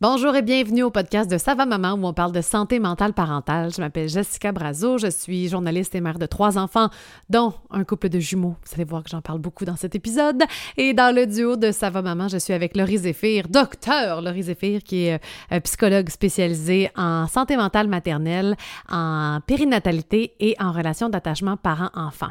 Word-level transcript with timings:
Bonjour 0.00 0.36
et 0.36 0.42
bienvenue 0.42 0.84
au 0.84 0.92
podcast 0.92 1.28
de 1.28 1.38
Sava 1.38 1.66
Maman 1.66 1.94
où 1.94 2.06
on 2.06 2.12
parle 2.12 2.30
de 2.30 2.40
santé 2.40 2.78
mentale 2.78 3.14
parentale. 3.14 3.74
Je 3.74 3.80
m'appelle 3.80 4.08
Jessica 4.08 4.52
Brazo, 4.52 4.96
je 4.96 5.10
suis 5.10 5.48
journaliste 5.48 5.92
et 5.96 6.00
mère 6.00 6.20
de 6.20 6.26
trois 6.26 6.56
enfants, 6.56 6.88
dont 7.28 7.52
un 7.72 7.82
couple 7.82 8.08
de 8.08 8.20
jumeaux. 8.20 8.54
Vous 8.64 8.74
allez 8.76 8.84
voir 8.84 9.02
que 9.02 9.10
j'en 9.10 9.22
parle 9.22 9.40
beaucoup 9.40 9.64
dans 9.64 9.74
cet 9.74 9.96
épisode. 9.96 10.44
Et 10.76 10.94
dans 10.94 11.12
le 11.12 11.26
duo 11.26 11.56
de 11.56 11.72
Sava 11.72 12.00
Maman, 12.00 12.28
je 12.28 12.38
suis 12.38 12.52
avec 12.52 12.76
Laurie 12.76 12.98
Zéphir, 12.98 13.48
docteur 13.48 14.22
Laurie 14.22 14.44
Zéphir, 14.44 14.84
qui 14.84 15.06
est 15.06 15.20
euh, 15.50 15.58
psychologue 15.58 16.10
spécialisée 16.10 16.92
en 16.94 17.26
santé 17.26 17.56
mentale 17.56 17.88
maternelle, 17.88 18.56
en 18.88 19.40
périnatalité 19.44 20.36
et 20.38 20.54
en 20.60 20.70
relation 20.70 21.08
d'attachement 21.08 21.56
parent-enfant. 21.56 22.30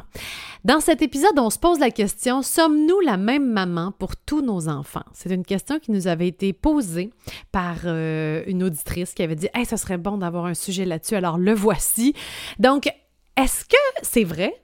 Dans 0.64 0.80
cet 0.80 1.02
épisode, 1.02 1.38
on 1.38 1.50
se 1.50 1.58
pose 1.58 1.80
la 1.80 1.90
question, 1.90 2.40
sommes-nous 2.40 3.00
la 3.00 3.18
même 3.18 3.52
maman 3.52 3.92
pour 3.92 4.16
tous 4.16 4.40
nos 4.40 4.70
enfants? 4.70 5.04
C'est 5.12 5.30
une 5.30 5.44
question 5.44 5.78
qui 5.78 5.92
nous 5.92 6.08
avait 6.08 6.28
été 6.28 6.54
posée 6.54 7.10
par 7.52 7.57
euh, 7.84 8.42
une 8.46 8.62
auditrice 8.62 9.14
qui 9.14 9.22
avait 9.22 9.36
dit 9.36 9.48
Hey, 9.54 9.66
ce 9.66 9.76
serait 9.76 9.98
bon 9.98 10.18
d'avoir 10.18 10.46
un 10.46 10.54
sujet 10.54 10.84
là-dessus, 10.84 11.14
alors 11.14 11.38
le 11.38 11.54
voici. 11.54 12.14
Donc, 12.58 12.88
est-ce 13.36 13.64
que 13.64 13.76
c'est 14.02 14.24
vrai? 14.24 14.54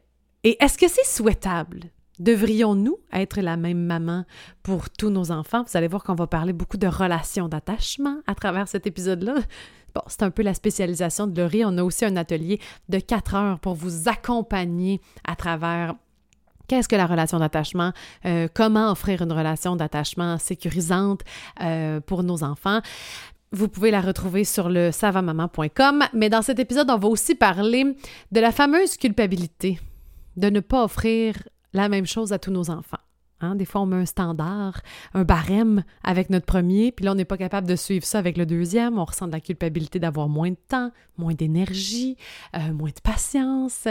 Et 0.43 0.63
est-ce 0.63 0.79
que 0.79 0.89
c'est 0.89 1.07
souhaitable? 1.07 1.81
Devrions-nous 2.19 2.99
être 3.13 3.41
la 3.41 3.57
même 3.57 3.85
maman 3.85 4.25
pour 4.63 4.91
tous 4.91 5.11
nos 5.11 5.33
enfants? 5.33 5.65
Vous 5.65 5.77
allez 5.77 5.89
voir 5.89 6.05
qu'on 6.05 6.15
va 6.15 6.27
parler 6.27 6.53
beaucoup 6.53 6.77
de 6.77 6.87
relations 6.87 7.49
d'attachement 7.49 8.21
à 8.27 8.35
travers 8.35 8.69
cet 8.69 8.87
épisode-là. 8.87 9.35
Bon, 9.95 10.03
c'est 10.07 10.23
un 10.23 10.31
peu 10.31 10.43
la 10.43 10.55
spécialisation 10.55 11.27
de 11.27 11.41
Laurie. 11.41 11.65
On 11.65 11.79
a 11.79 11.85
aussi 11.85 12.05
un 12.05 12.17
atelier 12.17 12.61
de 12.89 12.99
quatre 12.99 13.35
heures 13.35 13.59
pour 13.61 13.75
vous 13.75 14.09
accompagner 14.09 15.01
à 15.25 15.37
travers 15.37 15.95
Qu'est-ce 16.69 16.89
que 16.89 16.97
la 16.97 17.07
relation 17.07 17.39
d'attachement? 17.39 17.93
Euh, 18.25 18.49
comment 18.53 18.91
offrir 18.91 19.23
une 19.23 19.33
relation 19.33 19.77
d'attachement 19.77 20.39
sécurisante 20.39 21.21
euh, 21.61 22.01
pour 22.01 22.23
nos 22.23 22.43
enfants? 22.43 22.81
Vous 23.53 23.69
pouvez 23.69 23.91
la 23.91 24.01
retrouver 24.01 24.45
sur 24.45 24.69
le 24.69 24.91
savamaman.com. 24.91 26.05
Mais 26.13 26.29
dans 26.29 26.43
cet 26.43 26.59
épisode, 26.59 26.91
on 26.91 26.99
va 26.99 27.09
aussi 27.09 27.35
parler 27.35 27.97
de 28.33 28.41
la 28.41 28.51
fameuse 28.51 28.97
culpabilité 28.97 29.79
de 30.37 30.51
ne 30.51 30.61
pas 30.61 30.85
offrir 30.85 31.37
la 31.73 31.89
même 31.89 32.07
chose 32.07 32.33
à 32.33 32.39
tous 32.39 32.51
nos 32.51 32.71
enfants. 32.71 32.99
Hein? 33.41 33.57
Des 33.57 33.65
fois, 33.65 33.83
on 33.83 33.87
met 33.87 33.97
un 33.97 34.07
standard, 34.07 34.81
un 35.13 35.25
barème 35.25 35.85
avec 36.03 36.31
notre 36.31 36.47
premier, 36.47 36.93
puis 36.93 37.05
là, 37.05 37.13
on 37.13 37.15
n'est 37.15 37.25
pas 37.25 37.37
capable 37.37 37.69
de 37.69 37.77
suivre 37.77 38.05
ça 38.05 38.19
avec 38.19 38.37
le 38.37 38.47
deuxième. 38.47 38.99
On 38.99 39.05
ressent 39.05 39.27
de 39.27 39.33
la 39.33 39.41
culpabilité 39.41 39.99
d'avoir 39.99 40.29
moins 40.29 40.51
de 40.51 40.59
temps, 40.69 40.91
moins 41.19 41.35
d'énergie, 41.35 42.17
euh, 42.57 42.73
moins 42.73 42.91
de 42.91 43.01
patience. 43.03 43.87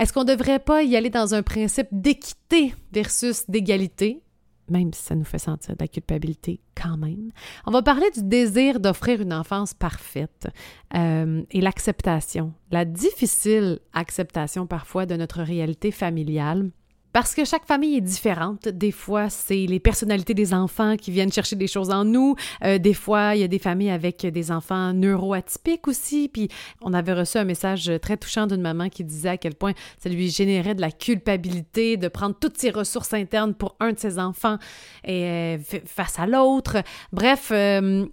Est-ce 0.00 0.14
qu'on 0.14 0.24
ne 0.24 0.34
devrait 0.34 0.60
pas 0.60 0.82
y 0.82 0.96
aller 0.96 1.10
dans 1.10 1.34
un 1.34 1.42
principe 1.42 1.88
d'équité 1.92 2.74
versus 2.90 3.44
d'égalité? 3.50 4.22
Même 4.70 4.94
si 4.94 5.02
ça 5.02 5.14
nous 5.14 5.26
fait 5.26 5.38
sentir 5.38 5.76
de 5.76 5.82
la 5.82 5.88
culpabilité 5.88 6.58
quand 6.74 6.96
même. 6.96 7.32
On 7.66 7.70
va 7.70 7.82
parler 7.82 8.10
du 8.10 8.22
désir 8.22 8.80
d'offrir 8.80 9.20
une 9.20 9.34
enfance 9.34 9.74
parfaite 9.74 10.48
euh, 10.94 11.42
et 11.50 11.60
l'acceptation, 11.60 12.54
la 12.70 12.86
difficile 12.86 13.80
acceptation 13.92 14.66
parfois 14.66 15.04
de 15.04 15.16
notre 15.16 15.42
réalité 15.42 15.90
familiale 15.90 16.70
parce 17.12 17.34
que 17.34 17.44
chaque 17.44 17.66
famille 17.66 17.96
est 17.96 18.00
différente. 18.00 18.68
Des 18.68 18.92
fois, 18.92 19.30
c'est 19.30 19.66
les 19.66 19.80
personnalités 19.80 20.34
des 20.34 20.54
enfants 20.54 20.96
qui 20.96 21.10
viennent 21.10 21.32
chercher 21.32 21.56
des 21.56 21.66
choses 21.66 21.90
en 21.90 22.04
nous. 22.04 22.36
Euh, 22.64 22.78
des 22.78 22.94
fois, 22.94 23.34
il 23.34 23.40
y 23.40 23.44
a 23.44 23.48
des 23.48 23.58
familles 23.58 23.90
avec 23.90 24.26
des 24.26 24.50
enfants 24.52 24.92
neuroatypiques 24.92 25.88
aussi. 25.88 26.28
Puis, 26.28 26.48
on 26.80 26.94
avait 26.94 27.12
reçu 27.12 27.38
un 27.38 27.44
message 27.44 27.90
très 28.00 28.16
touchant 28.16 28.46
d'une 28.46 28.60
maman 28.60 28.88
qui 28.88 29.04
disait 29.04 29.30
à 29.30 29.36
quel 29.36 29.54
point 29.54 29.72
ça 29.98 30.08
lui 30.08 30.30
générait 30.30 30.74
de 30.74 30.80
la 30.80 30.90
culpabilité 30.90 31.96
de 31.96 32.08
prendre 32.08 32.36
toutes 32.38 32.58
ses 32.58 32.70
ressources 32.70 33.12
internes 33.12 33.54
pour 33.54 33.76
un 33.80 33.92
de 33.92 33.98
ses 33.98 34.18
enfants 34.18 34.58
et 35.04 35.24
euh, 35.24 35.58
face 35.84 36.18
à 36.18 36.26
l'autre. 36.26 36.82
Bref, 37.12 37.50
euh, 37.52 38.06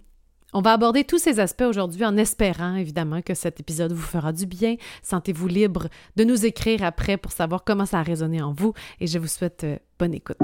on 0.52 0.60
va 0.60 0.72
aborder 0.72 1.04
tous 1.04 1.18
ces 1.18 1.40
aspects 1.40 1.62
aujourd'hui 1.62 2.04
en 2.04 2.16
espérant 2.16 2.74
évidemment 2.76 3.22
que 3.22 3.34
cet 3.34 3.60
épisode 3.60 3.92
vous 3.92 4.02
fera 4.02 4.32
du 4.32 4.46
bien. 4.46 4.76
Sentez-vous 5.02 5.48
libre 5.48 5.88
de 6.16 6.24
nous 6.24 6.46
écrire 6.46 6.82
après 6.84 7.16
pour 7.16 7.32
savoir 7.32 7.64
comment 7.64 7.86
ça 7.86 8.00
a 8.00 8.02
résonné 8.02 8.40
en 8.42 8.52
vous 8.52 8.72
et 9.00 9.06
je 9.06 9.18
vous 9.18 9.26
souhaite 9.26 9.64
euh, 9.64 9.76
bonne 9.98 10.14
écoute. 10.14 10.36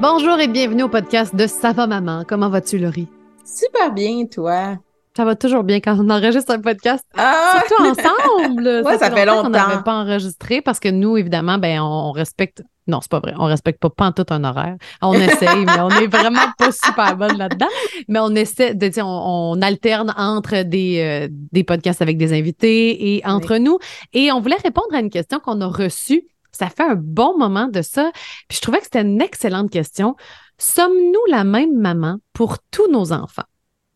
Bonjour 0.00 0.38
et 0.38 0.46
bienvenue 0.46 0.84
au 0.84 0.88
podcast 0.88 1.34
de 1.34 1.46
Sava 1.48 1.88
Maman. 1.88 2.24
Comment 2.24 2.48
vas-tu, 2.48 2.78
Laurie? 2.78 3.08
Super 3.44 3.92
bien, 3.92 4.26
toi? 4.26 4.78
Ça 5.18 5.24
va 5.24 5.34
toujours 5.34 5.64
bien 5.64 5.80
quand 5.80 5.98
on 5.98 6.10
enregistre 6.10 6.52
un 6.52 6.60
podcast. 6.60 7.04
Ah! 7.16 7.60
Surtout 7.66 7.82
ensemble. 7.82 8.82
ouais, 8.86 8.98
ça, 8.98 9.10
fait 9.10 9.26
longtemps. 9.26 9.42
qu'on 9.42 9.48
n'avait 9.48 9.82
pas 9.82 9.94
enregistré 9.94 10.62
parce 10.62 10.78
que 10.78 10.88
nous, 10.88 11.16
évidemment, 11.16 11.58
ben, 11.58 11.80
on, 11.80 12.12
respecte. 12.12 12.62
Non, 12.86 13.00
c'est 13.02 13.10
pas 13.10 13.18
vrai. 13.18 13.34
On 13.36 13.46
respecte 13.46 13.80
pas, 13.80 13.90
pas 13.90 14.12
tout 14.12 14.32
un 14.32 14.44
horaire. 14.44 14.76
On 15.02 15.14
essaye, 15.20 15.64
mais 15.64 15.80
on 15.80 15.90
est 15.90 16.06
vraiment 16.06 16.46
pas 16.56 16.70
super 16.70 17.16
bonne 17.16 17.36
là-dedans. 17.36 17.66
Mais 18.06 18.20
on 18.20 18.32
essaie 18.36 18.76
de 18.76 18.86
dire, 18.86 19.08
on, 19.08 19.60
alterne 19.60 20.14
entre 20.16 20.62
des, 20.62 21.00
euh, 21.00 21.28
des 21.50 21.64
podcasts 21.64 22.00
avec 22.00 22.16
des 22.16 22.32
invités 22.32 23.16
et 23.16 23.26
entre 23.26 23.56
nous. 23.56 23.80
Et 24.12 24.30
on 24.30 24.38
voulait 24.38 24.54
répondre 24.62 24.94
à 24.94 25.00
une 25.00 25.10
question 25.10 25.40
qu'on 25.40 25.60
a 25.62 25.66
reçue. 25.66 26.22
Ça 26.52 26.68
fait 26.68 26.84
un 26.84 26.94
bon 26.94 27.36
moment 27.36 27.66
de 27.66 27.82
ça. 27.82 28.12
Puis 28.48 28.58
je 28.58 28.60
trouvais 28.60 28.78
que 28.78 28.84
c'était 28.84 29.02
une 29.02 29.20
excellente 29.20 29.72
question. 29.72 30.14
Sommes-nous 30.58 31.32
la 31.32 31.42
même 31.42 31.76
maman 31.76 32.18
pour 32.34 32.58
tous 32.70 32.88
nos 32.88 33.12
enfants? 33.12 33.42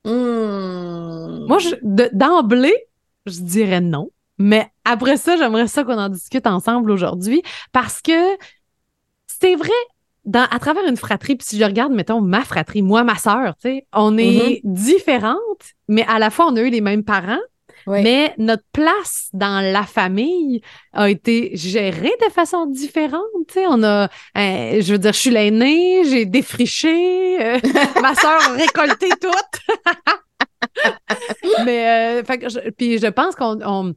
Hmm. 0.04 1.46
Moi, 1.46 1.58
d'emblée, 2.12 2.76
je 3.26 3.40
dirais 3.40 3.80
non. 3.80 4.10
Mais 4.38 4.66
après 4.84 5.16
ça, 5.16 5.36
j'aimerais 5.36 5.68
ça 5.68 5.84
qu'on 5.84 5.98
en 5.98 6.08
discute 6.08 6.46
ensemble 6.46 6.90
aujourd'hui 6.90 7.42
parce 7.72 8.00
que 8.00 8.36
c'est 9.26 9.54
vrai, 9.54 9.70
dans, 10.24 10.46
à 10.50 10.58
travers 10.58 10.84
une 10.88 10.96
fratrie, 10.96 11.36
puis 11.36 11.46
si 11.46 11.58
je 11.58 11.64
regarde, 11.64 11.92
mettons, 11.92 12.20
ma 12.20 12.42
fratrie, 12.42 12.82
moi, 12.82 13.04
ma 13.04 13.16
sœur, 13.16 13.54
tu 13.56 13.68
sais, 13.68 13.86
on 13.92 14.16
est 14.18 14.24
mm-hmm. 14.24 14.60
différentes, 14.64 15.74
mais 15.88 16.04
à 16.08 16.18
la 16.18 16.30
fois, 16.30 16.46
on 16.48 16.56
a 16.56 16.62
eu 16.62 16.70
les 16.70 16.80
mêmes 16.80 17.04
parents, 17.04 17.41
mais 17.87 18.34
notre 18.38 18.65
place 18.72 19.28
dans 19.32 19.60
la 19.60 19.84
famille 19.84 20.62
a 20.93 21.10
été 21.10 21.50
gérée 21.54 22.12
de 22.26 22.32
façon 22.32 22.66
différente. 22.66 23.22
sais, 23.50 23.66
On 23.69 23.82
a, 23.82 24.04
euh, 24.04 24.81
je 24.81 24.93
veux 24.93 24.98
dire, 24.98 25.12
je 25.12 25.19
suis 25.19 25.31
l'aînée, 25.31 26.04
j'ai 26.04 26.26
défriché, 26.26 27.44
euh, 27.44 27.59
ma 28.00 28.15
soeur 28.15 28.41
a 28.41 28.53
récolté 28.53 29.09
tout. 29.21 29.28
mais, 31.65 32.21
euh, 32.21 32.71
puis 32.76 32.98
je 32.98 33.06
pense 33.09 33.34
qu'on 33.34 33.94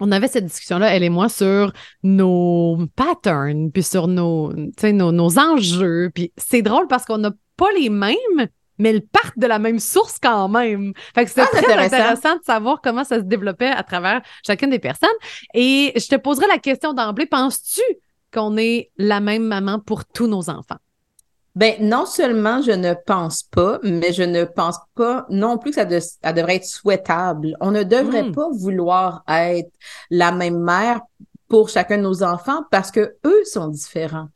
on, 0.00 0.12
avait 0.12 0.28
cette 0.28 0.46
discussion-là, 0.46 0.94
elle 0.94 1.02
et 1.02 1.10
moi, 1.10 1.28
sur 1.28 1.72
nos 2.02 2.78
patterns, 2.96 3.70
puis 3.70 3.82
sur 3.82 4.08
nos, 4.08 4.52
nos, 4.52 5.12
nos 5.12 5.38
enjeux. 5.38 6.10
Puis 6.14 6.32
c'est 6.36 6.62
drôle 6.62 6.86
parce 6.88 7.04
qu'on 7.04 7.18
n'a 7.18 7.32
pas 7.56 7.70
les 7.78 7.90
mêmes, 7.90 8.48
mais 8.80 8.90
elles 8.90 9.06
partent 9.06 9.38
de 9.38 9.46
la 9.46 9.58
même 9.58 9.78
source 9.78 10.16
quand 10.20 10.48
même. 10.48 10.92
Fait 11.14 11.26
que 11.26 11.30
c'est 11.30 11.42
ah, 11.42 11.46
très 11.46 11.72
intéressant. 11.72 12.36
de 12.36 12.44
savoir 12.44 12.80
comment 12.82 13.04
ça 13.04 13.16
se 13.16 13.24
développait 13.24 13.70
à 13.70 13.82
travers 13.82 14.22
chacune 14.44 14.70
des 14.70 14.78
personnes. 14.78 15.08
Et 15.54 15.92
je 15.96 16.08
te 16.08 16.16
poserai 16.16 16.46
la 16.48 16.58
question 16.58 16.94
d'emblée, 16.94 17.26
penses-tu 17.26 17.82
qu'on 18.32 18.56
est 18.56 18.90
la 18.96 19.20
même 19.20 19.44
maman 19.44 19.78
pour 19.78 20.04
tous 20.06 20.26
nos 20.26 20.48
enfants? 20.48 20.78
Ben 21.56 21.74
non 21.80 22.06
seulement 22.06 22.62
je 22.62 22.70
ne 22.70 22.94
pense 22.94 23.42
pas, 23.42 23.80
mais 23.82 24.12
je 24.12 24.22
ne 24.22 24.44
pense 24.44 24.78
pas 24.94 25.26
non 25.30 25.58
plus 25.58 25.72
que 25.72 25.76
ça, 25.76 25.84
devrait 26.32 26.56
être 26.56 26.64
souhaitable. 26.64 27.56
On 27.60 27.72
ne 27.72 27.82
devrait 27.82 28.22
hmm. 28.22 28.32
pas 28.32 28.48
vouloir 28.52 29.24
être 29.28 29.70
la 30.10 30.32
même 30.32 30.58
mère 30.58 31.00
pour 31.50 31.68
chacun 31.68 31.98
de 31.98 32.02
nos 32.02 32.22
enfants 32.22 32.64
parce 32.70 32.90
que 32.90 33.16
eux 33.26 33.44
sont 33.44 33.68
différents 33.68 34.28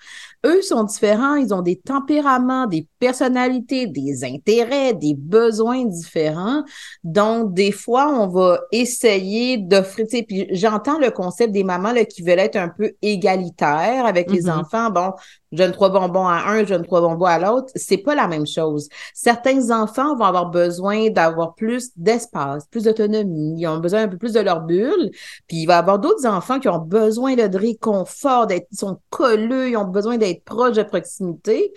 eux 0.45 0.63
sont 0.63 0.85
différents, 0.85 1.37
ils 1.37 1.55
ont 1.55 1.63
des 1.63 1.77
tempéraments, 1.77 2.67
des 2.67 2.87
personnalités, 2.99 3.87
des 3.87 4.25
intérêts, 4.25 4.93
des 4.93 5.15
besoins 5.15 5.85
différents. 5.85 6.63
Donc, 7.03 7.55
des 7.55 7.73
fois, 7.73 8.09
on 8.09 8.29
va 8.29 8.61
essayer 8.71 9.57
d'offrir, 9.59 10.07
tu 10.07 10.19
sais, 10.19 10.23
puis 10.23 10.47
j'entends 10.51 10.99
le 10.99 11.11
concept 11.11 11.53
des 11.53 11.65
mamans 11.65 11.93
là, 11.93 12.05
qui 12.05 12.23
veulent 12.23 12.39
être 12.39 12.57
un 12.57 12.69
peu 12.69 12.93
égalitaires 13.01 14.05
avec 14.07 14.31
les 14.31 14.43
mm-hmm. 14.43 14.61
enfants. 14.61 14.91
Bon, 14.91 15.13
je 15.53 15.59
donne 15.59 15.73
trois 15.73 15.89
bonbons 15.89 16.27
à 16.27 16.51
un, 16.51 16.65
je 16.65 16.75
donne 16.75 16.85
trois 16.85 17.01
bonbons 17.01 17.25
à 17.25 17.39
l'autre. 17.39 17.73
C'est 17.75 17.99
pas 17.99 18.15
la 18.15 18.27
même 18.27 18.47
chose. 18.47 18.89
Certains 19.15 19.71
enfants 19.71 20.17
vont 20.17 20.25
avoir 20.25 20.51
besoin 20.51 21.11
d'avoir 21.11 21.55
plus 21.55 21.91
d'espace, 21.97 22.67
plus 22.67 22.85
d'autonomie. 22.85 23.55
Ils 23.59 23.67
ont 23.67 23.79
besoin 23.79 24.03
un 24.03 24.09
peu 24.09 24.19
plus 24.19 24.33
de 24.33 24.41
leur 24.41 24.63
bulle. 24.63 25.11
Puis 25.47 25.59
il 25.59 25.67
va 25.67 25.77
y 25.77 25.79
avoir 25.79 25.99
d'autres 25.99 26.27
enfants 26.27 26.59
qui 26.59 26.69
ont 26.69 26.79
besoin 26.79 27.04
de 27.09 27.59
réconfort, 27.59 28.47
d'être, 28.47 28.67
ils 28.71 28.79
sont 28.79 28.99
colleux, 29.11 29.71
ils 29.71 29.77
ont 29.77 29.87
besoin 29.87 30.19
d'être 30.19 30.45
proche 30.45 30.77
de 30.77 30.83
proximité, 30.83 31.73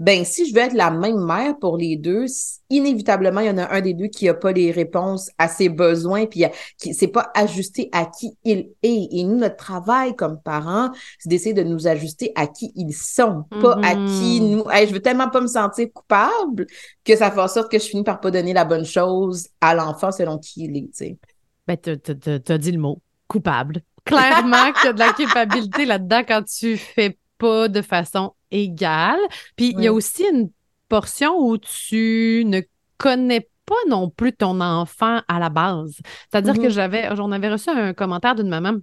ben 0.00 0.24
si 0.24 0.48
je 0.48 0.54
veux 0.54 0.62
être 0.62 0.72
la 0.72 0.90
même 0.90 1.22
mère 1.22 1.58
pour 1.58 1.76
les 1.76 1.94
deux, 1.94 2.24
inévitablement, 2.70 3.40
il 3.40 3.48
y 3.48 3.50
en 3.50 3.58
a 3.58 3.70
un 3.70 3.82
des 3.82 3.92
deux 3.92 4.06
qui 4.06 4.24
n'a 4.24 4.32
pas 4.32 4.50
les 4.50 4.72
réponses 4.72 5.28
à 5.36 5.46
ses 5.46 5.68
besoins, 5.68 6.24
puis 6.24 6.44
qui 6.78 6.94
c'est 6.94 7.08
pas 7.08 7.30
ajusté 7.34 7.90
à 7.92 8.06
qui 8.06 8.32
il 8.42 8.70
est. 8.82 9.08
Et 9.12 9.24
nous, 9.24 9.36
notre 9.36 9.56
travail 9.56 10.16
comme 10.16 10.40
parents, 10.40 10.90
c'est 11.18 11.28
d'essayer 11.28 11.52
de 11.52 11.62
nous 11.62 11.86
ajuster 11.86 12.32
à 12.34 12.46
qui 12.46 12.72
ils 12.76 12.94
sont, 12.94 13.44
pas 13.60 13.78
à 13.82 13.94
qui 13.94 14.40
mm-hmm. 14.40 14.56
nous. 14.56 14.64
je 14.88 14.92
veux 14.94 15.02
tellement 15.02 15.28
pas 15.28 15.42
me 15.42 15.46
sentir 15.46 15.88
coupable 15.92 16.66
que 17.04 17.14
ça 17.14 17.30
fait 17.30 17.40
en 17.40 17.48
sorte 17.48 17.70
que 17.70 17.78
je 17.78 17.84
finis 17.84 18.02
par 18.02 18.20
pas 18.20 18.30
donner 18.30 18.54
la 18.54 18.64
bonne 18.64 18.86
chose 18.86 19.48
à 19.60 19.74
l'enfant 19.74 20.12
selon 20.12 20.38
qui 20.38 20.64
il 20.64 20.76
est. 20.78 20.90
Tu. 20.96 21.18
Ben, 21.66 21.76
t'as 21.76 22.58
dit 22.58 22.72
le 22.72 22.78
mot 22.78 23.02
coupable 23.28 23.82
clairement 24.10 24.72
qu'il 24.72 24.84
y 24.84 24.88
a 24.88 24.92
de 24.92 24.98
la 24.98 25.12
culpabilité 25.12 25.84
là-dedans 25.84 26.22
quand 26.26 26.42
tu 26.44 26.76
fais 26.76 27.18
pas 27.38 27.68
de 27.68 27.82
façon 27.82 28.34
égale. 28.50 29.20
Puis 29.56 29.72
il 29.76 29.80
y 29.80 29.86
a 29.86 29.92
aussi 29.92 30.24
une 30.24 30.50
portion 30.88 31.36
où 31.38 31.56
tu 31.58 32.42
ne 32.46 32.60
connais 32.98 33.48
pas 33.64 33.74
non 33.88 34.10
plus 34.10 34.32
ton 34.32 34.60
enfant 34.60 35.22
à 35.28 35.38
la 35.38 35.48
base. 35.48 35.96
C'est-à-dire 36.30 36.54
que 36.54 36.60
mm-hmm. 36.60 36.70
j'avais, 36.70 37.16
j'en 37.16 37.30
avais 37.30 37.50
reçu 37.50 37.70
un 37.70 37.94
commentaire 37.94 38.34
d'une 38.34 38.48
maman 38.48 38.74
qui 38.74 38.82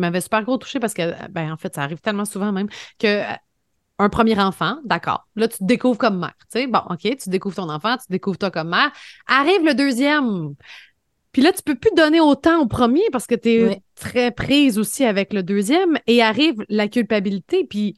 m'avait 0.00 0.20
super 0.20 0.44
gros 0.44 0.58
touché 0.58 0.78
parce 0.78 0.94
que, 0.94 1.28
ben, 1.30 1.52
en 1.52 1.56
fait, 1.56 1.74
ça 1.74 1.82
arrive 1.82 2.00
tellement 2.00 2.24
souvent 2.24 2.52
même 2.52 2.68
que 2.98 3.22
un 3.98 4.08
premier 4.08 4.38
enfant, 4.40 4.78
d'accord. 4.84 5.28
Là, 5.36 5.46
tu 5.48 5.58
te 5.58 5.64
découvres 5.64 5.98
comme 5.98 6.18
mère. 6.18 6.34
Tu 6.52 6.60
sais, 6.60 6.66
bon, 6.66 6.80
OK, 6.90 7.00
tu 7.00 7.28
découvres 7.28 7.54
ton 7.54 7.70
enfant, 7.70 7.96
tu 7.96 8.06
découvres 8.10 8.38
toi 8.38 8.50
comme 8.50 8.70
mère. 8.70 8.90
Arrive 9.26 9.64
le 9.64 9.74
deuxième. 9.74 10.54
Puis 11.34 11.42
là, 11.42 11.52
tu 11.52 11.62
peux 11.64 11.74
plus 11.74 11.90
donner 11.96 12.20
autant 12.20 12.62
au 12.62 12.66
premier 12.66 13.02
parce 13.10 13.26
que 13.26 13.34
tu 13.34 13.48
es 13.48 13.82
très 13.96 14.30
prise 14.30 14.78
aussi 14.78 15.04
avec 15.04 15.32
le 15.32 15.42
deuxième 15.42 15.98
et 16.06 16.22
arrive 16.22 16.64
la 16.68 16.86
culpabilité. 16.86 17.64
Puis 17.64 17.96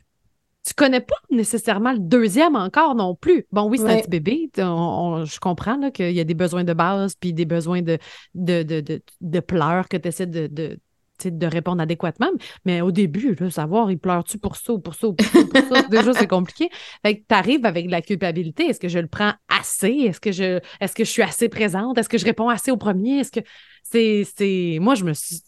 tu 0.67 0.73
connais 0.73 1.03
pas 1.03 1.17
nécessairement 1.31 1.93
le 1.93 1.99
deuxième 1.99 2.57
encore 2.57 2.95
non 2.95 3.15
plus. 3.15 3.47
Bon, 3.53 3.69
oui, 3.69 3.77
c'est 3.77 3.91
un 3.91 3.99
petit 3.99 4.09
bébé. 4.09 4.51
je 4.57 5.39
comprends 5.39 5.91
qu'il 5.91 6.13
y 6.13 6.21
a 6.21 6.25
des 6.25 6.35
besoins 6.35 6.65
de 6.65 6.73
base 6.73 7.15
puis 7.15 7.35
des 7.35 7.45
besoins 7.45 7.83
de, 7.83 7.99
de, 8.35 8.63
de, 8.63 9.03
de, 9.21 9.41
pleurs 9.41 9.87
que 9.89 9.99
tu 9.99 10.09
essaies 10.09 10.27
de, 10.27 10.79
de 11.25 11.47
répondre 11.47 11.83
adéquatement. 11.83 12.31
Mais 12.65 12.81
au 12.81 12.91
début, 12.91 13.35
là, 13.35 13.51
savoir, 13.51 13.91
il 13.91 13.99
pleure-tu 13.99 14.39
pour 14.39 14.57
ça 14.57 14.73
ou 14.73 14.79
pour 14.79 14.95
ça 14.95 15.09
ou 15.09 15.15
pour 15.15 15.27
ça, 15.27 15.39
pour 15.45 15.77
ça 15.77 15.83
déjà, 15.89 16.13
c'est 16.13 16.27
compliqué. 16.27 16.69
Fait 17.05 17.19
que 17.19 17.25
tu 17.29 17.35
arrives 17.35 17.65
avec 17.65 17.91
la 17.91 18.03
culpabilité. 18.03 18.65
Est-ce 18.65 18.81
que 18.81 18.89
je 18.89 18.99
le 18.99 19.09
prends 19.09 19.33
assez? 19.49 19.89
Est-ce 19.89 20.21
que 20.21 20.33
je 20.33 20.61
est-ce 20.81 20.95
que 20.95 21.05
je 21.05 21.11
suis 21.11 21.23
assez 21.23 21.49
présente? 21.49 21.99
Est-ce 21.99 22.09
que 22.09 22.19
je 22.19 22.25
réponds 22.25 22.49
assez 22.49 22.71
au 22.71 22.77
premier? 22.77 23.21
Est-ce 23.21 23.33
que 23.33 23.41
c'est. 23.83 24.79
Moi, 24.81 24.95
je 24.95 25.05
me 25.05 25.13
suis. 25.13 25.41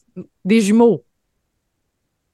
Des 0.44 0.60
jumeaux. 0.60 1.04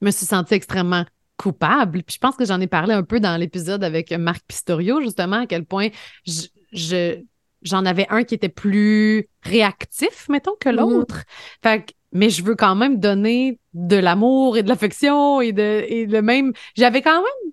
Je 0.01 0.07
me 0.07 0.11
suis 0.11 0.25
sentie 0.25 0.55
extrêmement 0.55 1.05
coupable. 1.37 2.03
Puis 2.03 2.15
je 2.15 2.19
pense 2.19 2.35
que 2.35 2.45
j'en 2.45 2.59
ai 2.59 2.67
parlé 2.67 2.93
un 2.93 3.03
peu 3.03 3.19
dans 3.19 3.37
l'épisode 3.37 3.83
avec 3.83 4.11
Marc 4.11 4.43
Pistorio, 4.47 5.01
justement, 5.01 5.41
à 5.41 5.45
quel 5.45 5.65
point 5.65 5.89
je, 6.25 7.21
j'en 7.61 7.85
avais 7.85 8.07
un 8.09 8.23
qui 8.23 8.35
était 8.35 8.49
plus 8.49 9.27
réactif, 9.41 10.27
mettons, 10.29 10.55
que 10.59 10.69
mm-hmm. 10.69 10.75
l'autre. 10.75 11.23
Fait 11.61 11.85
que 11.85 11.93
mais 12.15 12.29
je 12.29 12.41
veux 12.43 12.55
quand 12.55 12.75
même 12.75 12.97
donner 12.97 13.59
de 13.73 13.97
l'amour 13.97 14.57
et 14.57 14.63
de 14.63 14.69
l'affection 14.69 15.41
et 15.41 15.51
de 15.51 15.83
et 15.87 16.05
le 16.05 16.21
même. 16.21 16.53
J'avais 16.75 17.01
quand 17.01 17.21
même 17.21 17.51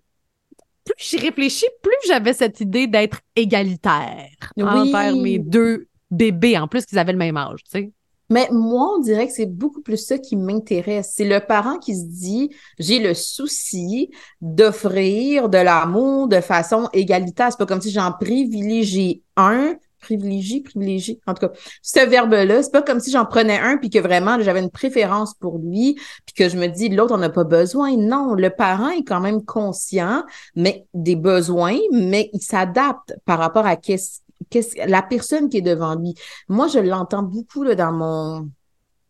plus 0.85 0.95
j'y 0.99 1.19
réfléchis, 1.19 1.67
plus 1.83 1.97
j'avais 2.07 2.33
cette 2.33 2.61
idée 2.61 2.87
d'être 2.87 3.21
égalitaire 3.37 4.29
envers 4.59 5.17
mes 5.17 5.39
deux 5.39 5.89
bébés, 6.11 6.59
en 6.59 6.69
plus 6.69 6.87
qu'ils 6.87 6.99
avaient 6.99 7.13
le 7.13 7.19
même 7.19 7.37
âge, 7.37 7.63
tu 7.65 7.71
sais. 7.71 7.93
Mais 8.31 8.49
moi, 8.51 8.95
on 8.97 9.01
dirait 9.01 9.27
que 9.27 9.33
c'est 9.35 9.47
beaucoup 9.47 9.83
plus 9.83 9.99
ça 9.99 10.17
qui 10.17 10.37
m'intéresse. 10.37 11.13
C'est 11.15 11.29
le 11.29 11.41
parent 11.41 11.79
qui 11.79 11.95
se 11.95 12.07
dit, 12.07 12.51
j'ai 12.79 12.99
le 12.99 13.13
souci 13.13 14.11
d'offrir 14.41 15.51
de 15.51 15.59
l'amour 15.59 16.29
de 16.29 16.41
façon 16.41 16.89
égalitaire. 16.95 17.49
C'est 17.51 17.59
pas 17.59 17.67
comme 17.67 17.83
si 17.83 17.91
j'en 17.91 18.13
privilégie 18.13 19.23
un 19.37 19.77
privilégie, 20.03 20.61
privilégie. 20.61 21.21
En 21.27 21.33
tout 21.33 21.47
cas, 21.47 21.53
ce 21.81 22.07
verbe-là, 22.07 22.63
c'est 22.63 22.73
pas 22.73 22.83
comme 22.83 23.01
si 23.01 23.11
j'en 23.11 23.25
prenais 23.25 23.59
un 23.59 23.79
puis 23.79 23.89
que 23.89 23.99
vraiment 23.99 24.39
j'avais 24.41 24.61
une 24.61 24.71
préférence 24.71 25.33
pour 25.35 25.59
lui 25.59 25.95
puis 26.27 26.35
que 26.37 26.49
je 26.51 26.59
me 26.59 26.67
dis 26.67 26.91
l'autre 26.91 27.15
on 27.15 27.19
n'a 27.19 27.31
pas 27.31 27.45
besoin. 27.45 27.97
Non, 27.97 28.35
le 28.35 28.51
parent 28.51 28.91
est 28.91 29.05
quand 29.05 29.21
même 29.21 29.45
conscient 29.45 30.25
mais 30.55 30.87
des 30.93 31.17
besoins, 31.17 31.79
mais 31.93 32.29
il 32.33 32.43
s'adapte 32.43 33.15
par 33.25 33.39
rapport 33.39 33.67
à 33.67 33.77
qu'est-ce, 33.77 34.21
qu'est-ce, 34.51 34.77
la 34.87 35.03
personne 35.03 35.49
qui 35.49 35.59
est 35.59 35.63
devant 35.63 35.95
lui. 35.95 36.15
Moi, 36.49 36.67
je 36.69 36.79
l'entends 36.79 37.23
beaucoup 37.23 37.65
dans 37.65 37.93
mon 37.93 38.49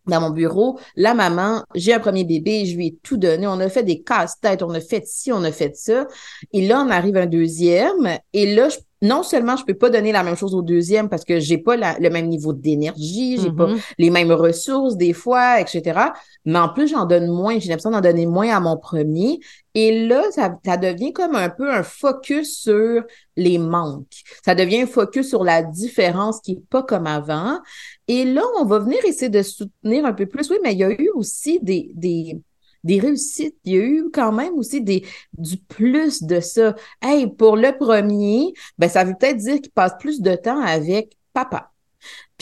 dans 0.07 0.21
mon 0.21 0.31
bureau, 0.31 0.81
la 0.97 1.15
maman, 1.15 1.63
j'ai 1.77 1.95
un 1.95 2.01
premier 2.01 2.25
bébé, 2.25 2.67
je 2.67 2.77
lui 2.77 2.89
ai 2.89 2.99
tout 3.05 3.17
donné, 3.17 3.47
on 3.47 3.61
a 3.61 3.69
fait 3.69 3.85
des 3.85 4.03
casse-têtes, 4.03 4.65
on 4.65 4.71
a 4.71 4.81
fait 4.81 5.07
ci, 5.07 5.31
on 5.33 5.45
a 5.45 5.53
fait 5.53 5.77
ça, 5.77 6.09
et 6.53 6.67
là, 6.67 6.83
on 6.85 6.91
arrive 6.91 7.17
un 7.17 7.27
deuxième, 7.27 8.19
et 8.33 8.53
là, 8.53 8.69
je 8.69 8.79
non 9.03 9.25
seulement 9.25 9.57
je 9.57 9.65
peux 9.65 9.75
pas 9.75 9.91
donner 9.91 10.13
la 10.13 10.23
même 10.23 10.37
chose 10.37 10.55
au 10.55 10.63
deuxième 10.63 11.09
parce 11.09 11.25
que 11.25 11.41
j'ai 11.41 11.59
pas 11.59 11.77
le 11.77 12.09
même 12.09 12.29
niveau 12.29 12.53
d'énergie, 12.53 13.39
j'ai 13.39 13.51
pas 13.51 13.67
mm-hmm. 13.67 13.95
les 13.99 14.11
mêmes 14.11 14.33
ressources 14.33 14.97
des 14.97 15.13
fois, 15.13 15.61
etc. 15.61 16.01
Mais 16.45 16.59
en 16.59 16.69
plus, 16.69 16.89
j'en 16.89 17.05
donne 17.05 17.27
moins. 17.27 17.59
J'ai 17.59 17.69
l'impression 17.69 17.91
d'en 17.91 18.01
donner 18.01 18.27
moins 18.27 18.49
à 18.55 18.61
mon 18.61 18.77
premier. 18.77 19.41
Et 19.75 20.07
là, 20.07 20.23
ça, 20.31 20.57
ça, 20.65 20.77
devient 20.77 21.13
comme 21.13 21.35
un 21.35 21.49
peu 21.49 21.73
un 21.73 21.83
focus 21.83 22.61
sur 22.61 23.03
les 23.37 23.59
manques. 23.59 24.23
Ça 24.45 24.55
devient 24.55 24.83
un 24.83 24.87
focus 24.87 25.29
sur 25.29 25.45
la 25.45 25.63
différence 25.63 26.41
qui 26.41 26.53
est 26.53 26.69
pas 26.71 26.83
comme 26.83 27.07
avant. 27.07 27.59
Et 28.07 28.25
là, 28.25 28.43
on 28.59 28.65
va 28.65 28.79
venir 28.79 28.99
essayer 29.05 29.31
de 29.31 29.43
soutenir 29.43 30.05
un 30.05 30.13
peu 30.13 30.27
plus. 30.27 30.49
Oui, 30.51 30.59
mais 30.63 30.73
il 30.73 30.79
y 30.79 30.85
a 30.85 30.91
eu 30.91 31.11
aussi 31.15 31.59
des, 31.61 31.91
des 31.95 32.41
des 32.85 33.01
réussites. 33.01 33.57
Il 33.65 33.73
y 33.73 33.79
a 33.79 33.85
eu 33.85 34.11
quand 34.13 34.33
même 34.33 34.55
aussi 34.55 34.81
des, 34.83 35.05
du 35.37 35.57
plus 35.57 36.23
de 36.23 36.41
ça. 36.41 36.75
Hey, 37.01 37.27
pour 37.29 37.57
le 37.57 37.77
premier, 37.77 38.53
ben, 38.79 38.89
ça 38.89 39.05
veut 39.05 39.15
peut-être 39.19 39.39
dire 39.39 39.61
qu'il 39.61 39.73
passe 39.73 39.93
plus 39.99 40.21
de 40.21 40.35
temps 40.37 40.61
avec 40.61 41.17
papa. 41.33 41.72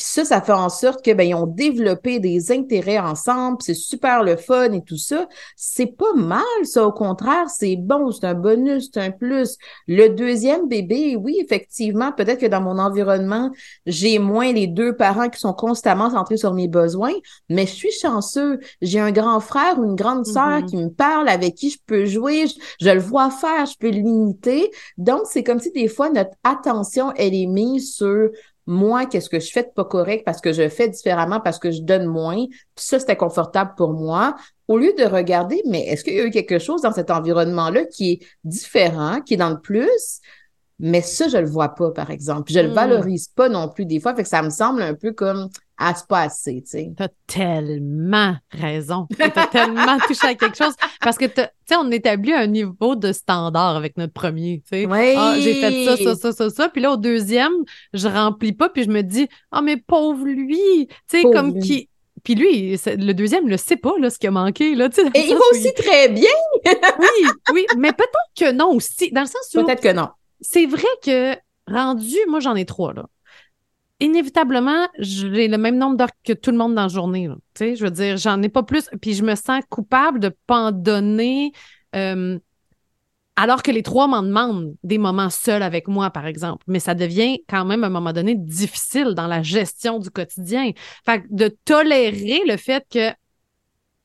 Puis 0.01 0.09
ça, 0.09 0.25
ça 0.25 0.41
fait 0.41 0.53
en 0.53 0.71
sorte 0.71 1.05
que 1.05 1.13
ben, 1.13 1.25
ils 1.25 1.35
ont 1.35 1.47
développé 1.47 2.21
des 2.21 2.53
intérêts 2.53 2.99
ensemble, 2.99 3.59
c'est 3.61 3.75
super 3.75 4.23
le 4.23 4.37
fun 4.37 4.73
et 4.73 4.81
tout 4.81 4.97
ça. 4.97 5.29
C'est 5.57 5.95
pas 5.95 6.15
mal, 6.15 6.41
ça, 6.63 6.87
au 6.87 6.91
contraire, 6.91 7.51
c'est 7.51 7.77
bon, 7.77 8.11
c'est 8.11 8.25
un 8.25 8.33
bonus, 8.33 8.89
c'est 8.91 8.99
un 8.99 9.11
plus. 9.11 9.59
Le 9.87 10.09
deuxième 10.09 10.69
bébé, 10.69 11.17
oui, 11.17 11.37
effectivement, 11.45 12.13
peut-être 12.13 12.41
que 12.41 12.47
dans 12.47 12.63
mon 12.63 12.79
environnement, 12.79 13.51
j'ai 13.85 14.19
moins 14.19 14.51
les 14.55 14.67
deux 14.67 14.97
parents 14.97 15.29
qui 15.29 15.39
sont 15.39 15.53
constamment 15.53 16.09
centrés 16.09 16.39
sur 16.39 16.55
mes 16.55 16.67
besoins, 16.67 17.13
mais 17.51 17.67
je 17.67 17.73
suis 17.75 17.93
chanceux. 17.93 18.59
J'ai 18.81 19.01
un 19.01 19.13
grand 19.13 19.41
frère 19.41 19.79
ou 19.79 19.85
une 19.85 19.97
grande 19.97 20.25
sœur 20.25 20.61
mm-hmm. 20.61 20.67
qui 20.67 20.77
me 20.79 20.89
parle, 20.89 21.29
avec 21.29 21.57
qui 21.57 21.69
je 21.69 21.79
peux 21.85 22.07
jouer, 22.07 22.47
je, 22.47 22.55
je 22.81 22.89
le 22.89 23.01
vois 23.01 23.29
faire, 23.29 23.67
je 23.67 23.77
peux 23.79 23.91
l'imiter. 23.91 24.71
Donc, 24.97 25.25
c'est 25.27 25.45
comme 25.45 25.61
si 25.61 25.71
des 25.73 25.89
fois, 25.89 26.09
notre 26.09 26.37
attention, 26.43 27.13
elle 27.17 27.35
est 27.35 27.45
mise 27.45 27.93
sur 27.93 28.31
moi, 28.71 29.07
qu'est-ce 29.07 29.29
que 29.29 29.41
je 29.41 29.51
fais 29.51 29.65
de 29.65 29.71
pas 29.75 29.85
correct 29.85 30.23
parce 30.25 30.41
que 30.41 30.53
je 30.53 30.69
fais 30.69 30.89
différemment, 30.89 31.41
parce 31.41 31.59
que 31.59 31.73
je 31.73 31.83
donne 31.83 32.07
moins, 32.07 32.47
puis 32.47 32.85
ça, 32.85 33.01
c'était 33.01 33.17
confortable 33.17 33.73
pour 33.77 33.93
moi, 33.93 34.37
au 34.69 34.79
lieu 34.79 34.93
de 34.97 35.05
regarder, 35.05 35.61
mais 35.67 35.81
est-ce 35.87 36.05
qu'il 36.05 36.15
y 36.15 36.21
a 36.21 36.25
eu 36.25 36.31
quelque 36.31 36.61
chose 36.61 36.83
dans 36.83 36.93
cet 36.93 37.11
environnement-là 37.11 37.85
qui 37.87 38.13
est 38.13 38.21
différent, 38.45 39.23
qui 39.23 39.35
est 39.35 39.39
dans 39.39 39.51
le 39.51 39.61
plus? 39.61 40.21
Mais 40.81 41.03
ça, 41.03 41.29
je 41.29 41.37
le 41.37 41.49
vois 41.49 41.71
pas, 41.71 41.91
par 41.91 42.11
exemple. 42.11 42.53
je 42.53 42.61
le 42.61 42.71
hmm. 42.71 42.75
valorise 42.75 43.29
pas 43.29 43.49
non 43.49 43.69
plus 43.69 43.87
des 43.87 44.01
fois. 44.01 44.15
Fait 44.15 44.23
que 44.23 44.29
ça 44.29 44.43
me 44.43 44.51
semble 44.51 44.83
un 44.83 44.95
peu 44.95 45.13
comme 45.13 45.49
ah, 45.83 45.95
c'est 45.97 46.07
pas 46.07 46.21
assez, 46.21 46.61
tu 46.63 46.73
sais. 46.73 46.93
T'as 46.95 47.09
tellement 47.27 48.37
raison. 48.51 49.09
T'as 49.17 49.47
tellement 49.47 49.99
touché 50.07 50.27
à 50.27 50.35
quelque 50.35 50.57
chose. 50.59 50.75
Parce 51.01 51.17
que, 51.17 51.25
tu 51.25 51.41
sais, 51.41 51.77
on 51.79 51.91
établit 51.91 52.35
un 52.35 52.47
niveau 52.47 52.97
de 52.97 53.13
standard 53.13 53.77
avec 53.77 53.97
notre 53.97 54.13
premier, 54.13 54.63
tu 54.71 54.77
sais. 54.77 54.87
Oui. 54.87 55.15
Ah, 55.17 55.37
j'ai 55.39 55.55
fait 55.55 55.87
ça, 55.87 55.97
ça, 55.97 56.15
ça, 56.17 56.33
ça, 56.33 56.51
ça. 56.51 56.69
Puis 56.69 56.83
là, 56.83 56.93
au 56.93 56.99
deuxième, 56.99 57.53
je 57.95 58.09
remplis 58.09 58.53
pas, 58.53 58.69
puis 58.69 58.85
je 58.85 58.91
me 58.91 59.01
dis, 59.01 59.27
ah, 59.53 59.63
mais 59.63 59.79
pauvre 59.79 60.27
lui. 60.27 60.87
Tu 61.09 61.23
sais, 61.23 61.23
comme 61.23 61.59
qui. 61.59 61.89
Puis 62.23 62.35
lui, 62.35 62.77
le 62.87 63.13
deuxième 63.13 63.47
ne 63.47 63.57
sait 63.57 63.77
pas 63.77 63.95
là, 63.99 64.11
ce 64.11 64.19
qui 64.19 64.27
a 64.27 64.31
manqué. 64.31 64.75
Là, 64.75 64.91
Et 65.15 65.29
il 65.29 65.33
va 65.33 65.41
aussi 65.53 65.73
très 65.73 66.11
bien! 66.11 66.29
oui, 66.67 67.29
oui, 67.55 67.67
mais 67.79 67.93
peut-être 67.93 68.13
que 68.39 68.53
non 68.53 68.75
aussi. 68.75 69.11
Dans 69.13 69.23
le 69.23 69.27
sens 69.27 69.49
où. 69.55 69.65
Peut-être 69.65 69.81
que 69.81 69.95
non. 69.95 70.09
C'est 70.41 70.67
vrai 70.67 70.89
que 71.03 71.37
rendu, 71.67 72.17
moi 72.29 72.41
j'en 72.41 72.55
ai 72.55 72.65
trois 72.65 72.93
là 72.93 73.07
inévitablement, 74.01 74.89
j'ai 74.99 75.47
le 75.47 75.59
même 75.59 75.77
nombre 75.77 75.97
d'heures 75.97 76.09
que 76.25 76.33
tout 76.33 76.51
le 76.51 76.57
monde 76.57 76.75
dans 76.75 76.83
la 76.83 76.89
journée. 76.89 77.29
Je 77.59 77.85
veux 77.85 77.91
dire, 77.91 78.17
j'en 78.17 78.43
ai 78.43 78.49
pas 78.49 78.63
plus. 78.63 78.89
Puis 79.01 79.15
je 79.15 79.23
me 79.23 79.35
sens 79.35 79.63
coupable 79.69 80.19
de 80.19 80.31
pas 80.47 80.57
en 80.57 80.73
donner. 80.73 81.53
Euh, 81.95 82.39
alors 83.37 83.63
que 83.63 83.71
les 83.71 83.83
trois 83.83 84.07
m'en 84.07 84.23
demandent 84.23 84.75
des 84.83 84.99
moments 84.99 85.31
seuls 85.31 85.63
avec 85.63 85.89
moi, 85.89 86.11
par 86.11 86.27
exemple. 86.27 86.65
Mais 86.67 86.81
ça 86.81 86.95
devient 86.95 87.39
quand 87.49 87.65
même 87.65 87.85
à 87.85 87.87
un 87.87 87.91
moment 87.91 88.13
donné 88.13 88.35
difficile 88.35 89.15
dans 89.15 89.27
la 89.27 89.43
gestion 89.43 89.99
du 89.99 90.11
quotidien. 90.11 90.73
Fait 91.07 91.23
de 91.31 91.49
tolérer 91.65 92.43
le 92.47 92.57
fait 92.57 92.85
que, 92.91 93.11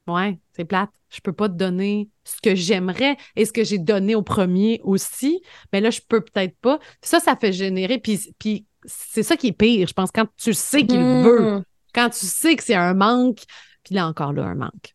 ouais, 0.08 0.40
c'est 0.54 0.66
plate, 0.66 0.92
je 1.16 1.22
peux 1.22 1.34
pas 1.34 1.48
te 1.48 1.54
donner 1.54 2.10
ce 2.26 2.42
que 2.42 2.56
j'aimerais 2.56 3.16
et 3.36 3.46
ce 3.46 3.54
que 3.54 3.64
j'ai 3.64 3.78
donné 3.78 4.16
au 4.16 4.22
premier 4.22 4.82
aussi, 4.84 5.42
mais 5.72 5.80
là, 5.80 5.90
je 5.90 6.02
peux 6.08 6.22
peut-être 6.22 6.58
pas. 6.60 6.80
Ça, 7.02 7.20
ça 7.20 7.36
fait 7.36 7.54
générer. 7.54 8.00
Puis, 8.00 8.34
puis 8.38 8.66
c'est 8.84 9.24
ça 9.24 9.38
qui 9.38 9.48
est 9.48 9.54
pire, 9.54 9.88
je 9.88 9.94
pense, 9.94 10.12
quand 10.12 10.28
tu 10.36 10.54
sais 10.54 10.86
qu'il 10.86 11.00
veut, 11.00 11.58
hmm. 11.58 11.64
quand 11.94 12.10
tu 12.10 12.26
sais 12.26 12.56
que 12.56 12.64
c'est 12.64 12.76
un 12.76 12.94
manque, 12.94 13.44
puis 13.84 13.96
là 13.96 14.08
encore 14.08 14.34
là, 14.34 14.44
un 14.44 14.56
manque. 14.56 14.94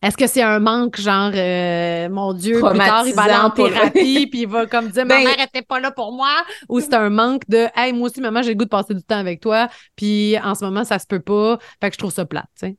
Est-ce 0.00 0.16
que 0.16 0.26
c'est 0.26 0.42
un 0.42 0.58
manque, 0.58 1.00
genre, 1.00 1.30
euh, 1.32 2.08
mon 2.08 2.32
Dieu, 2.32 2.60
plus 2.60 2.78
tard, 2.78 3.06
il 3.06 3.14
va 3.14 3.22
aller 3.22 3.34
en 3.34 3.50
thérapie, 3.50 4.26
puis 4.26 4.40
il 4.42 4.48
va 4.48 4.66
comme 4.66 4.88
dire, 4.88 5.06
ma 5.06 5.16
ben 5.16 5.24
mère 5.24 5.40
était 5.40 5.62
pas 5.62 5.78
là 5.78 5.92
pour 5.92 6.12
moi, 6.12 6.44
ou 6.68 6.80
c'est 6.80 6.94
un 6.94 7.08
manque 7.08 7.48
de, 7.48 7.66
hey, 7.76 7.92
moi 7.92 8.08
aussi, 8.08 8.20
maman, 8.20 8.42
j'ai 8.42 8.50
le 8.50 8.56
goût 8.56 8.64
de 8.64 8.70
passer 8.70 8.94
du 8.94 9.02
temps 9.02 9.18
avec 9.18 9.40
toi, 9.40 9.68
puis 9.94 10.36
en 10.40 10.54
ce 10.54 10.64
moment, 10.64 10.84
ça 10.84 10.98
se 10.98 11.06
peut 11.06 11.20
pas, 11.20 11.58
fait 11.80 11.90
que 11.90 11.94
je 11.94 11.98
trouve 11.98 12.12
ça 12.12 12.24
plate, 12.24 12.48
tu 12.58 12.66
sais. 12.66 12.76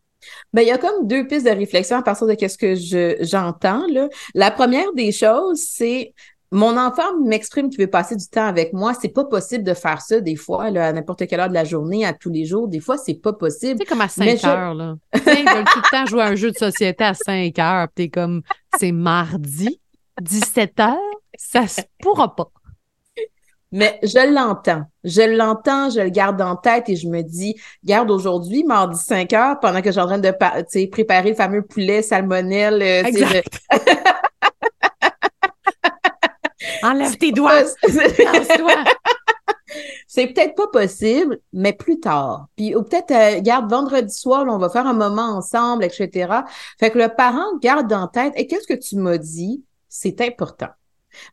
Ben, 0.53 0.61
il 0.61 0.67
y 0.67 0.71
a 0.71 0.77
comme 0.77 1.07
deux 1.07 1.25
pistes 1.27 1.45
de 1.45 1.51
réflexion 1.51 1.97
à 1.97 2.01
partir 2.01 2.27
de 2.27 2.35
ce 2.35 2.57
que 2.57 2.75
je, 2.75 3.17
j'entends, 3.21 3.85
là. 3.87 4.09
La 4.33 4.51
première 4.51 4.91
des 4.93 5.11
choses, 5.11 5.61
c'est 5.67 6.13
mon 6.53 6.77
enfant 6.77 7.17
m'exprime 7.25 7.69
qu'il 7.69 7.79
veut 7.79 7.89
passer 7.89 8.15
du 8.15 8.27
temps 8.27 8.45
avec 8.45 8.73
moi. 8.73 8.93
C'est 8.93 9.09
pas 9.09 9.25
possible 9.25 9.63
de 9.63 9.73
faire 9.73 10.01
ça 10.01 10.21
des 10.21 10.35
fois, 10.35 10.69
là, 10.69 10.87
à 10.87 10.93
n'importe 10.93 11.25
quelle 11.25 11.39
heure 11.39 11.49
de 11.49 11.53
la 11.53 11.63
journée, 11.63 12.05
à 12.05 12.13
tous 12.13 12.29
les 12.29 12.45
jours. 12.45 12.67
Des 12.67 12.79
fois, 12.79 12.97
c'est 12.97 13.15
pas 13.15 13.33
possible. 13.33 13.79
C'est 13.79 13.87
comme 13.87 14.01
à 14.01 14.07
5 14.07 14.43
heures, 14.43 14.75
là. 14.75 14.95
Ils 15.15 15.19
veulent 15.21 15.65
tout 15.65 15.79
le 15.79 15.89
temps 15.89 16.05
jouer 16.05 16.21
à 16.21 16.27
un 16.27 16.35
jeu 16.35 16.51
de 16.51 16.57
société 16.57 17.03
à 17.03 17.15
5 17.15 17.57
heures. 17.57 17.87
T'es 17.95 18.09
comme, 18.09 18.43
c'est 18.77 18.91
mardi, 18.91 19.81
17 20.21 20.79
heures, 20.79 20.97
ça 21.35 21.67
se 21.67 21.81
pourra 21.99 22.35
pas. 22.35 22.51
Mais 23.73 23.99
je 24.03 24.31
l'entends. 24.31 24.83
Je 25.03 25.23
l'entends, 25.23 25.89
je 25.89 25.99
le 25.99 26.09
garde 26.09 26.39
en 26.43 26.55
tête 26.55 26.89
et 26.89 26.95
je 26.95 27.07
me 27.07 27.23
dis, 27.23 27.55
garde 27.83 28.11
aujourd'hui, 28.11 28.63
mardi 28.63 28.99
5 28.99 29.33
heures, 29.33 29.59
pendant 29.59 29.81
que 29.81 29.87
je 29.87 29.93
suis 29.93 29.99
en 29.99 30.05
train 30.05 30.19
de 30.19 30.85
préparer 30.85 31.29
le 31.29 31.35
fameux 31.35 31.63
poulet 31.63 32.03
salmonelle. 32.03 32.83
Euh, 32.83 33.03
exact. 33.03 33.59
Enlève 36.83 37.17
tes 37.19 37.31
doigts. 37.31 37.63
C'est 40.07 40.27
peut-être 40.27 40.53
pas 40.53 40.67
possible, 40.67 41.39
mais 41.51 41.73
plus 41.73 41.99
tard. 41.99 42.45
Puis 42.55 42.75
ou 42.75 42.83
peut-être, 42.83 43.09
euh, 43.09 43.41
garde 43.41 43.67
vendredi 43.71 44.13
soir, 44.13 44.45
on 44.47 44.59
va 44.59 44.69
faire 44.69 44.85
un 44.85 44.93
moment 44.93 45.35
ensemble, 45.35 45.83
etc. 45.83 46.31
Fait 46.79 46.91
que 46.91 46.99
le 46.99 47.09
parent 47.09 47.57
garde 47.59 47.91
en 47.91 48.07
tête, 48.07 48.33
et 48.35 48.45
qu'est-ce 48.45 48.67
que 48.67 48.79
tu 48.79 48.97
m'as 48.97 49.17
dit? 49.17 49.63
C'est 49.89 50.21
important 50.21 50.69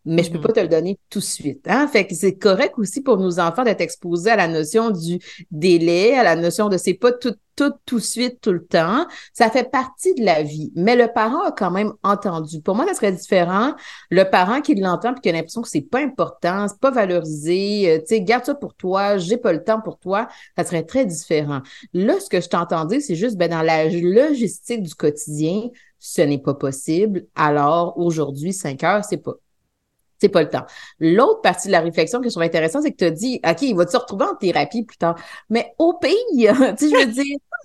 mais 0.05 0.23
je 0.23 0.31
peux 0.31 0.39
mm-hmm. 0.39 0.43
pas 0.43 0.53
te 0.53 0.61
le 0.61 0.69
donner 0.69 0.99
tout 1.09 1.19
de 1.19 1.25
suite. 1.25 1.67
Hein? 1.67 1.89
Fait 1.89 2.07
que 2.07 2.15
c'est 2.15 2.37
correct 2.37 2.75
aussi 2.79 3.01
pour 3.03 3.17
nos 3.17 3.41
enfants 3.41 3.65
d'être 3.65 3.81
exposés 3.81 4.31
à 4.31 4.37
la 4.37 4.49
notion 4.49 4.91
du 4.91 5.19
délai, 5.51 6.15
à 6.15 6.23
la 6.23 6.37
notion 6.37 6.69
de 6.69 6.77
c'est 6.77 6.95
pas 6.95 7.13
tout, 7.13 7.35
tout, 7.57 7.73
tout 7.85 7.97
de 7.97 8.03
suite, 8.03 8.41
tout 8.41 8.53
le 8.53 8.65
temps. 8.65 9.07
Ça 9.35 9.51
fait 9.51 9.71
partie 9.71 10.15
de 10.15 10.25
la 10.25 10.43
vie. 10.43 10.73
Mais 10.75 10.97
le 10.97 11.09
parent 11.13 11.43
a 11.43 11.53
quand 11.53 11.71
même 11.71 11.93
entendu. 12.03 12.61
Pour 12.63 12.75
moi, 12.75 12.87
ça 12.87 12.95
serait 12.95 13.13
différent. 13.13 13.75
Le 14.11 14.25
parent 14.25 14.61
qui 14.63 14.75
l'entend 14.75 15.13
puis 15.13 15.21
qui 15.21 15.29
a 15.29 15.33
l'impression 15.33 15.63
que 15.63 15.69
c'est 15.69 15.81
pas 15.83 16.01
important, 16.01 16.69
c'est 16.69 16.81
pas 16.81 16.91
valorisé, 16.91 17.91
euh, 17.91 17.99
tu 17.99 18.07
sais, 18.07 18.21
garde 18.23 18.45
ça 18.45 18.55
pour 18.55 18.75
toi, 18.75 19.19
j'ai 19.19 19.37
pas 19.37 19.53
le 19.53 19.63
temps 19.63 19.81
pour 19.81 19.99
toi, 19.99 20.29
ça 20.57 20.65
serait 20.65 20.85
très 20.85 21.05
différent. 21.05 21.61
Là, 21.93 22.19
ce 22.21 22.31
que 22.31 22.41
je 22.41 22.49
t'entendais, 22.49 23.01
c'est 23.01 23.15
juste, 23.15 23.37
ben, 23.37 23.51
dans 23.51 23.63
la 23.63 23.85
logistique 23.89 24.83
du 24.83 24.95
quotidien, 24.95 25.69
ce 25.99 26.23
n'est 26.23 26.39
pas 26.39 26.55
possible. 26.55 27.27
Alors, 27.35 27.99
aujourd'hui, 27.99 28.53
5 28.53 28.83
heures, 28.85 29.05
c'est 29.05 29.19
pas 29.19 29.35
c'est 30.21 30.29
pas 30.29 30.43
le 30.43 30.49
temps. 30.49 30.67
L'autre 30.99 31.41
partie 31.41 31.69
de 31.69 31.73
la 31.73 31.81
réflexion 31.81 32.21
que 32.21 32.27
je 32.27 32.31
trouve 32.31 32.43
intéressante, 32.43 32.83
c'est 32.83 32.93
que 32.93 32.97
tu 32.97 33.05
as 33.05 33.11
dit, 33.11 33.41
OK, 33.49 33.63
il 33.63 33.75
va 33.75 33.87
se 33.87 33.97
retrouver 33.97 34.27
en 34.27 34.35
thérapie 34.35 34.85
plus 34.85 34.99
tard? 34.99 35.17
Mais 35.49 35.73
au 35.79 35.95
pays, 35.95 36.15
tu 36.35 36.45
sais, 36.45 36.91
je 36.91 37.07
veux 37.07 37.07
dire, 37.13 37.39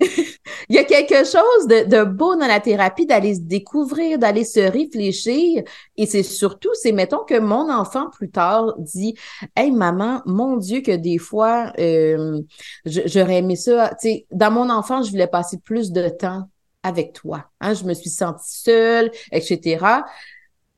il 0.68 0.74
y 0.74 0.78
a 0.78 0.84
quelque 0.84 1.24
chose 1.24 1.66
de, 1.66 2.04
beau 2.04 2.36
dans 2.36 2.46
la 2.46 2.60
thérapie 2.60 3.06
d'aller 3.06 3.34
se 3.34 3.40
découvrir, 3.40 4.18
d'aller 4.18 4.44
se 4.44 4.60
réfléchir. 4.60 5.62
Et 5.96 6.06
c'est 6.06 6.22
surtout, 6.22 6.70
c'est 6.74 6.92
mettons 6.92 7.24
que 7.24 7.38
mon 7.38 7.70
enfant 7.70 8.10
plus 8.10 8.30
tard 8.30 8.74
dit, 8.78 9.14
Hey, 9.54 9.70
maman, 9.70 10.22
mon 10.26 10.56
Dieu, 10.56 10.80
que 10.80 10.96
des 10.96 11.18
fois, 11.18 11.72
euh, 11.78 12.40
j'aurais 12.84 13.38
aimé 13.38 13.56
ça. 13.56 13.90
Tu 14.00 14.08
sais, 14.08 14.26
dans 14.30 14.50
mon 14.50 14.70
enfant, 14.70 15.02
je 15.02 15.10
voulais 15.10 15.26
passer 15.26 15.58
plus 15.58 15.92
de 15.92 16.08
temps 16.08 16.48
avec 16.82 17.12
toi. 17.12 17.46
Hein, 17.60 17.74
je 17.74 17.84
me 17.84 17.94
suis 17.94 18.10
sentie 18.10 18.60
seule, 18.62 19.10
etc 19.32 19.78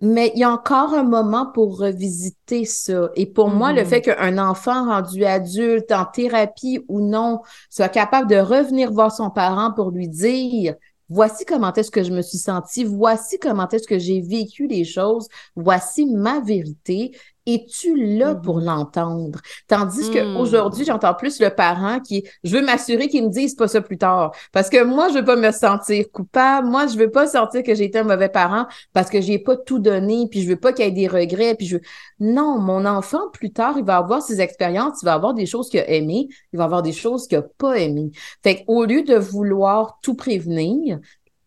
mais 0.00 0.30
il 0.34 0.40
y 0.40 0.44
a 0.44 0.50
encore 0.50 0.94
un 0.94 1.02
moment 1.02 1.46
pour 1.46 1.78
revisiter 1.78 2.64
ça. 2.64 3.10
Et 3.16 3.26
pour 3.26 3.50
moi, 3.50 3.72
le 3.72 3.82
mm-hmm. 3.82 3.86
fait 3.86 4.02
qu'un 4.02 4.38
enfant 4.38 4.84
rendu 4.86 5.24
adulte, 5.24 5.90
en 5.92 6.04
thérapie 6.04 6.84
ou 6.88 7.00
non, 7.00 7.40
soit 7.70 7.88
capable 7.88 8.28
de 8.28 8.36
revenir 8.36 8.92
voir 8.92 9.12
son 9.12 9.30
parent 9.30 9.72
pour 9.72 9.90
lui 9.90 10.08
dire 10.08 10.74
voici 11.08 11.44
comment 11.44 11.72
est-ce 11.72 11.90
que 11.90 12.02
je 12.02 12.12
me 12.12 12.22
suis 12.22 12.38
sentie, 12.38 12.84
voici 12.84 13.38
comment 13.38 13.68
est-ce 13.68 13.88
que 13.88 13.98
j'ai 13.98 14.20
vécu 14.20 14.66
les 14.66 14.84
choses, 14.84 15.28
voici 15.56 16.06
ma 16.06 16.40
vérité 16.40 17.12
es-tu 17.48 17.96
là 18.16 18.34
pour 18.34 18.60
mm-hmm. 18.60 18.64
l'entendre? 18.64 19.40
Tandis 19.66 20.10
que 20.10 20.36
qu'aujourd'hui, 20.36 20.84
j'entends 20.84 21.14
plus 21.14 21.40
le 21.40 21.50
parent 21.50 22.00
qui, 22.00 22.24
je 22.44 22.56
veux 22.56 22.64
m'assurer 22.64 23.08
qu'il 23.08 23.24
me 23.24 23.30
dise 23.30 23.54
pas 23.54 23.68
ça 23.68 23.80
plus 23.80 23.98
tard. 23.98 24.32
Parce 24.52 24.68
que 24.68 24.84
moi, 24.84 25.08
je 25.08 25.14
veux 25.14 25.24
pas 25.24 25.36
me 25.36 25.50
sentir 25.50 26.04
coupable. 26.12 26.68
Moi, 26.68 26.86
je 26.86 26.98
veux 26.98 27.10
pas 27.10 27.26
sentir 27.26 27.62
que 27.62 27.74
j'ai 27.74 27.84
été 27.84 27.98
un 27.98 28.04
mauvais 28.04 28.28
parent 28.28 28.66
parce 28.92 29.10
que 29.10 29.20
j'ai 29.20 29.38
pas 29.38 29.56
tout 29.56 29.78
donné, 29.78 30.26
puis 30.30 30.42
je 30.42 30.48
veux 30.48 30.56
pas 30.56 30.72
qu'il 30.72 30.84
y 30.84 30.88
ait 30.88 30.92
des 30.92 31.08
regrets, 31.08 31.54
puis 31.54 31.66
je 31.66 31.78
Non, 32.20 32.58
mon 32.58 32.84
enfant, 32.84 33.28
plus 33.32 33.52
tard, 33.52 33.74
il 33.78 33.84
va 33.84 33.96
avoir 33.96 34.22
ses 34.22 34.40
expériences, 34.40 35.02
il 35.02 35.06
va 35.06 35.14
avoir 35.14 35.34
des 35.34 35.46
choses 35.46 35.68
qu'il 35.68 35.80
a 35.80 35.88
aimées, 35.90 36.28
il 36.52 36.58
va 36.58 36.64
avoir 36.64 36.82
des 36.82 36.92
choses 36.92 37.26
qu'il 37.26 37.38
a 37.38 37.42
pas 37.42 37.78
aimées. 37.78 38.10
Fait 38.42 38.64
qu'au 38.64 38.84
lieu 38.84 39.02
de 39.02 39.16
vouloir 39.16 39.98
tout 40.02 40.14
prévenir, 40.14 40.98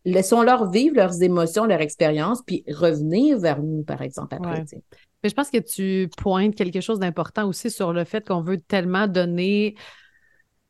laissons-leur 0.05 0.69
vivre 0.69 0.95
leurs 0.95 1.21
émotions, 1.21 1.65
leurs 1.65 1.81
expériences, 1.81 2.41
puis 2.45 2.63
revenir 2.67 3.37
vers 3.39 3.61
nous, 3.61 3.83
par 3.83 4.01
exemple, 4.01 4.35
après. 4.35 4.65
Mais 5.23 5.29
je 5.29 5.35
pense 5.35 5.49
que 5.49 5.59
tu 5.59 6.09
pointes 6.17 6.55
quelque 6.55 6.81
chose 6.81 6.99
d'important 6.99 7.47
aussi 7.47 7.69
sur 7.69 7.93
le 7.93 8.03
fait 8.03 8.27
qu'on 8.27 8.41
veut 8.41 8.59
tellement 8.59 9.07
donner 9.07 9.75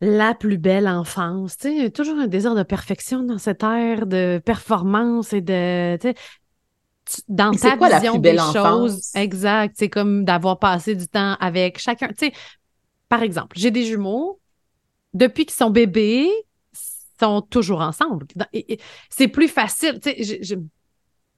la 0.01 0.33
plus 0.33 0.57
belle 0.57 0.87
enfance. 0.87 1.57
Tu 1.57 1.67
sais, 1.67 1.73
il 1.75 1.83
y 1.83 1.85
a 1.85 1.89
toujours 1.91 2.17
un 2.17 2.27
désir 2.27 2.55
de 2.55 2.63
perfection 2.63 3.23
dans 3.23 3.37
cette 3.37 3.63
ère 3.63 4.07
de 4.07 4.41
performance 4.43 5.31
et 5.33 5.41
de. 5.41 5.97
Tu 5.97 6.07
sais, 6.09 7.23
dans 7.27 7.51
ta 7.51 7.77
quoi, 7.77 7.89
vision 7.99 8.17
des 8.17 8.37
choses, 8.37 9.11
exact. 9.15 9.75
C'est 9.77 9.89
comme 9.89 10.25
d'avoir 10.25 10.59
passé 10.59 10.95
du 10.95 11.07
temps 11.07 11.35
avec 11.39 11.79
chacun. 11.79 12.07
Tu 12.09 12.27
sais, 12.27 12.33
par 13.09 13.21
exemple, 13.21 13.57
j'ai 13.57 13.71
des 13.71 13.85
jumeaux. 13.85 14.39
Depuis 15.13 15.45
qu'ils 15.45 15.57
sont 15.57 15.69
bébés, 15.69 16.29
sont 17.19 17.41
toujours 17.41 17.81
ensemble. 17.81 18.25
C'est 19.09 19.27
plus 19.27 19.47
facile. 19.47 19.99
Tu 20.01 20.23
sais, 20.23 20.57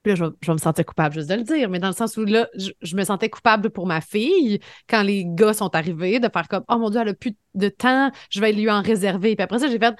puis 0.04 0.12
là, 0.12 0.16
je 0.16 0.24
vais, 0.46 0.52
me 0.52 0.58
sentir 0.58 0.84
coupable 0.84 1.14
juste 1.14 1.30
de 1.30 1.34
le 1.34 1.42
dire, 1.42 1.70
mais 1.70 1.78
dans 1.78 1.88
le 1.88 1.94
sens 1.94 2.18
où 2.18 2.26
là, 2.26 2.46
je, 2.54 2.94
me 2.94 3.04
sentais 3.04 3.30
coupable 3.30 3.70
pour 3.70 3.86
ma 3.86 4.02
fille 4.02 4.60
quand 4.86 5.02
les 5.02 5.24
gars 5.26 5.54
sont 5.54 5.74
arrivés, 5.74 6.20
de 6.20 6.28
faire 6.30 6.46
comme 6.46 6.62
Oh 6.68 6.76
mon 6.76 6.90
Dieu, 6.90 7.00
elle 7.00 7.08
a 7.08 7.14
plus 7.14 7.34
de 7.54 7.68
temps, 7.70 8.10
je 8.28 8.38
vais 8.38 8.52
lui 8.52 8.70
en 8.70 8.82
réserver. 8.82 9.34
Puis 9.34 9.42
après 9.42 9.60
ça, 9.60 9.68
j'ai 9.68 9.78
fait 9.78 9.94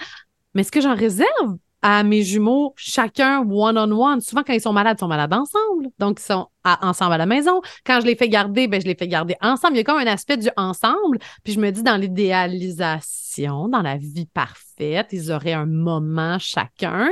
Mais 0.53 0.61
est-ce 0.61 0.71
que 0.71 0.83
j'en 0.83 0.95
réserve 0.95 1.57
à 1.81 2.03
mes 2.03 2.23
jumeaux, 2.23 2.75
chacun 2.77 3.41
one-on-one? 3.49 4.21
Souvent, 4.21 4.43
quand 4.43 4.53
ils 4.53 4.61
sont 4.61 4.75
malades, 4.75 4.99
ils 4.99 5.01
sont 5.01 5.09
malades 5.09 5.33
ensemble. 5.33 5.89
Donc, 5.99 6.21
ils 6.21 6.25
sont 6.25 6.49
ensemble 6.65 7.15
à 7.15 7.19
la 7.19 7.27
maison. 7.27 7.63
Quand 7.87 8.03
je 8.03 8.07
les 8.07 8.15
fais 8.15 8.29
garder, 8.29 8.69
ben, 8.69 8.83
je 8.83 8.87
les 8.87 8.95
fais 8.95 9.09
garder 9.09 9.37
ensemble. 9.41 9.77
Il 9.77 9.79
y 9.79 9.81
a 9.81 9.85
comme 9.85 9.99
un 9.99 10.07
aspect 10.07 10.37
du 10.37 10.51
ensemble. 10.59 11.19
Puis 11.45 11.55
je 11.55 11.61
me 11.61 11.71
dis, 11.71 11.83
dans 11.83 11.97
l'idéalisation, 11.97 13.69
dans 13.69 13.81
la 13.81 13.97
vie 13.97 14.27
parfaite, 14.27 15.09
ils 15.13 15.33
auraient 15.33 15.55
un 15.55 15.67
moment 15.67 16.39
chacun 16.39 17.09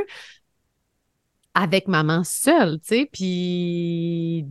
avec 1.55 1.89
maman 1.89 2.25
seule, 2.25 2.81
tu 2.81 2.89
sais, 2.89 3.09
puis 3.13 4.47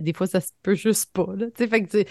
des 0.00 0.12
fois, 0.14 0.26
ça 0.26 0.40
se 0.40 0.50
peut 0.62 0.74
juste 0.74 1.12
pas, 1.12 1.26
tu 1.38 1.44
sais, 1.56 1.68
fait 1.68 1.82
que, 1.84 1.88
c'est, 1.90 2.06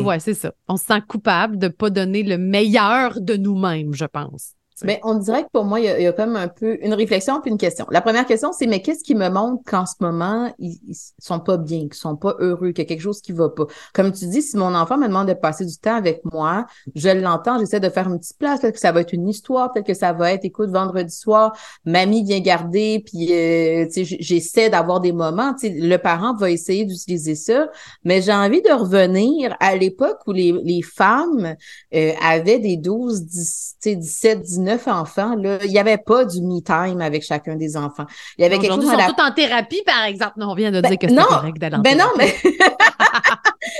ouais, 0.00 0.18
c'est 0.18 0.34
ça. 0.34 0.52
On 0.66 0.76
se 0.76 0.86
sent 0.86 1.00
coupable 1.06 1.56
de 1.58 1.68
pas 1.68 1.90
donner 1.90 2.22
le 2.24 2.36
meilleur 2.36 3.20
de 3.20 3.36
nous-mêmes, 3.36 3.94
je 3.94 4.06
pense. 4.06 4.54
Mais 4.84 5.00
on 5.04 5.14
dirait 5.14 5.44
que 5.44 5.48
pour 5.52 5.64
moi, 5.64 5.80
il 5.80 5.84
y, 5.84 6.06
a, 6.06 6.12
comme 6.12 6.36
un 6.36 6.48
peu 6.48 6.78
une 6.82 6.94
réflexion 6.94 7.40
puis 7.40 7.50
une 7.50 7.58
question. 7.58 7.86
La 7.90 8.00
première 8.00 8.26
question, 8.26 8.52
c'est 8.52 8.66
mais 8.66 8.82
qu'est-ce 8.82 9.04
qui 9.04 9.14
me 9.14 9.28
montre 9.28 9.62
qu'en 9.64 9.86
ce 9.86 9.94
moment, 10.00 10.52
ils, 10.58 10.78
ils 10.88 10.96
sont 11.18 11.40
pas 11.40 11.56
bien, 11.56 11.80
qu'ils 11.80 11.94
sont 11.94 12.16
pas 12.16 12.36
heureux, 12.38 12.72
qu'il 12.72 12.84
y 12.84 12.86
a 12.86 12.88
quelque 12.88 13.02
chose 13.02 13.20
qui 13.20 13.32
va 13.32 13.48
pas? 13.48 13.66
Comme 13.94 14.12
tu 14.12 14.26
dis, 14.26 14.42
si 14.42 14.56
mon 14.56 14.74
enfant 14.74 14.98
me 14.98 15.06
demande 15.06 15.28
de 15.28 15.34
passer 15.34 15.64
du 15.64 15.76
temps 15.76 15.94
avec 15.94 16.20
moi, 16.32 16.66
je 16.94 17.08
l'entends, 17.08 17.58
j'essaie 17.58 17.80
de 17.80 17.88
faire 17.88 18.08
une 18.08 18.18
petite 18.18 18.38
place, 18.38 18.60
peut-être 18.60 18.74
que 18.74 18.80
ça 18.80 18.92
va 18.92 19.00
être 19.00 19.12
une 19.12 19.28
histoire, 19.28 19.72
peut-être 19.72 19.86
que 19.86 19.94
ça 19.94 20.12
va 20.12 20.32
être, 20.32 20.44
écoute, 20.44 20.70
vendredi 20.70 21.14
soir, 21.14 21.56
mamie 21.84 22.24
vient 22.24 22.40
garder, 22.40 23.02
puis 23.04 23.32
euh, 23.32 23.86
j'essaie 23.94 24.70
d'avoir 24.70 25.00
des 25.00 25.12
moments, 25.12 25.54
le 25.62 25.96
parent 25.96 26.34
va 26.34 26.50
essayer 26.50 26.84
d'utiliser 26.84 27.34
ça, 27.34 27.68
mais 28.04 28.22
j'ai 28.22 28.32
envie 28.32 28.62
de 28.62 28.72
revenir 28.72 29.56
à 29.60 29.76
l'époque 29.76 30.18
où 30.26 30.32
les, 30.32 30.52
les 30.52 30.82
femmes 30.82 31.56
euh, 31.94 32.12
avaient 32.22 32.58
des 32.58 32.76
12, 32.76 33.22
10, 33.22 33.76
17, 33.82 34.40
19 34.42 34.71
enfants, 34.86 35.34
là, 35.36 35.58
il 35.64 35.70
n'y 35.70 35.78
avait 35.78 35.98
pas 35.98 36.24
du 36.24 36.42
me-time 36.42 37.00
avec 37.00 37.22
chacun 37.22 37.56
des 37.56 37.76
enfants. 37.76 38.06
Il 38.38 38.42
y 38.42 38.44
avait 38.44 38.58
quelque 38.58 38.74
chose. 38.74 38.84
Ils 38.84 38.90
sont 38.90 39.14
tous 39.14 39.22
en 39.22 39.32
thérapie, 39.32 39.82
par 39.86 40.04
exemple. 40.04 40.34
Non, 40.36 40.50
on 40.50 40.54
vient 40.54 40.70
de 40.70 40.80
ben, 40.80 40.88
dire 40.90 40.98
que 40.98 41.08
c'est 41.08 41.14
correct 41.14 41.58
d'aller 41.58 41.76
en 41.76 41.80
ben 41.80 41.98
non, 41.98 42.10
mais. 42.16 42.34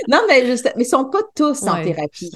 Non, 0.07 0.19
mais 0.27 0.45
juste, 0.45 0.71
mais 0.75 0.83
ils 0.83 0.87
sont 0.87 1.05
pas 1.05 1.21
tous 1.35 1.63
en 1.63 1.83
thérapie. 1.83 2.31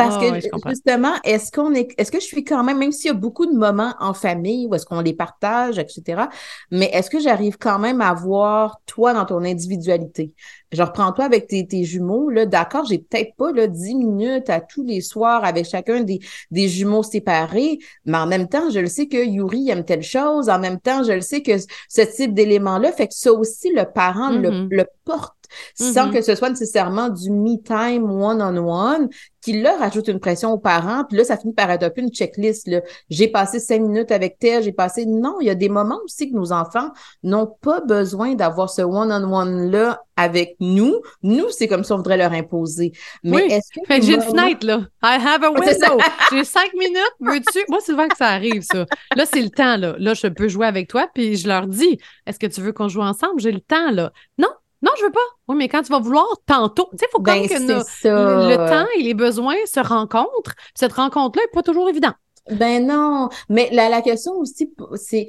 Parce 0.00 0.16
que 0.16 0.40
justement, 0.70 1.12
est-ce 1.24 1.52
qu'on 1.52 1.74
est, 1.74 1.88
est-ce 1.98 2.10
que 2.10 2.20
je 2.20 2.24
suis 2.24 2.42
quand 2.42 2.64
même, 2.64 2.78
même 2.78 2.90
s'il 2.90 3.08
y 3.08 3.10
a 3.10 3.14
beaucoup 3.14 3.44
de 3.44 3.52
moments 3.52 3.94
en 4.00 4.14
famille 4.14 4.66
où 4.66 4.74
est-ce 4.74 4.86
qu'on 4.86 5.02
les 5.02 5.12
partage, 5.12 5.78
etc., 5.78 6.22
mais 6.70 6.86
est-ce 6.94 7.10
que 7.10 7.20
j'arrive 7.20 7.58
quand 7.58 7.78
même 7.78 8.00
à 8.00 8.14
voir 8.14 8.80
toi 8.86 9.12
dans 9.12 9.26
ton 9.26 9.44
individualité? 9.44 10.32
Je 10.72 10.82
reprends 10.82 11.12
toi 11.12 11.26
avec 11.26 11.48
tes, 11.48 11.66
tes 11.66 11.84
jumeaux, 11.84 12.30
là, 12.30 12.46
d'accord, 12.46 12.86
j'ai 12.86 12.98
peut-être 12.98 13.34
pas 13.36 13.52
là, 13.52 13.66
10 13.66 13.94
minutes 13.96 14.48
à 14.48 14.60
tous 14.60 14.84
les 14.84 15.02
soirs 15.02 15.44
avec 15.44 15.66
chacun 15.66 16.00
des, 16.00 16.20
des 16.50 16.68
jumeaux 16.68 17.02
séparés, 17.02 17.78
mais 18.06 18.16
en 18.16 18.26
même 18.26 18.48
temps, 18.48 18.70
je 18.70 18.78
le 18.78 18.86
sais 18.86 19.06
que 19.06 19.22
Yuri 19.22 19.68
aime 19.68 19.84
telle 19.84 20.02
chose, 20.02 20.48
en 20.48 20.58
même 20.58 20.80
temps, 20.80 21.02
je 21.02 21.12
le 21.12 21.20
sais 21.20 21.42
que 21.42 21.52
ce 21.58 22.00
type 22.00 22.32
d'élément-là 22.32 22.92
fait 22.92 23.08
que 23.08 23.14
ça 23.14 23.32
aussi, 23.32 23.70
le 23.74 23.84
parent 23.84 24.30
le, 24.30 24.50
mm-hmm. 24.50 24.68
le 24.70 24.86
porte 25.04 25.39
sans 25.74 26.06
Mhm. 26.06 26.14
que 26.14 26.22
ce 26.22 26.34
soit 26.34 26.50
nécessairement 26.50 27.08
du 27.08 27.30
me 27.30 27.56
time 27.62 28.10
one-on-one 28.10 29.08
qui 29.42 29.60
là 29.62 29.76
rajoute 29.78 30.08
une 30.08 30.20
pression 30.20 30.52
aux 30.52 30.58
parents. 30.58 31.04
Puis 31.08 31.16
là, 31.16 31.24
ça 31.24 31.38
finit 31.38 31.54
par 31.54 31.68
peu 31.78 31.90
une 31.96 32.10
checklist. 32.12 32.68
J'ai 33.08 33.28
passé 33.28 33.58
cinq 33.58 33.80
minutes 33.80 34.12
avec 34.12 34.38
tel, 34.38 34.62
j'ai 34.62 34.72
passé... 34.72 35.06
Non, 35.06 35.38
il 35.40 35.46
y 35.46 35.50
a 35.50 35.54
des 35.54 35.70
moments 35.70 35.98
aussi 36.04 36.30
que 36.30 36.36
nos 36.36 36.52
enfants 36.52 36.90
n'ont 37.22 37.46
pas 37.62 37.80
besoin 37.80 38.34
d'avoir 38.34 38.68
ce 38.68 38.82
one-on-one-là 38.82 40.02
avec 40.16 40.56
nous. 40.60 41.00
Nous, 41.22 41.46
c'est 41.50 41.68
comme 41.68 41.84
ça 41.84 41.94
on 41.94 41.98
voudrait 41.98 42.18
leur 42.18 42.32
imposer. 42.32 42.92
Mais 43.24 43.36
Oui. 43.36 43.42
est-ce 43.50 43.68
que... 43.80 43.86
Fait 43.86 44.00
que 44.00 44.04
j'ai 44.06 44.14
une 44.16 44.20
fenêtre, 44.22 44.66
là. 44.66 44.80
I 45.02 45.16
have 45.18 45.42
a 45.42 45.50
window. 45.52 45.98
J'ai 46.30 46.44
cinq 46.44 46.74
minutes, 46.74 47.14
veux-tu? 47.20 47.60
Moi, 47.70 47.78
c'est 47.80 47.92
souvent 47.92 48.08
que 48.08 48.16
ça 48.18 48.26
arrive, 48.26 48.60
ça. 48.60 48.84
Là, 49.16 49.24
c'est 49.24 49.40
le 49.40 49.48
temps, 49.48 49.78
là. 49.78 49.94
Là, 49.98 50.12
je 50.12 50.26
peux 50.26 50.48
jouer 50.48 50.66
avec 50.66 50.88
toi, 50.88 51.08
puis 51.14 51.36
je 51.36 51.48
leur 51.48 51.66
dis, 51.66 51.98
est-ce 52.26 52.38
que 52.38 52.46
tu 52.46 52.60
veux 52.60 52.72
qu'on 52.72 52.88
joue 52.88 53.00
ensemble? 53.00 53.40
J'ai 53.40 53.52
le 53.52 53.60
temps, 53.60 53.90
là. 53.90 54.12
Non, 54.36 54.48
non, 54.82 54.90
je 54.98 55.04
veux 55.04 55.12
pas. 55.12 55.20
Oui, 55.48 55.56
mais 55.56 55.68
quand 55.68 55.82
tu 55.82 55.90
vas 55.92 56.00
vouloir, 56.00 56.26
tantôt. 56.46 56.88
Tu 56.92 56.98
sais, 56.98 57.06
il 57.08 57.12
faut 57.12 57.20
Ben, 57.20 57.40
comme 57.46 57.48
que 57.48 57.62
nos- 57.62 57.78
le, 58.04 58.48
le 58.50 58.56
temps 58.56 58.86
et 58.98 59.02
les 59.02 59.14
besoins 59.14 59.56
se 59.66 59.80
rencontrent. 59.80 60.54
Cette 60.74 60.92
rencontre-là 60.94 61.44
n'est 61.44 61.52
pas 61.52 61.62
toujours 61.62 61.88
évidente. 61.88 62.14
Ben 62.50 62.86
non, 62.86 63.28
mais 63.48 63.68
la, 63.72 63.88
la 63.88 64.00
question 64.02 64.32
aussi, 64.38 64.72
c'est 64.96 65.28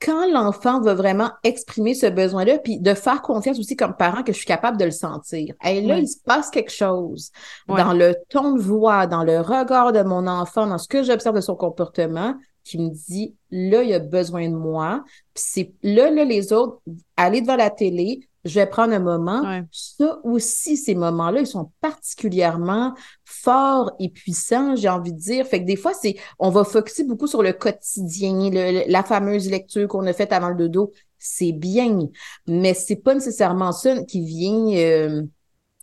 quand 0.00 0.30
l'enfant 0.30 0.80
va 0.80 0.94
vraiment 0.94 1.30
exprimer 1.42 1.94
ce 1.94 2.06
besoin-là, 2.06 2.58
puis 2.58 2.78
de 2.78 2.92
faire 2.92 3.22
confiance 3.22 3.58
aussi 3.58 3.76
comme 3.76 3.96
parent 3.96 4.22
que 4.22 4.32
je 4.32 4.36
suis 4.38 4.46
capable 4.46 4.76
de 4.78 4.84
le 4.84 4.90
sentir. 4.90 5.54
Et 5.64 5.80
là, 5.80 5.98
il 5.98 6.06
se 6.08 6.18
passe 6.22 6.50
quelque 6.50 6.70
chose 6.72 7.30
dans 7.68 7.92
le 7.94 8.14
ton 8.28 8.52
de 8.52 8.60
voix, 8.60 9.06
dans 9.06 9.24
le 9.24 9.40
regard 9.40 9.92
de 9.92 10.02
mon 10.02 10.26
enfant, 10.26 10.66
dans 10.66 10.78
ce 10.78 10.86
que 10.88 11.02
j'observe 11.02 11.36
de 11.36 11.40
son 11.40 11.56
comportement, 11.56 12.34
qui 12.62 12.78
me 12.78 12.90
dit, 12.90 13.34
là, 13.50 13.82
il 13.84 13.92
a 13.94 13.98
besoin 14.00 14.48
de 14.50 14.54
moi. 14.56 15.02
Puis 15.34 15.44
c'est 15.46 15.72
là, 15.82 16.10
là, 16.10 16.24
les 16.24 16.52
autres, 16.52 16.80
allez 17.16 17.40
devant 17.40 17.56
la 17.56 17.70
télé, 17.70 18.20
je 18.46 18.54
vais 18.54 18.66
prendre 18.66 18.94
un 18.94 18.98
moment. 19.00 19.42
Ouais. 19.42 19.64
Ça 19.70 20.18
aussi, 20.24 20.76
ces 20.76 20.94
moments-là, 20.94 21.40
ils 21.40 21.46
sont 21.46 21.70
particulièrement 21.80 22.94
forts 23.24 23.92
et 24.00 24.08
puissants, 24.08 24.76
j'ai 24.76 24.88
envie 24.88 25.12
de 25.12 25.18
dire. 25.18 25.46
Fait 25.46 25.60
que 25.60 25.66
des 25.66 25.76
fois, 25.76 25.92
c'est, 25.94 26.16
on 26.38 26.50
va 26.50 26.64
focuser 26.64 27.04
beaucoup 27.04 27.26
sur 27.26 27.42
le 27.42 27.52
quotidien, 27.52 28.50
le- 28.50 28.90
la 28.90 29.02
fameuse 29.02 29.50
lecture 29.50 29.88
qu'on 29.88 30.06
a 30.06 30.12
faite 30.12 30.32
avant 30.32 30.48
le 30.48 30.56
dodo. 30.56 30.92
C'est 31.18 31.52
bien, 31.52 32.08
mais 32.46 32.74
c'est 32.74 32.96
pas 32.96 33.14
nécessairement 33.14 33.72
ça 33.72 34.02
qui 34.04 34.22
vient 34.24 34.76
euh, 34.76 35.22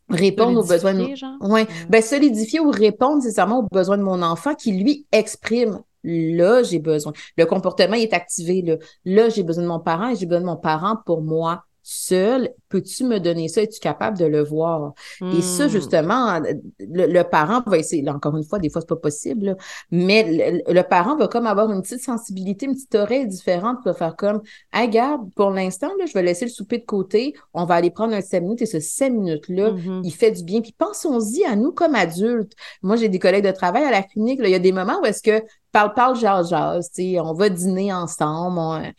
répondre 0.10 0.60
aux 0.60 0.68
besoins 0.68 0.94
de 0.94 1.16
genre? 1.16 1.38
Ouais. 1.42 1.68
Ben, 1.90 2.02
solidifier 2.02 2.60
ou 2.60 2.70
répondre 2.70 3.18
nécessairement 3.18 3.60
aux 3.60 3.68
besoins 3.72 3.98
de 3.98 4.04
mon 4.04 4.22
enfant 4.22 4.56
qui, 4.56 4.72
lui, 4.72 5.06
exprime. 5.12 5.80
Là, 6.04 6.64
j'ai 6.64 6.80
besoin. 6.80 7.14
Le 7.38 7.46
comportement 7.46 7.96
est 7.96 8.14
activé. 8.14 8.62
Là, 8.62 8.76
là 9.06 9.30
j'ai 9.30 9.44
besoin 9.44 9.64
de 9.64 9.70
mon 9.70 9.80
parent 9.80 10.10
et 10.10 10.16
j'ai 10.16 10.26
besoin 10.26 10.42
de 10.42 10.46
mon 10.46 10.58
parent 10.58 10.98
pour 11.06 11.22
moi 11.22 11.64
seul. 11.84 12.50
Peux-tu 12.70 13.04
me 13.04 13.20
donner 13.20 13.48
ça? 13.50 13.62
Es-tu 13.62 13.80
capable 13.80 14.18
de 14.18 14.26
le 14.26 14.42
voir? 14.44 14.94
Et 15.32 15.42
ça, 15.42 15.66
Hmm. 15.66 15.70
justement, 15.70 16.40
le, 16.40 17.06
le 17.08 17.24
parent 17.24 17.62
va 17.68 17.78
essayer, 17.78 18.02
là, 18.02 18.14
encore 18.16 18.36
une 18.38 18.44
fois, 18.44 18.60
des 18.60 18.70
fois, 18.70 18.82
c'est 18.82 18.88
pas 18.90 18.96
possible, 18.96 19.46
là, 19.48 19.56
mais 19.92 20.62
le, 20.68 20.74
le 20.74 20.82
parent 20.84 21.16
va 21.18 21.28
comme 21.28 21.46
avoir 21.48 21.70
une 21.72 21.82
petite 21.82 22.02
sensibilité, 22.02 22.66
une 22.66 22.74
petite 22.74 22.96
oreille 22.96 23.28
différente, 23.28 23.78
pour 23.84 23.96
faire 23.98 24.16
comme, 24.16 24.42
hey, 24.74 24.90
garde, 24.90 25.32
pour 25.36 25.52
l'instant, 25.52 25.90
là, 26.00 26.06
je 26.06 26.14
vais 26.14 26.24
laisser 26.24 26.46
le 26.46 26.52
souper 26.52 26.78
de 26.80 26.86
côté, 26.86 27.34
on 27.54 27.66
va 27.66 27.76
aller 27.76 27.92
prendre 27.92 28.14
un 28.14 28.22
7 28.22 28.42
minutes, 28.44 28.62
et 28.62 28.66
ce 28.66 28.80
7 28.80 29.12
minutes-là, 29.14 29.72
Mhm. 29.74 30.02
il 30.04 30.12
fait 30.14 30.32
du 30.32 30.44
bien. 30.44 30.62
Puis 30.62 30.74
pensons-y 30.78 31.44
à 31.46 31.56
nous 31.56 31.72
comme 31.72 31.96
adultes. 31.96 32.54
Moi, 32.82 32.96
j'ai 32.96 33.10
des 33.10 33.20
collègues 33.20 33.46
de 33.46 33.52
travail 33.52 33.84
à 33.84 33.92
la 33.92 34.04
clinique, 34.04 34.40
là, 34.42 34.48
il 34.48 34.52
y 34.52 34.56
a 34.56 34.60
des 34.60 34.72
moments 34.72 35.00
où 35.02 35.06
est-ce 35.06 35.22
que 35.22 35.44
parle, 35.72 35.94
parle, 35.94 36.16
jase, 36.20 36.50
jase, 36.50 36.90
on 37.00 37.34
va 37.34 37.50
dîner 37.50 37.92
ensemble, 37.94 38.58
on- 38.60 38.92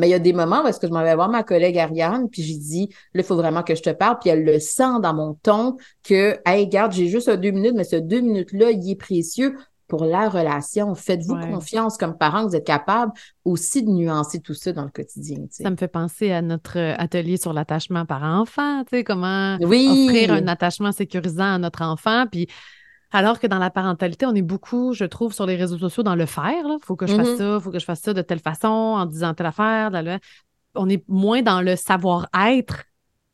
mais 0.00 0.08
il 0.08 0.10
y 0.10 0.14
a 0.14 0.18
des 0.18 0.32
moments 0.32 0.64
où 0.64 0.66
est-ce 0.66 0.80
que 0.80 0.86
je 0.88 0.92
m'en 0.92 1.02
vais 1.02 1.14
voir 1.14 1.28
ma 1.28 1.42
collègue 1.44 1.78
Ariane, 1.78 2.28
puis 2.30 2.42
j'ai 2.42 2.56
dit, 2.56 2.88
là, 3.14 3.20
il 3.20 3.24
faut 3.24 3.36
vraiment 3.36 3.62
que 3.62 3.74
je 3.74 3.82
te 3.82 3.90
parle, 3.90 4.18
puis 4.18 4.30
elle 4.30 4.44
le 4.44 4.58
sent 4.58 5.00
dans 5.02 5.14
mon 5.14 5.34
ton 5.42 5.76
que, 6.02 6.38
hey, 6.46 6.66
garde, 6.66 6.92
j'ai 6.92 7.08
juste 7.08 7.30
deux 7.30 7.50
minutes, 7.50 7.74
mais 7.76 7.84
ce 7.84 7.96
deux 7.96 8.20
minutes-là, 8.20 8.70
il 8.70 8.90
est 8.90 8.96
précieux 8.96 9.56
pour 9.86 10.04
la 10.04 10.28
relation. 10.28 10.94
Faites-vous 10.94 11.34
Ouais. 11.34 11.50
confiance 11.50 11.96
comme 11.96 12.16
parents, 12.16 12.46
vous 12.46 12.54
êtes 12.54 12.66
capable 12.66 13.12
aussi 13.44 13.82
de 13.82 13.90
nuancer 13.90 14.40
tout 14.40 14.54
ça 14.54 14.72
dans 14.72 14.84
le 14.84 14.90
quotidien. 14.90 15.38
Ça 15.50 15.68
me 15.68 15.76
fait 15.76 15.88
penser 15.88 16.30
à 16.30 16.42
notre 16.42 16.78
euh, 16.78 16.94
atelier 16.96 17.36
sur 17.36 17.52
l'attachement 17.52 18.06
par 18.06 18.22
enfant, 18.22 18.84
tu 18.84 18.98
sais, 18.98 19.04
comment 19.04 19.58
Oui. 19.60 19.88
offrir 19.90 20.32
un 20.32 20.46
attachement 20.46 20.92
sécurisant 20.92 21.54
à 21.54 21.58
notre 21.58 21.82
enfant. 21.82 22.26
Puis 22.30 22.46
alors 23.12 23.40
que 23.40 23.46
dans 23.46 23.58
la 23.58 23.70
parentalité, 23.70 24.26
on 24.26 24.34
est 24.34 24.42
beaucoup, 24.42 24.92
je 24.92 25.04
trouve, 25.04 25.32
sur 25.32 25.46
les 25.46 25.56
réseaux 25.56 25.78
sociaux 25.78 26.02
dans 26.02 26.14
le 26.14 26.26
faire. 26.26 26.64
Il 26.64 26.78
faut 26.84 26.96
que 26.96 27.06
je 27.06 27.14
fasse 27.16 27.28
Mhm. 27.30 27.36
ça, 27.36 27.54
il 27.56 27.60
faut 27.60 27.70
que 27.70 27.78
je 27.78 27.84
fasse 27.84 28.00
ça 28.00 28.14
de 28.14 28.22
telle 28.22 28.38
façon, 28.40 28.68
en 28.68 29.06
disant 29.06 29.34
telle 29.34 29.46
affaire. 29.46 29.90
là, 29.90 30.02
là. 30.02 30.18
On 30.74 30.88
est 30.88 31.02
moins 31.08 31.42
dans 31.42 31.60
le 31.60 31.74
savoir-être 31.76 32.84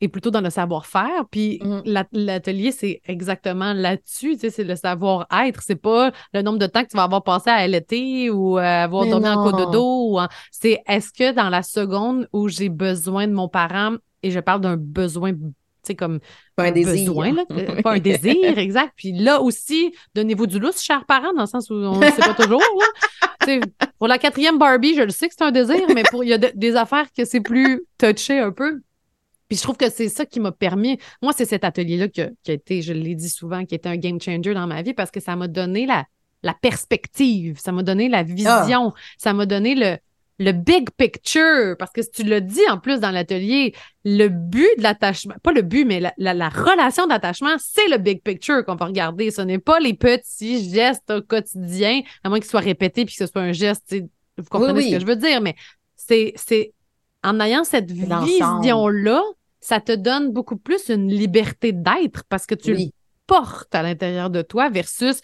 et 0.01 0.07
plutôt 0.07 0.29
dans 0.31 0.41
le 0.41 0.49
savoir-faire. 0.49 1.25
Puis 1.31 1.59
Mhm. 1.63 1.81
la- 1.85 2.05
l'atelier, 2.11 2.71
c'est 2.71 3.01
exactement 3.05 3.73
là-dessus. 3.73 4.33
tu 4.33 4.39
sais, 4.41 4.49
C'est 4.49 4.63
le 4.63 4.75
savoir-être. 4.75 5.61
C'est 5.61 5.75
pas 5.75 6.11
le 6.33 6.41
nombre 6.41 6.59
de 6.59 6.67
temps 6.67 6.83
que 6.83 6.89
tu 6.89 6.97
vas 6.97 7.03
avoir 7.03 7.23
passé 7.23 7.49
à 7.49 7.55
allaiter 7.55 8.29
ou 8.29 8.57
à 8.57 8.83
avoir 8.83 9.05
Mais 9.05 9.11
dormi 9.11 9.27
en 9.29 9.43
cododo. 9.43 10.11
ou 10.11 10.19
en- 10.19 10.27
C'est 10.51 10.81
est-ce 10.87 11.11
que 11.13 11.33
dans 11.33 11.49
la 11.49 11.61
seconde 11.63 12.27
où 12.33 12.47
j'ai 12.47 12.69
besoin 12.69 13.27
de 13.27 13.33
mon 13.33 13.47
parent, 13.49 13.95
et 14.23 14.31
je 14.31 14.39
parle 14.39 14.61
d'un 14.61 14.77
besoin, 14.77 15.31
sais, 15.87 15.95
comme 15.95 16.19
Pas 16.55 16.65
un 16.65 16.71
désir. 16.71 16.93
besoin, 17.11 17.33
là, 17.33 17.45
pas 17.83 17.93
un 17.93 17.99
désir, 17.99 18.57
exact. 18.57 18.93
Puis 18.95 19.11
là 19.13 19.41
aussi, 19.41 19.93
donnez-vous 20.15 20.47
du 20.47 20.59
lousse, 20.59 20.81
chers 20.81 21.05
parents, 21.05 21.33
dans 21.33 21.41
le 21.41 21.47
sens 21.47 21.69
où 21.69 21.73
on 21.75 21.97
ne 21.99 22.05
sait 22.05 22.17
pas 22.21 22.33
toujours. 22.43 22.61
là. 23.47 23.59
Pour 23.97 24.07
la 24.07 24.17
quatrième 24.17 24.57
Barbie, 24.57 24.93
je 24.95 25.01
le 25.01 25.09
sais 25.09 25.27
que 25.29 25.33
c'est 25.37 25.43
un 25.43 25.51
désir, 25.51 25.81
mais 25.93 26.03
pour 26.11 26.23
il 26.23 26.29
y 26.29 26.33
a 26.33 26.37
de- 26.37 26.51
des 26.53 26.75
affaires 26.75 27.07
que 27.15 27.23
c'est 27.25 27.39
plus 27.41 27.83
touché 27.97 28.39
un 28.39 28.51
peu. 28.51 28.81
Puis 29.47 29.57
je 29.57 29.63
trouve 29.63 29.77
que 29.77 29.89
c'est 29.89 30.09
ça 30.09 30.25
qui 30.25 30.41
m'a 30.41 30.51
permis. 30.51 30.99
Moi, 31.21 31.31
c'est 31.35 31.45
cet 31.45 31.63
atelier-là 31.63 32.09
qui 32.09 32.21
a, 32.21 32.29
qui 32.43 32.51
a 32.51 32.53
été, 32.55 32.81
je 32.81 32.91
l'ai 32.91 33.15
dit 33.15 33.29
souvent, 33.29 33.63
qui 33.63 33.75
était 33.75 33.87
un 33.87 33.95
game 33.95 34.19
changer 34.19 34.53
dans 34.53 34.67
ma 34.67 34.81
vie 34.81 34.93
parce 34.93 35.09
que 35.11 35.21
ça 35.21 35.37
m'a 35.37 35.47
donné 35.47 35.85
la, 35.85 36.03
la 36.43 36.53
perspective, 36.53 37.57
ça 37.57 37.71
m'a 37.71 37.83
donné 37.83 38.09
la 38.09 38.23
vision, 38.23 38.93
ça 39.17 39.31
m'a 39.33 39.45
donné 39.45 39.75
le, 39.75 39.97
le 40.39 40.51
big 40.51 40.89
picture. 40.97 41.75
Parce 41.79 41.91
que 41.91 42.01
tu 42.01 42.23
l'as 42.23 42.39
dit 42.41 42.61
en 42.69 42.77
plus 42.77 42.99
dans 42.99 43.11
l'atelier, 43.11 43.73
le 44.05 44.27
but 44.27 44.69
de 44.77 44.83
l'attachement, 44.83 45.35
pas 45.43 45.51
le 45.51 45.61
but, 45.61 45.85
mais 45.85 45.99
la, 45.99 46.13
la- 46.17 46.33
la 46.33 46.49
relation 46.49 47.07
d'attachement, 47.07 47.55
c'est 47.59 47.87
le 47.89 47.97
big 47.97 48.21
picture 48.21 48.63
qu'on 48.65 48.75
va 48.75 48.85
regarder. 48.85 49.31
Ce 49.31 49.41
n'est 49.41 49.59
pas 49.59 49.79
les 49.79 49.93
petits 49.93 50.69
gestes 50.71 51.09
au 51.11 51.21
quotidien, 51.21 52.01
à 52.23 52.29
moins 52.29 52.39
qu'ils 52.39 52.49
soient 52.49 52.59
répétés 52.59 53.05
puis 53.05 53.15
que 53.15 53.25
ce 53.25 53.31
soit 53.31 53.41
un 53.41 53.51
geste. 53.51 53.95
Vous 54.37 54.43
comprenez 54.49 54.73
Oui, 54.79 54.89
ce 54.89 54.93
que 54.95 55.01
je 55.01 55.05
veux 55.07 55.15
dire, 55.15 55.41
mais 55.41 55.55
c'est, 55.95 56.33
c'est 56.35 56.73
en 57.23 57.39
ayant 57.39 57.63
cette 57.63 57.91
vision-là, 57.91 59.21
ça 59.59 59.81
te 59.81 59.91
donne 59.91 60.31
beaucoup 60.31 60.57
plus 60.57 60.89
une 60.89 61.09
liberté 61.11 61.71
d'être 61.73 62.23
parce 62.29 62.45
que 62.45 62.55
tu 62.55 62.71
le 62.85 62.91
portes 63.25 63.73
à 63.75 63.81
l'intérieur 63.83 64.29
de 64.29 64.41
toi 64.41 64.69
versus 64.69 65.19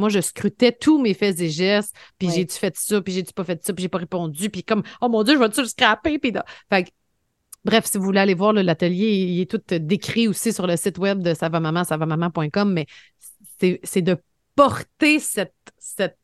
moi, 0.00 0.08
je 0.08 0.20
scrutais 0.20 0.72
tous 0.72 1.00
mes 1.00 1.14
faits 1.14 1.38
et 1.40 1.48
gestes, 1.50 1.94
puis 2.18 2.28
Ouais. 2.28 2.34
j'ai-tu 2.34 2.56
fait 2.58 2.74
ça, 2.76 3.00
puis 3.00 3.12
j'ai-tu 3.12 3.32
pas 3.32 3.44
fait 3.44 3.64
ça, 3.64 3.72
puis 3.72 3.82
j'ai 3.82 3.88
pas 3.88 3.98
répondu, 3.98 4.50
puis 4.50 4.64
comme, 4.64 4.82
oh 5.00 5.08
mon 5.08 5.22
Dieu, 5.22 5.34
je 5.34 5.38
vais-tu 5.38 5.60
le 5.60 5.66
scraper, 5.68 6.18
puis 6.18 6.32
là. 6.32 6.44
Fait 6.68 6.84
que, 6.84 6.90
bref, 7.64 7.84
si 7.86 7.98
vous 7.98 8.04
voulez 8.04 8.20
aller 8.20 8.34
voir 8.34 8.52
l'atelier, 8.52 9.08
il 9.08 9.40
est 9.40 9.50
tout 9.50 9.60
euh, 9.72 9.78
décrit 9.78 10.26
aussi 10.28 10.52
sur 10.52 10.66
le 10.66 10.76
site 10.76 10.98
web 10.98 11.22
de 11.22 11.34
savamaman, 11.34 11.84
savamaman.com, 11.84 12.72
mais 12.72 12.86
c'est 13.60 13.80
c'est 13.84 14.02
de 14.02 14.16
porter 14.56 15.18
cette, 15.20 15.54
cette, 15.78 16.16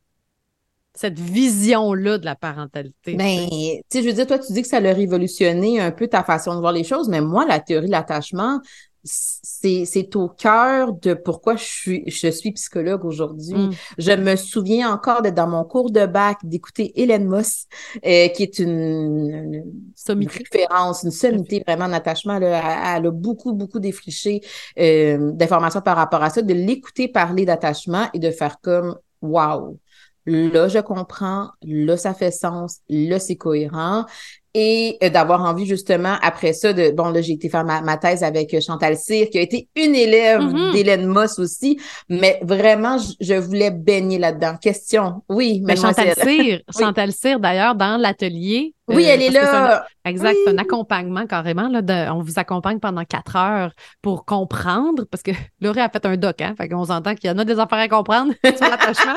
cette 0.94 1.18
vision-là 1.18 2.18
de 2.18 2.24
la 2.24 2.34
parentalité. 2.34 3.14
Ben, 3.14 3.46
tu 3.48 3.82
sais, 3.90 4.02
je 4.02 4.08
veux 4.08 4.14
dire, 4.14 4.26
toi, 4.26 4.38
tu 4.38 4.52
dis 4.52 4.62
que 4.62 4.68
ça 4.68 4.78
a 4.78 4.80
révolutionné 4.80 5.78
un 5.80 5.90
peu 5.90 6.08
ta 6.08 6.24
façon 6.24 6.54
de 6.54 6.60
voir 6.60 6.72
les 6.72 6.84
choses, 6.84 7.08
mais 7.08 7.20
moi, 7.20 7.44
la 7.46 7.60
théorie 7.60 7.86
de 7.86 7.90
l'attachement, 7.92 8.60
c'est, 9.06 10.16
au 10.16 10.28
cœur 10.28 10.92
de 10.92 11.14
pourquoi 11.14 11.56
je 11.56 11.64
suis, 11.64 12.02
je 12.06 12.28
suis 12.28 12.52
psychologue 12.52 13.04
aujourd'hui. 13.04 13.54
Mm. 13.54 13.70
Je 13.98 14.12
me 14.12 14.36
souviens 14.36 14.92
encore 14.92 15.22
d'être 15.22 15.34
dans 15.34 15.48
mon 15.48 15.64
cours 15.64 15.90
de 15.90 16.06
bac, 16.06 16.38
d'écouter 16.42 17.00
Hélène 17.00 17.26
Moss, 17.26 17.66
euh, 18.04 18.28
qui 18.28 18.42
est 18.42 18.58
une, 18.58 19.54
une- 20.08 20.28
référence, 20.28 21.02
une 21.04 21.10
sommité 21.10 21.62
vraiment 21.66 21.86
en 21.86 21.92
attachement. 21.92 22.38
Là. 22.38 22.48
Elle, 22.48 23.00
elle 23.02 23.06
a 23.06 23.10
beaucoup, 23.10 23.52
beaucoup 23.52 23.78
défriché 23.78 24.40
euh, 24.78 25.32
d'informations 25.32 25.80
par 25.80 25.96
rapport 25.96 26.22
à 26.22 26.30
ça, 26.30 26.42
de 26.42 26.54
l'écouter 26.54 27.08
parler 27.08 27.44
d'attachement 27.44 28.08
et 28.12 28.18
de 28.18 28.30
faire 28.30 28.60
comme 28.60 28.96
Wow! 29.22 29.78
Là, 30.26 30.66
je 30.66 30.80
comprends, 30.80 31.50
là, 31.62 31.96
ça 31.96 32.12
fait 32.12 32.32
sens, 32.32 32.80
là, 32.88 33.20
c'est 33.20 33.36
cohérent. 33.36 34.06
Et 34.58 34.96
euh, 35.02 35.10
d'avoir 35.10 35.42
envie, 35.42 35.66
justement, 35.66 36.14
après 36.22 36.54
ça, 36.54 36.72
de 36.72 36.90
bon, 36.90 37.10
là, 37.10 37.20
j'ai 37.20 37.34
été 37.34 37.50
faire 37.50 37.62
ma, 37.62 37.82
ma 37.82 37.98
thèse 37.98 38.22
avec 38.24 38.54
euh, 38.54 38.60
Chantal 38.62 38.96
Cyr, 38.96 39.28
qui 39.28 39.36
a 39.36 39.42
été 39.42 39.68
une 39.76 39.94
élève 39.94 40.40
Mhm. 40.40 40.72
d'Hélène 40.72 41.04
Moss 41.06 41.38
aussi, 41.38 41.78
mais 42.08 42.38
vraiment, 42.42 42.96
je, 42.96 43.12
je 43.20 43.34
voulais 43.34 43.70
baigner 43.70 44.18
là-dedans. 44.18 44.56
Question. 44.58 45.22
Oui, 45.28 45.60
Mais 45.62 45.76
Chantal 45.76 46.06
mademoiselle. 46.08 46.44
Cyr, 46.46 46.60
Chantal 46.80 47.12
Cyr, 47.12 47.38
d'ailleurs, 47.38 47.74
dans 47.74 48.00
l'atelier. 48.00 48.72
Oui, 48.88 49.04
euh, 49.04 49.10
elle 49.12 49.22
est 49.24 49.36
un- 49.36 49.42
là. 49.42 49.86
Exact, 50.06 50.36
Oui. 50.46 50.52
un 50.54 50.58
accompagnement 50.58 51.26
carrément. 51.26 51.68
Là, 51.68 51.82
de- 51.82 52.10
on 52.12 52.22
vous 52.22 52.38
accompagne 52.38 52.78
pendant 52.78 53.04
quatre 53.04 53.36
heures 53.36 53.72
pour 54.00 54.24
comprendre, 54.24 55.04
parce 55.10 55.22
que 55.22 55.32
Laurie 55.60 55.80
a 55.80 55.90
fait 55.90 56.06
un 56.06 56.16
doc, 56.16 56.40
hein, 56.40 56.54
fait 56.56 56.68
qu'on 56.70 56.84
s'entend 56.86 57.14
qu'il 57.14 57.28
y 57.28 57.32
en 57.32 57.36
a 57.38 57.44
des 57.44 57.58
affaires 57.58 57.80
à 57.80 57.88
comprendre 57.88 58.32
sur 58.44 58.68
l'attachement. 58.70 59.16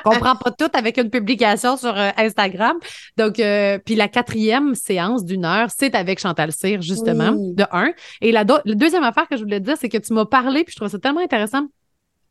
comprends 0.04 0.36
pas 0.36 0.50
tout 0.50 0.70
avec 0.72 0.98
une 0.98 1.10
publication 1.10 1.76
sur 1.76 1.96
euh, 1.96 2.10
Instagram. 2.16 2.76
Donc, 3.16 3.38
euh, 3.40 3.78
puis 3.84 3.94
la 3.94 4.08
quatrième 4.08 4.74
séance 4.74 5.24
d'une 5.24 5.44
heure, 5.44 5.68
c'est 5.76 5.94
avec 5.94 6.18
Chantal 6.18 6.52
Cyr, 6.52 6.82
justement, 6.82 7.32
de 7.32 7.64
un. 7.72 7.92
Et 8.20 8.32
la, 8.32 8.44
la, 8.44 8.74
deuxième 8.74 9.04
affaire 9.04 9.28
que 9.28 9.36
je 9.36 9.42
voulais 9.42 9.60
te 9.60 9.64
dire, 9.64 9.76
c'est 9.78 9.88
que 9.88 9.98
tu 9.98 10.12
m'as 10.12 10.26
parlé, 10.26 10.64
puis 10.64 10.72
je 10.72 10.76
trouve 10.76 10.88
ça 10.88 10.98
tellement 10.98 11.20
intéressant 11.20 11.66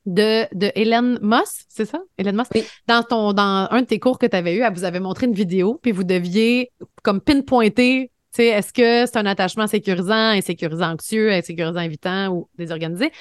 de, 0.06 0.46
de 0.56 0.72
Hélène 0.76 1.20
Moss, 1.22 1.66
c'est 1.68 1.86
ça? 1.86 2.00
Hélène 2.18 2.36
Moss? 2.36 2.48
Dans, 2.88 3.04
ton, 3.04 3.34
dans 3.34 3.68
un 3.70 3.82
de 3.82 3.86
tes 3.86 4.00
cours 4.00 4.18
que 4.18 4.26
tu 4.26 4.36
avais 4.36 4.56
eu, 4.56 4.62
elle 4.62 4.74
vous 4.74 4.84
avait 4.84 5.00
montré 5.00 5.28
une 5.28 5.34
vidéo, 5.34 5.80
puis 5.82 5.92
vous 5.92 6.04
deviez 6.04 6.72
comme 7.04 7.22
pinpointer, 7.22 8.12
tu 8.32 8.44
sais, 8.44 8.48
est-ce 8.48 8.74
que 8.74 9.06
c'est 9.06 9.18
un 9.18 9.26
attachement 9.26 9.68
sécurisant, 9.68 10.14
insécurisant 10.14 10.94
anxieux, 10.94 11.32
insécurisant 11.32 11.82
évitant 11.82 12.30
ou 12.30 12.50
désorganisé? 12.58 13.12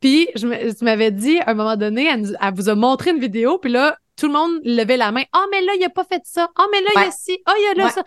Puis, 0.00 0.28
je 0.34 0.76
tu 0.76 0.84
m'avais 0.84 1.10
dit, 1.10 1.38
à 1.40 1.50
un 1.50 1.54
moment 1.54 1.76
donné, 1.76 2.06
elle, 2.06 2.54
vous 2.54 2.68
a 2.68 2.74
montré 2.74 3.10
une 3.10 3.18
vidéo, 3.18 3.58
puis 3.58 3.70
là, 3.70 3.96
tout 4.16 4.26
le 4.26 4.32
monde 4.32 4.60
levait 4.64 4.96
la 4.96 5.12
main. 5.12 5.22
Ah, 5.32 5.42
oh, 5.44 5.48
mais 5.50 5.60
là, 5.60 5.72
il 5.76 5.84
a 5.84 5.90
pas 5.90 6.04
fait 6.04 6.22
ça. 6.24 6.48
Ah, 6.56 6.64
oh, 6.64 6.68
mais 6.72 6.80
là, 6.80 6.88
il 6.96 7.02
y 7.02 7.06
a 7.06 7.10
ci. 7.10 7.38
Ah, 7.46 7.52
oh, 7.52 7.58
il 7.58 7.62
y 7.64 7.80
a 7.80 7.84
là 7.84 7.90
ça. 7.90 8.02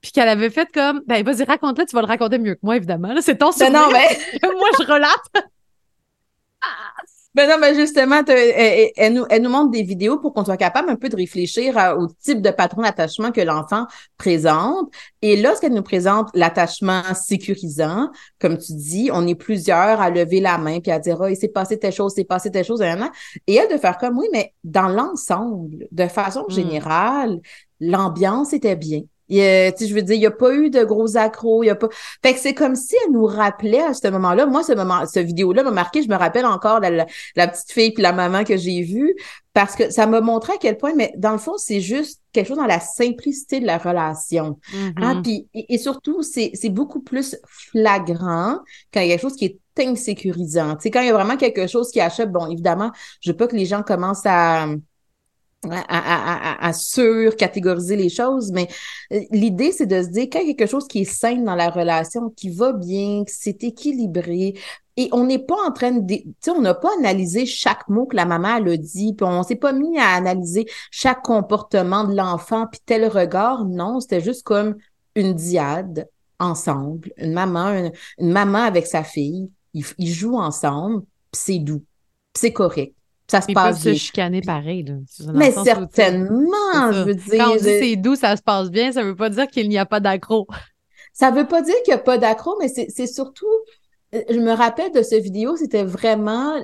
Puis 0.00 0.12
qu'elle 0.12 0.28
avait 0.28 0.50
fait 0.50 0.70
comme, 0.72 1.02
ben, 1.06 1.24
vas-y, 1.24 1.44
raconte-le, 1.44 1.84
tu 1.84 1.94
vas 1.94 2.02
le 2.02 2.06
raconter 2.06 2.38
mieux 2.38 2.54
que 2.54 2.60
moi, 2.62 2.76
évidemment. 2.76 3.14
C'est 3.20 3.38
ton 3.38 3.50
souvenir. 3.50 3.72
non, 3.72 3.90
mais... 3.92 4.18
moi, 4.42 4.68
je 4.78 4.84
relate. 4.84 5.32
Ben 7.38 7.48
non, 7.48 7.54
mais 7.60 7.72
justement, 7.76 8.20
elle, 8.26 9.12
nous, 9.12 9.24
elle 9.30 9.42
nous 9.42 9.48
montre 9.48 9.70
des 9.70 9.84
vidéos 9.84 10.18
pour 10.18 10.34
qu'on 10.34 10.44
soit 10.44 10.56
capable 10.56 10.90
un 10.90 10.96
peu 10.96 11.08
de 11.08 11.14
réfléchir 11.14 11.76
au 11.96 12.08
type 12.08 12.42
de 12.42 12.50
patron 12.50 12.82
d'attachement 12.82 13.30
que 13.30 13.40
l'enfant 13.40 13.86
présente. 14.16 14.90
Et 15.22 15.40
lorsqu'elle 15.40 15.72
nous 15.72 15.84
présente 15.84 16.30
l'attachement 16.34 17.04
sécurisant, 17.14 18.10
comme 18.40 18.58
tu 18.58 18.72
dis, 18.72 19.10
on 19.12 19.24
est 19.24 19.36
plusieurs 19.36 20.00
à 20.00 20.10
lever 20.10 20.40
la 20.40 20.58
main 20.58 20.80
puis 20.80 20.90
à 20.90 20.98
dire, 20.98 21.16
oh, 21.20 21.28
il 21.28 21.36
s'est 21.36 21.46
passé 21.46 21.78
telle 21.78 21.92
chose, 21.92 22.12
c'est 22.16 22.24
passé 22.24 22.50
telle 22.50 22.64
chose, 22.64 22.82
et 22.82 23.54
elle 23.54 23.72
de 23.72 23.78
faire 23.78 23.98
comme, 23.98 24.18
oui, 24.18 24.26
mais 24.32 24.52
dans 24.64 24.88
l'ensemble, 24.88 25.86
de 25.92 26.06
façon 26.08 26.44
hmm. 26.48 26.52
générale, 26.52 27.40
l'ambiance 27.78 28.52
était 28.52 28.74
bien. 28.74 29.02
Euh, 29.30 29.70
je 29.78 29.94
veux 29.94 30.02
dire, 30.02 30.14
il 30.14 30.20
n'y 30.20 30.26
a 30.26 30.30
pas 30.30 30.54
eu 30.54 30.70
de 30.70 30.84
gros 30.84 31.16
accros, 31.16 31.62
il 31.62 31.66
y 31.66 31.70
a 31.70 31.74
pas. 31.74 31.88
Fait 32.22 32.34
que 32.34 32.40
c'est 32.40 32.54
comme 32.54 32.74
si 32.74 32.94
elle 33.04 33.12
nous 33.12 33.26
rappelait 33.26 33.82
à 33.82 33.94
ce 33.94 34.08
moment-là. 34.08 34.46
Moi, 34.46 34.62
ce 34.62 34.72
moment, 34.72 35.04
ce 35.06 35.20
vidéo-là 35.20 35.62
m'a 35.62 35.70
marqué. 35.70 36.02
Je 36.02 36.08
me 36.08 36.16
rappelle 36.16 36.46
encore 36.46 36.80
la, 36.80 37.06
la, 37.36 37.48
petite 37.48 37.72
fille 37.72 37.92
puis 37.92 38.02
la 38.02 38.12
maman 38.12 38.44
que 38.44 38.56
j'ai 38.56 38.82
vue 38.82 39.14
parce 39.52 39.74
que 39.74 39.90
ça 39.90 40.06
m'a 40.06 40.20
montré 40.20 40.52
à 40.52 40.56
quel 40.60 40.78
point, 40.78 40.94
mais 40.94 41.12
dans 41.16 41.32
le 41.32 41.38
fond, 41.38 41.56
c'est 41.56 41.80
juste 41.80 42.20
quelque 42.32 42.46
chose 42.46 42.58
dans 42.58 42.66
la 42.66 42.80
simplicité 42.80 43.58
de 43.58 43.66
la 43.66 43.78
relation. 43.78 44.58
Mm-hmm. 44.72 45.22
puis, 45.22 45.48
et, 45.52 45.78
surtout, 45.78 46.22
c'est 46.22 46.68
beaucoup 46.68 47.00
plus 47.00 47.36
flagrant 47.44 48.58
quand 48.94 49.00
il 49.00 49.08
y 49.08 49.12
a 49.12 49.16
quelque 49.16 49.22
chose 49.22 49.36
qui 49.36 49.46
est 49.46 49.58
insécurisant. 49.84 50.76
Tu 50.76 50.82
sais, 50.82 50.90
quand 50.90 51.00
il 51.00 51.08
y 51.08 51.10
a 51.10 51.14
vraiment 51.14 51.36
quelque 51.36 51.66
chose 51.66 51.90
qui 51.90 52.00
achète, 52.00 52.30
bon, 52.30 52.46
évidemment, 52.46 52.92
je 53.20 53.32
veux 53.32 53.36
pas 53.36 53.48
que 53.48 53.56
les 53.56 53.66
gens 53.66 53.82
commencent 53.82 54.26
à 54.26 54.68
à, 55.64 55.82
à, 55.88 56.68
à, 56.68 56.72
surcatégoriser 56.72 57.96
les 57.96 58.08
choses, 58.08 58.52
mais 58.52 58.68
euh, 59.12 59.20
l'idée, 59.32 59.72
c'est 59.72 59.86
de 59.86 60.02
se 60.02 60.08
dire 60.08 60.28
qu'il 60.28 60.46
y 60.46 60.50
a 60.50 60.54
quelque 60.54 60.70
chose 60.70 60.86
qui 60.86 61.00
est 61.00 61.04
sain 61.04 61.36
dans 61.36 61.56
la 61.56 61.70
relation, 61.70 62.30
qui 62.30 62.50
va 62.50 62.72
bien, 62.72 63.24
que 63.24 63.32
c'est 63.34 63.64
équilibré, 63.64 64.54
et 64.98 65.08
on 65.12 65.24
n'est 65.24 65.38
pas 65.38 65.54
en 65.64 65.70
train 65.70 65.92
de, 65.92 66.14
tu 66.14 66.24
sais, 66.40 66.50
on 66.50 66.60
n'a 66.60 66.74
pas 66.74 66.90
analysé 66.98 67.46
chaque 67.46 67.88
mot 67.88 68.06
que 68.06 68.16
la 68.16 68.24
maman 68.24 68.56
a 68.56 68.76
dit, 68.76 69.14
puis 69.14 69.24
on 69.24 69.44
s'est 69.44 69.54
pas 69.54 69.72
mis 69.72 69.96
à 69.96 70.08
analyser 70.08 70.66
chaque 70.90 71.22
comportement 71.22 72.02
de 72.02 72.16
l'enfant, 72.16 72.66
puis 72.66 72.80
tel 72.84 73.06
regard. 73.06 73.64
Non, 73.64 74.00
c'était 74.00 74.20
juste 74.20 74.42
comme 74.42 74.76
une 75.14 75.34
diade 75.34 76.08
ensemble, 76.40 77.12
une 77.16 77.32
maman, 77.32 77.90
une, 78.18 78.32
maman 78.32 78.58
avec 78.58 78.88
sa 78.88 79.04
fille, 79.04 79.50
ils, 79.72 80.12
jouent 80.12 80.38
ensemble, 80.38 81.04
c'est 81.32 81.60
doux, 81.60 81.84
c'est 82.34 82.52
correct 82.52 82.94
ça 83.30 83.40
se 83.40 83.52
passe 83.52 83.82
bien. 83.82 83.94
se 83.94 83.98
chicaner 83.98 84.40
pareil. 84.40 84.84
Là, 84.84 85.32
mais 85.34 85.52
certainement, 85.52 86.92
je 86.92 87.02
veux 87.04 87.14
dire. 87.14 87.44
Quand 87.44 87.52
on 87.52 87.56
dit 87.56 87.62
c'est 87.62 87.96
doux, 87.96 88.16
ça 88.16 88.36
se 88.36 88.42
passe 88.42 88.70
bien, 88.70 88.92
ça 88.92 89.02
veut 89.02 89.16
pas 89.16 89.30
dire 89.30 89.46
qu'il 89.48 89.68
n'y 89.68 89.78
a 89.78 89.86
pas 89.86 90.00
d'accro. 90.00 90.46
Ça 91.12 91.30
veut 91.30 91.46
pas 91.46 91.62
dire 91.62 91.74
qu'il 91.84 91.92
n'y 91.92 92.00
a 92.00 92.02
pas 92.02 92.16
d'accro, 92.16 92.56
mais 92.60 92.68
c'est 92.68 93.06
surtout, 93.06 93.46
euh, 94.14 94.22
je 94.30 94.38
me 94.38 94.52
rappelle 94.52 94.92
de 94.92 95.02
cette 95.02 95.22
vidéo, 95.22 95.56
c'était 95.56 95.84
vraiment, 95.84 96.54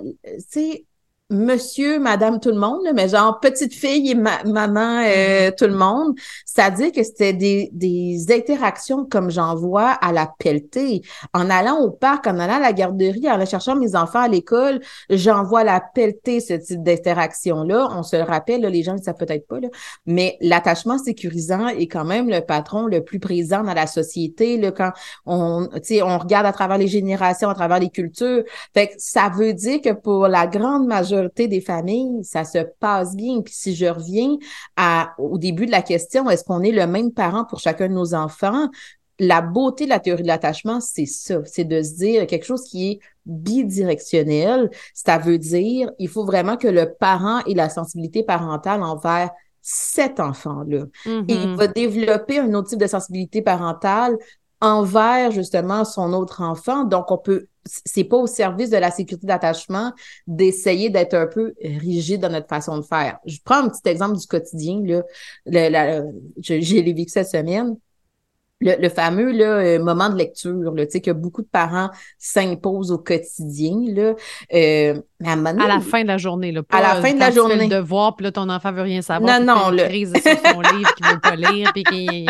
c'est 0.49 0.85
monsieur, 1.31 1.99
madame, 1.99 2.39
tout 2.39 2.51
le 2.51 2.59
monde, 2.59 2.87
mais 2.95 3.09
genre 3.09 3.41
petite 3.41 3.73
fille 3.73 4.11
et 4.11 4.15
maman, 4.15 5.01
euh, 5.01 5.49
mm-hmm. 5.49 5.55
tout 5.57 5.65
le 5.65 5.75
monde. 5.75 6.15
C'est-à-dire 6.45 6.93
que 6.93 7.03
c'était 7.03 7.33
des, 7.33 7.71
des 7.73 8.27
interactions 8.31 9.07
comme 9.07 9.31
j'en 9.31 9.55
vois 9.55 9.91
à 9.91 10.13
la 10.13 10.31
pelletée. 10.39 11.01
En 11.33 11.49
allant 11.49 11.79
au 11.81 11.91
parc, 11.91 12.27
en 12.27 12.39
allant 12.39 12.57
à 12.57 12.61
la 12.61 12.73
garderie, 12.75 13.29
en 13.31 13.45
chercher 13.47 13.75
mes 13.75 13.97
enfants 13.97 14.21
à 14.21 14.29
l'école, 14.29 14.81
j'en 15.09 15.45
vois 15.45 15.65
la 15.65 15.81
pelletée, 15.81 16.41
ce 16.41 16.55
type 16.55 16.83
d'interaction-là. 16.83 17.89
On 17.93 18.03
se 18.03 18.17
le 18.17 18.23
rappelle, 18.23 18.61
les 18.61 18.83
gens 18.83 18.95
ne 18.95 19.03
savent 19.03 19.17
peut-être 19.17 19.49
pas, 19.49 19.61
là, 19.61 19.69
mais 20.05 20.37
l'attachement 20.43 20.99
sécurisant 20.99 21.69
est 21.69 21.87
quand 21.87 22.05
même 22.05 22.29
le 22.29 22.41
patron 22.43 22.87
le 22.87 23.03
plus 23.03 23.19
présent 23.19 23.63
dans 23.63 23.75
la 23.75 23.87
société. 23.87 24.59
Là, 24.59 24.73
quand 24.73 24.93
on, 25.25 25.69
on 26.03 26.19
regarde 26.19 26.47
à 26.47 26.53
travers 26.53 26.77
les 26.77 26.89
générations, 26.89 27.49
à 27.49 27.55
travers 27.55 27.79
les 27.79 27.89
cultures. 27.89 28.45
Fait 28.75 28.89
que 28.89 28.93
ça 28.99 29.31
veut 29.35 29.55
dire 29.55 29.81
que 29.81 29.93
pour 29.93 30.29
la 30.29 30.47
grande 30.47 30.87
majorité 30.87 31.14
des 31.37 31.61
familles, 31.61 32.25
ça 32.25 32.45
se 32.45 32.59
passe 32.81 33.15
bien. 33.15 33.41
Puis 33.43 33.55
si 33.55 33.75
je 33.75 33.87
reviens 33.87 34.37
à, 34.77 35.15
au 35.19 35.39
début 35.39 35.67
de 35.67 35.71
la 35.71 35.83
question, 35.83 36.29
est-ce 36.31 36.45
qu'on 36.45 36.63
est 36.63 36.73
le 36.73 36.87
même 36.87 37.13
parent 37.13 37.45
pour 37.45 37.61
chacun 37.61 37.89
de 37.89 37.95
nos 37.95 38.15
enfants? 38.15 38.69
La 39.21 39.41
beauté 39.41 39.85
de 39.85 39.91
la 39.91 40.01
théorie 40.01 40.23
de 40.23 40.29
l'attachement, 40.29 40.81
c'est 40.81 41.07
ça, 41.07 41.41
c'est 41.45 41.65
de 41.65 41.83
se 41.83 41.95
dire 41.97 42.27
quelque 42.27 42.45
chose 42.45 42.65
qui 42.65 42.91
est 42.91 42.99
bidirectionnel. 43.27 44.71
Ça 44.93 45.19
veut 45.19 45.39
dire, 45.39 45.91
il 45.99 46.09
faut 46.09 46.25
vraiment 46.25 46.57
que 46.57 46.67
le 46.67 46.93
parent 46.93 47.41
ait 47.47 47.55
la 47.55 47.69
sensibilité 47.69 48.25
parentale 48.25 48.83
envers 48.83 49.31
cet 49.63 50.21
enfant-là. 50.21 50.85
Et 51.07 51.09
il 51.09 51.23
mm-hmm. 51.23 51.55
va 51.55 51.67
développer 51.69 52.39
un 52.39 52.53
autre 52.53 52.69
type 52.69 52.81
de 52.81 52.87
sensibilité 52.87 53.41
parentale 53.41 54.19
envers 54.65 55.31
justement 55.31 55.85
son 55.85 56.13
autre 56.13 56.43
enfant. 56.43 56.85
Donc, 56.85 57.11
on 57.11 57.19
peut, 57.19 57.47
c'est 57.65 58.05
pas 58.05 58.17
au 58.17 58.27
service 58.27 58.71
de 58.71 58.79
la 58.79 58.91
sécurité 58.91 59.27
d'attachement 59.27 59.93
d'essayer 60.27 60.89
d'être 60.89 61.15
un 61.15 61.27
peu 61.27 61.55
rigide 61.63 62.23
dans 62.23 62.31
notre 62.31 62.49
façon 62.49 62.79
de 62.79 62.83
faire. 62.83 63.19
Je 63.27 63.39
prends 63.45 63.65
un 63.65 63.69
petit 63.69 63.87
exemple 63.87 64.17
du 64.17 64.27
quotidien, 64.27 64.83
là. 65.47 66.03
j'ai 66.39 66.83
vécu 66.83 67.05
cette 67.09 67.29
semaine. 67.29 67.77
Le, 68.61 68.89
fameux 68.89 69.33
là, 69.33 69.59
euh, 69.59 69.83
moment 69.83 70.09
de 70.09 70.17
lecture, 70.17 70.73
tu 70.77 70.87
sais, 70.89 71.01
que 71.01 71.11
beaucoup 71.11 71.43
de 71.43 71.49
parents 71.49 71.91
s'imposent 72.19 72.93
au 72.93 72.99
quotidien. 72.99 73.75
Là, 73.89 74.15
euh, 74.55 74.95
à, 75.23 75.37
la 75.37 75.81
fin 75.81 76.03
de 76.03 76.09
la 76.09 76.17
journée. 76.17 76.51
Là, 76.51 76.63
à 76.71 76.81
la 76.81 77.03
fin 77.03 77.13
de 77.13 77.19
la 77.19 77.31
journée. 77.31 77.59
Tu 77.59 77.65
le 77.65 77.77
devoir, 77.77 78.17
puis 78.17 78.25
là, 78.25 78.33
ton 78.33 78.49
enfant 78.49 78.73
veut 78.73 78.83
rien 78.83 79.03
savoir. 79.03 79.41
Non, 79.41 79.55
non. 79.55 79.73
Une 79.73 79.85
crise 79.85 80.13
sur 80.15 80.23
son 80.23 80.61
livre 80.77 80.95
qu'il 80.95 81.07
veut 81.07 81.21
pas 81.21 81.37
lire, 81.37 81.73
puis 81.75 82.27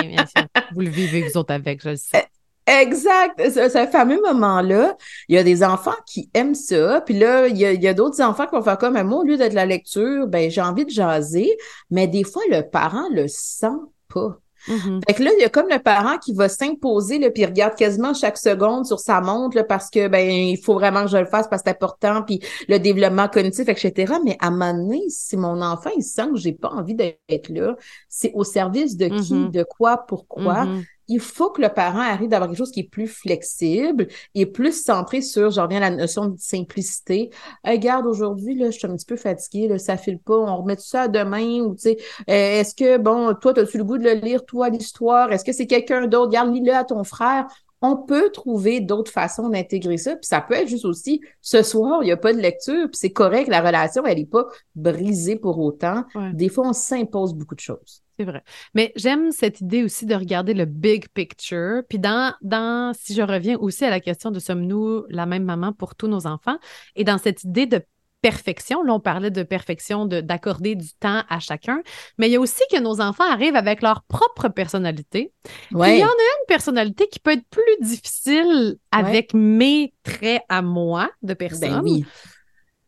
vous 0.75 0.81
le 0.81 0.91
vivez, 0.91 1.23
vous 1.23 1.39
autres, 1.39 1.53
avec, 1.53 1.83
je 1.83 1.91
le 1.91 1.97
sais. 1.97 2.27
Exact. 2.67 3.39
Ce, 3.39 3.69
ce 3.69 3.87
fameux 3.91 4.21
moment-là, 4.23 4.97
il 5.29 5.37
y 5.37 5.39
a 5.39 5.43
des 5.43 5.63
enfants 5.63 5.95
qui 6.07 6.31
aiment 6.33 6.55
ça. 6.55 7.03
Puis 7.03 7.19
là, 7.19 7.47
il 7.47 7.59
y 7.59 7.87
a, 7.87 7.91
a 7.91 7.95
d'autres 7.95 8.23
enfants 8.23 8.47
qui 8.47 8.57
vont 8.57 8.63
faire 8.63 8.79
comme 8.79 9.01
moi, 9.03 9.19
au 9.19 9.23
lieu 9.23 9.37
d'être 9.37 9.53
la 9.53 9.67
lecture, 9.67 10.27
ben 10.27 10.51
j'ai 10.51 10.63
envie 10.63 10.87
de 10.87 10.91
jaser. 10.91 11.51
Mais 11.91 12.09
des 12.09 12.25
fois, 12.25 12.43
le 12.51 12.63
parent 12.63 13.09
le 13.13 13.29
sent 13.29 13.67
pas. 14.09 14.39
Mm-hmm. 14.69 15.01
Fait 15.07 15.15
que 15.15 15.23
là, 15.23 15.31
il 15.37 15.43
y 15.43 15.45
a 15.45 15.49
comme 15.49 15.69
le 15.69 15.79
parent 15.79 16.19
qui 16.19 16.33
va 16.35 16.49
s'imposer, 16.49 17.19
le 17.19 17.31
puis 17.31 17.43
il 17.43 17.47
regarde 17.47 17.75
quasiment 17.75 18.15
chaque 18.15 18.39
seconde 18.39 18.87
sur 18.87 18.99
sa 18.99 19.21
montre 19.21 19.57
là, 19.57 19.65
parce 19.65 19.91
que 19.91 20.09
ben 20.09 20.29
il 20.29 20.59
faut 20.59 20.75
vraiment 20.75 21.03
que 21.03 21.11
je 21.11 21.19
le 21.19 21.27
fasse 21.27 21.49
parce 21.49 21.63
que 21.63 21.69
c'est 21.69 21.77
important, 21.77 22.23
puis 22.23 22.41
le 22.69 22.79
développement 22.79 23.29
cognitif, 23.29 23.69
etc. 23.69 24.15
Mais 24.25 24.37
à 24.41 24.49
un 24.49 24.51
moment 24.51 24.75
donné, 24.75 25.03
si 25.09 25.37
mon 25.37 25.61
enfant 25.63 25.91
il 25.97 26.03
sent 26.03 26.29
que 26.33 26.39
j'ai 26.39 26.53
pas 26.53 26.71
envie 26.71 26.95
d'être 26.95 27.49
là, 27.51 27.77
c'est 28.09 28.33
au 28.35 28.45
service 28.45 28.97
de 28.97 29.09
qui, 29.09 29.35
mm-hmm. 29.35 29.51
de 29.51 29.65
quoi, 29.65 30.05
pourquoi? 30.07 30.65
Mm-hmm 30.65 30.85
il 31.09 31.21
faut 31.21 31.51
que 31.51 31.61
le 31.61 31.69
parent 31.69 32.01
arrive 32.01 32.29
d'avoir 32.29 32.49
quelque 32.49 32.59
chose 32.59 32.71
qui 32.71 32.81
est 32.81 32.91
plus 32.91 33.07
flexible 33.07 34.09
et 34.35 34.47
plus 34.47 34.85
centré 34.85 35.21
sur, 35.21 35.51
je 35.51 35.61
reviens 35.61 35.83
à 35.83 35.91
la 35.91 35.97
notion 35.97 36.27
de 36.27 36.39
simplicité. 36.39 37.31
Regarde, 37.65 38.07
aujourd'hui, 38.07 38.55
là, 38.55 38.71
je 38.71 38.79
suis 38.79 38.87
un 38.87 38.97
petit 38.97 39.07
peu 39.07 39.17
fatiguée, 39.17 39.69
là, 39.69 39.79
ça 39.79 39.97
file 39.97 40.19
pas, 40.19 40.37
on 40.37 40.63
remet 40.63 40.77
ça 40.79 41.03
à 41.03 41.09
demain, 41.09 41.61
ou 41.61 41.75
tu 41.75 41.83
sais, 41.83 41.97
euh, 42.29 42.61
est-ce 42.61 42.75
que, 42.75 42.99
bon, 42.99 43.35
toi, 43.35 43.59
as-tu 43.59 43.79
le 43.79 43.85
goût 43.85 43.99
de 43.99 44.05
le 44.05 44.15
lire, 44.15 44.45
toi, 44.45 44.69
l'histoire? 44.69 45.33
Est-ce 45.33 45.45
que 45.45 45.53
c'est 45.53 45.67
quelqu'un 45.67 46.07
d'autre? 46.07 46.31
Garde, 46.31 46.55
lis-le 46.55 46.73
à 46.73 46.85
ton 46.85 47.05
frère. 47.05 47.47
On 47.83 47.97
peut 47.99 48.31
trouver 48.31 48.81
d'autres 48.81 49.11
façons 49.11 49.51
d'intégrer 49.51 49.99
ça, 49.99 50.17
puis 50.17 50.27
ça 50.27 50.41
peut 50.41 50.55
être 50.55 50.69
juste 50.69 50.87
aussi, 50.87 51.21
ce 51.43 51.63
soir, 51.63 52.03
il 52.03 52.07
n'y 52.07 52.13
a 52.13 52.17
pas 52.17 52.33
de 52.33 52.39
lecture, 52.39 52.89
puis 52.91 52.99
c'est 52.99 53.13
correct, 53.13 53.49
la 53.49 53.61
relation, 53.61 54.07
elle 54.07 54.19
n'est 54.19 54.25
pas 54.25 54.47
brisée 54.75 55.37
pour 55.37 55.59
autant. 55.59 56.05
Des 56.33 56.49
fois, 56.49 56.69
on 56.69 56.73
s'impose 56.73 57.35
beaucoup 57.35 57.55
de 57.55 57.61
choses. 57.61 58.04
C'est 58.19 58.25
vrai. 58.25 58.43
Mais 58.75 58.93
j'aime 58.97 59.33
cette 59.33 59.61
idée 59.61 59.83
aussi 59.83 60.07
de 60.07 60.15
regarder 60.15 60.55
le 60.55 60.67
big 60.67 61.09
picture. 61.09 61.83
Puis 61.89 61.99
dans, 61.99 62.35
dans, 62.43 62.93
si 62.95 63.15
je 63.15 63.23
reviens 63.23 63.57
aussi 63.59 63.85
à 63.85 63.91
la 63.91 64.01
question 64.01 64.31
de 64.31 64.39
sommes-nous 64.39 65.05
la 65.09 65.27
même 65.27 65.45
maman 65.45 65.73
pour 65.73 65.95
tous 65.95 66.07
nos 66.07 66.27
enfants, 66.27 66.59
et 66.95 67.05
dans 67.05 67.19
cette 67.19 67.45
idée 67.45 67.67
de 67.67 67.83
perfection, 68.21 68.83
là 68.83 68.95
on 68.95 69.01
parlait 69.01 69.31
de 69.31 69.43
perfection, 69.43 70.07
d'accorder 70.07 70.77
du 70.77 70.95
temps 70.95 71.25
à 71.29 71.41
chacun, 71.41 71.83
mais 72.17 72.29
il 72.29 72.33
y 72.33 72.37
a 72.37 72.41
aussi 72.41 72.63
que 72.73 72.81
nos 72.81 73.03
enfants 73.03 73.31
arrivent 73.31 73.57
avec 73.57 73.83
leur 73.83 74.03
propre 74.05 74.49
personnalité. 74.49 75.33
Ouais. 75.73 75.99
Il 75.99 76.01
y 76.01 76.05
en 76.05 76.09
a 76.09 76.11
une 76.11 76.47
personnalité 76.49 77.07
qui 77.09 77.19
peut 77.19 77.33
être 77.33 77.47
plus 77.51 77.63
difficile 77.83 78.77
avec 78.93 79.35
mes 79.35 79.93
traits 80.05 80.43
à 80.49 80.63
moi 80.63 81.11
de 81.23 81.35
ben 81.35 81.37
personne. 81.37 81.81
oui. 81.83 82.07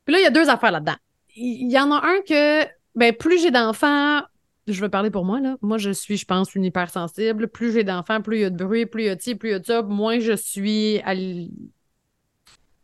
Puis 0.06 0.14
là, 0.14 0.20
il 0.20 0.22
y 0.22 0.26
a 0.26 0.30
deux 0.30 0.48
affaires 0.48 0.70
là-dedans. 0.70 0.96
Il 1.34 1.70
y 1.70 1.78
en 1.78 1.90
a 1.92 1.96
un 1.96 2.20
que 2.26 2.64
ben, 2.94 3.12
plus 3.12 3.42
j'ai 3.42 3.50
d'enfants, 3.50 4.22
je 4.66 4.80
veux 4.80 4.88
parler 4.88 5.10
pour 5.10 5.24
moi, 5.24 5.40
là. 5.40 5.56
Moi, 5.62 5.78
je 5.78 5.90
suis, 5.90 6.16
je 6.16 6.24
pense, 6.24 6.54
une 6.54 6.64
hypersensible. 6.64 7.48
Plus 7.48 7.72
j'ai 7.72 7.84
d'enfants, 7.84 8.20
plus 8.20 8.38
il 8.38 8.40
y 8.40 8.44
a 8.44 8.50
de 8.50 8.64
bruit, 8.64 8.86
plus 8.86 9.04
il 9.04 9.06
y 9.06 9.10
a 9.10 9.14
de 9.14 9.22
ci, 9.22 9.34
plus 9.34 9.50
il 9.50 9.52
y 9.52 9.54
a 9.54 9.58
de 9.58 9.66
ça, 9.66 9.82
moins 9.82 10.18
je 10.18 10.34
suis 10.34 11.00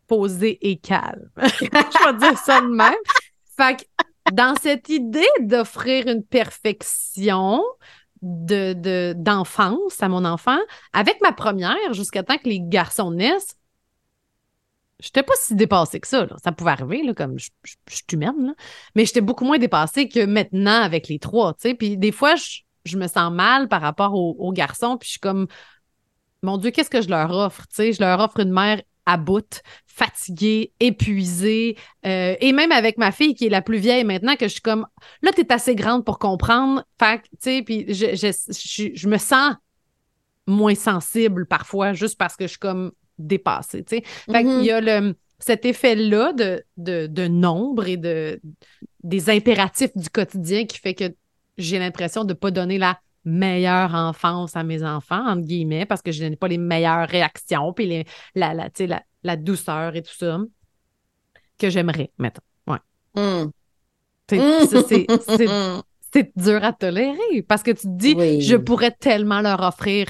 posée 0.06 0.58
et 0.68 0.76
calme. 0.76 1.30
je 1.36 2.12
vais 2.12 2.18
dire 2.18 2.38
ça 2.38 2.60
de 2.60 2.66
même. 2.66 2.94
Fait 3.56 3.76
que 3.76 4.32
dans 4.32 4.54
cette 4.56 4.88
idée 4.88 5.26
d'offrir 5.40 6.06
une 6.06 6.22
perfection 6.22 7.62
de, 8.22 9.14
d'enfance 9.14 10.02
à 10.02 10.08
mon 10.08 10.24
enfant, 10.24 10.58
avec 10.92 11.20
ma 11.22 11.32
première, 11.32 11.92
jusqu'à 11.92 12.22
temps 12.22 12.38
que 12.38 12.48
les 12.48 12.60
garçons 12.60 13.10
naissent, 13.10 13.56
j'étais 15.02 15.22
pas 15.22 15.34
si 15.36 15.54
dépassée 15.54 16.00
que 16.00 16.08
ça. 16.08 16.26
Ça 16.42 16.52
pouvait 16.52 16.70
arriver, 16.70 17.02
là, 17.02 17.12
comme 17.12 17.38
je, 17.38 17.50
suis 17.88 18.04
humaine, 18.12 18.54
mais 18.94 19.04
j'étais 19.04 19.20
beaucoup 19.20 19.44
moins 19.44 19.58
dépassée 19.58 20.08
que 20.08 20.24
maintenant 20.24 20.80
avec 20.80 21.08
les 21.08 21.18
trois. 21.18 21.54
Puis 21.78 21.98
des 21.98 22.12
fois, 22.12 22.34
je, 22.36 22.96
me 22.96 23.08
sens 23.08 23.32
mal 23.32 23.68
par 23.68 23.82
rapport 23.82 24.14
aux, 24.14 24.52
garçons, 24.52 24.96
puis 24.96 25.06
je 25.06 25.10
suis 25.12 25.20
comme, 25.20 25.48
mon 26.42 26.56
Dieu, 26.56 26.70
qu'est-ce 26.70 26.90
que 26.90 27.02
je 27.02 27.08
leur 27.08 27.30
offre? 27.30 27.66
Je 27.76 28.00
leur 28.00 28.20
offre 28.20 28.40
une 28.40 28.52
mère 28.52 28.80
à 29.04 29.16
bout, 29.16 29.62
fatiguée, 29.86 30.72
épuisée. 30.78 31.76
Euh, 32.06 32.36
et 32.40 32.52
même 32.52 32.70
avec 32.70 32.98
ma 32.98 33.10
fille 33.10 33.34
qui 33.34 33.46
est 33.46 33.50
la 33.50 33.62
plus 33.62 33.78
vieille 33.78 34.04
maintenant, 34.04 34.36
que 34.36 34.46
je 34.46 34.52
suis 34.52 34.60
comme, 34.60 34.86
là, 35.22 35.32
tu 35.32 35.40
es 35.40 35.52
assez 35.52 35.74
grande 35.74 36.04
pour 36.04 36.18
comprendre. 36.18 36.84
Fait 37.00 37.20
tu 37.42 37.64
sais, 37.64 37.64
je, 37.68 38.92
je, 38.94 39.08
me 39.08 39.18
sens 39.18 39.56
moins 40.46 40.74
sensible 40.76 41.46
parfois 41.46 41.92
juste 41.92 42.16
parce 42.16 42.36
que 42.36 42.44
je 42.44 42.50
suis 42.50 42.58
comme 42.58 42.92
dépassée, 43.18 43.84
tu 43.84 43.96
sais. 43.96 44.02
Fait 44.30 44.42
qu'il 44.42 44.64
y 44.64 44.70
a 44.70 44.80
le, 44.80 45.14
cet 45.38 45.64
effet-là 45.64 46.32
de, 46.32 46.64
de, 46.76 47.06
de, 47.06 47.26
nombre 47.28 47.86
et 47.86 47.96
de, 47.96 48.40
des 49.02 49.30
impératifs 49.30 49.96
du 49.96 50.08
quotidien 50.08 50.66
qui 50.66 50.78
fait 50.78 50.94
que 50.94 51.14
j'ai 51.58 51.78
l'impression 51.78 52.24
de 52.24 52.32
ne 52.32 52.38
pas 52.38 52.50
donner 52.50 52.78
la 52.78 52.98
meilleure 53.24 53.94
enfance 53.94 54.56
à 54.56 54.64
mes 54.64 54.82
enfants, 54.82 55.26
entre 55.28 55.42
guillemets, 55.42 55.86
parce 55.86 56.02
que 56.02 56.12
je 56.12 56.24
n'ai 56.24 56.36
pas 56.36 56.48
les 56.48 56.58
meilleures 56.58 57.08
réactions, 57.08 57.72
puis 57.72 57.86
les, 57.86 58.04
la, 58.34 58.54
la, 58.54 58.68
la, 58.78 59.02
la 59.22 59.36
douceur 59.36 59.94
et 59.96 60.02
tout 60.02 60.14
ça 60.14 60.40
que 61.58 61.70
j'aimerais, 61.70 62.10
mettons. 62.18 62.42
Ouais. 62.66 62.78
Hmm. 63.14 63.50
C'est 66.12 66.32
dur 66.36 66.64
à 66.64 66.72
tolérer 66.72 67.42
parce 67.46 67.62
que 67.62 67.70
tu 67.70 67.82
te 67.82 67.96
dis, 67.96 68.40
je 68.40 68.56
pourrais 68.56 68.90
tellement 68.90 69.40
leur 69.40 69.60
offrir 69.60 70.06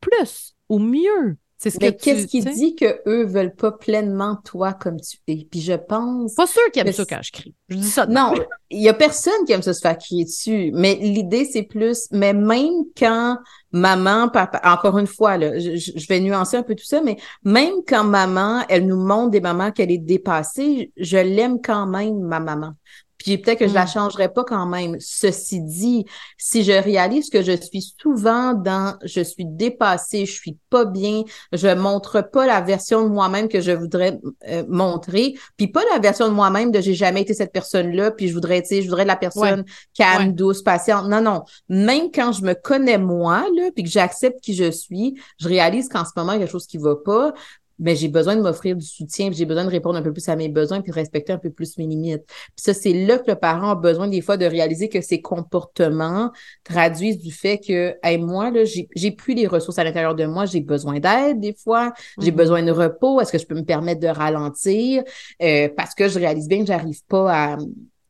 plus 0.00 0.54
ou 0.68 0.78
mieux. 0.78 1.36
Mais 1.80 1.96
qu'est-ce 1.96 2.26
qui 2.26 2.40
dit 2.40 2.74
qu'eux 2.74 3.24
veulent 3.24 3.54
pas 3.54 3.72
pleinement 3.72 4.36
toi 4.44 4.72
comme 4.72 5.00
tu 5.00 5.18
es? 5.28 5.46
Puis 5.50 5.60
je 5.60 5.74
pense. 5.74 6.34
Pas 6.34 6.46
sûr 6.46 6.62
qu'ils 6.72 6.86
aiment 6.86 6.92
ça 6.92 7.04
quand 7.04 7.22
je 7.22 7.32
crie. 7.32 7.54
Je 7.68 7.76
dis 7.76 7.88
ça. 7.88 8.06
Non, 8.06 8.34
il 8.70 8.82
y 8.82 8.88
a 8.88 8.94
personne 8.94 9.44
qui 9.46 9.52
aime 9.52 9.62
ça 9.62 9.74
se 9.74 9.80
faire 9.80 9.96
crier 9.96 10.24
dessus. 10.24 10.70
Mais 10.74 10.96
l'idée, 10.96 11.44
c'est 11.44 11.62
plus, 11.62 12.08
mais 12.10 12.32
même 12.32 12.84
quand 12.96 13.38
maman, 13.72 14.28
papa, 14.28 14.60
encore 14.64 14.98
une 14.98 15.06
fois, 15.06 15.38
là, 15.38 15.58
je, 15.58 15.76
je, 15.76 16.06
vais 16.06 16.20
nuancer 16.20 16.56
un 16.56 16.62
peu 16.62 16.74
tout 16.74 16.84
ça, 16.84 17.00
mais 17.00 17.16
même 17.42 17.74
quand 17.86 18.04
maman, 18.04 18.64
elle 18.68 18.86
nous 18.86 19.02
montre 19.02 19.30
des 19.30 19.40
mamans 19.40 19.70
qu'elle 19.72 19.90
est 19.90 19.98
dépassée, 19.98 20.92
je 20.96 21.16
l'aime 21.16 21.58
quand 21.62 21.86
même, 21.86 22.18
ma 22.20 22.38
maman. 22.38 22.74
Puis 23.22 23.38
peut-être 23.38 23.60
que 23.60 23.68
je 23.68 23.74
la 23.74 23.84
mm. 23.84 23.88
changerai 23.88 24.32
pas 24.32 24.44
quand 24.44 24.66
même. 24.66 24.96
Ceci 24.98 25.60
dit, 25.60 26.04
si 26.36 26.64
je 26.64 26.72
réalise 26.72 27.30
que 27.30 27.42
je 27.42 27.52
suis 27.52 27.94
souvent 28.00 28.52
dans 28.52 28.96
je 29.04 29.20
suis 29.20 29.44
dépassée, 29.44 30.26
je 30.26 30.32
suis 30.32 30.58
pas 30.70 30.84
bien, 30.84 31.22
je 31.52 31.68
montre 31.68 32.20
pas 32.20 32.46
la 32.46 32.60
version 32.60 33.04
de 33.04 33.08
moi-même 33.08 33.48
que 33.48 33.60
je 33.60 33.72
voudrais 33.72 34.18
euh, 34.48 34.64
montrer, 34.68 35.34
puis 35.56 35.68
pas 35.68 35.82
la 35.92 35.98
version 35.98 36.28
de 36.28 36.34
moi-même 36.34 36.70
de 36.70 36.80
j'ai 36.80 36.94
jamais 36.94 37.22
été 37.22 37.34
cette 37.34 37.52
personne-là, 37.52 38.10
puis 38.10 38.28
je 38.28 38.34
voudrais, 38.34 38.62
tu 38.62 38.68
sais, 38.68 38.82
je 38.82 38.88
voudrais 38.88 39.04
la 39.04 39.16
personne 39.16 39.64
calme, 39.94 40.32
douce, 40.32 40.62
patiente. 40.62 41.08
Non, 41.08 41.20
non. 41.20 41.44
Même 41.68 42.10
quand 42.12 42.32
je 42.32 42.42
me 42.42 42.54
connais 42.54 42.98
moi, 42.98 43.44
là, 43.56 43.70
puis 43.74 43.84
que 43.84 43.90
j'accepte 43.90 44.40
qui 44.40 44.54
je 44.54 44.70
suis, 44.70 45.14
je 45.38 45.48
réalise 45.48 45.88
qu'en 45.88 46.04
ce 46.04 46.10
moment, 46.16 46.32
il 46.32 46.36
y 46.36 46.38
a 46.38 46.44
quelque 46.44 46.52
chose 46.52 46.66
qui 46.66 46.78
va 46.78 46.96
pas 46.96 47.32
mais 47.78 47.96
j'ai 47.96 48.08
besoin 48.08 48.36
de 48.36 48.42
m'offrir 48.42 48.76
du 48.76 48.86
soutien, 48.86 49.30
j'ai 49.32 49.44
besoin 49.44 49.64
de 49.64 49.70
répondre 49.70 49.96
un 49.96 50.02
peu 50.02 50.12
plus 50.12 50.28
à 50.28 50.36
mes 50.36 50.48
besoins, 50.48 50.80
puis 50.80 50.90
de 50.90 50.94
respecter 50.94 51.32
un 51.32 51.38
peu 51.38 51.50
plus 51.50 51.78
mes 51.78 51.86
limites. 51.86 52.24
Puis 52.26 52.56
ça, 52.56 52.74
c'est 52.74 52.92
là 52.92 53.18
que 53.18 53.30
le 53.30 53.36
parent 53.36 53.70
a 53.70 53.74
besoin 53.74 54.08
des 54.08 54.20
fois 54.20 54.36
de 54.36 54.44
réaliser 54.44 54.88
que 54.88 55.00
ses 55.00 55.20
comportements 55.20 56.30
traduisent 56.64 57.18
du 57.18 57.32
fait 57.32 57.58
que, 57.58 57.96
hey, 58.02 58.18
moi, 58.18 58.50
là, 58.50 58.62
j'ai 58.64 59.10
plus 59.10 59.34
les 59.34 59.46
ressources 59.46 59.78
à 59.78 59.84
l'intérieur 59.84 60.14
de 60.14 60.26
moi, 60.26 60.46
j'ai 60.46 60.60
besoin 60.60 61.00
d'aide 61.00 61.40
des 61.40 61.54
fois, 61.54 61.92
j'ai 62.18 62.30
mm-hmm. 62.30 62.34
besoin 62.34 62.62
de 62.62 62.72
repos, 62.72 63.20
est-ce 63.20 63.32
que 63.32 63.38
je 63.38 63.46
peux 63.46 63.54
me 63.54 63.64
permettre 63.64 64.00
de 64.00 64.08
ralentir? 64.08 65.02
Euh, 65.42 65.68
parce 65.76 65.94
que 65.94 66.08
je 66.08 66.18
réalise 66.18 66.48
bien 66.48 66.60
que 66.60 66.66
j'arrive 66.66 67.02
pas 67.08 67.54
à, 67.54 67.58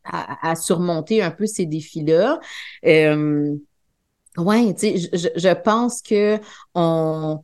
à, 0.04 0.56
surmonter 0.56 1.22
un 1.22 1.30
peu 1.30 1.46
ces 1.46 1.66
défis-là. 1.66 2.40
Euh, 2.86 3.54
ouais, 4.36 4.74
tu 4.74 4.98
sais, 4.98 5.10
je, 5.12 5.28
je 5.34 5.54
pense 5.54 6.02
que 6.02 6.38
on 6.74 7.42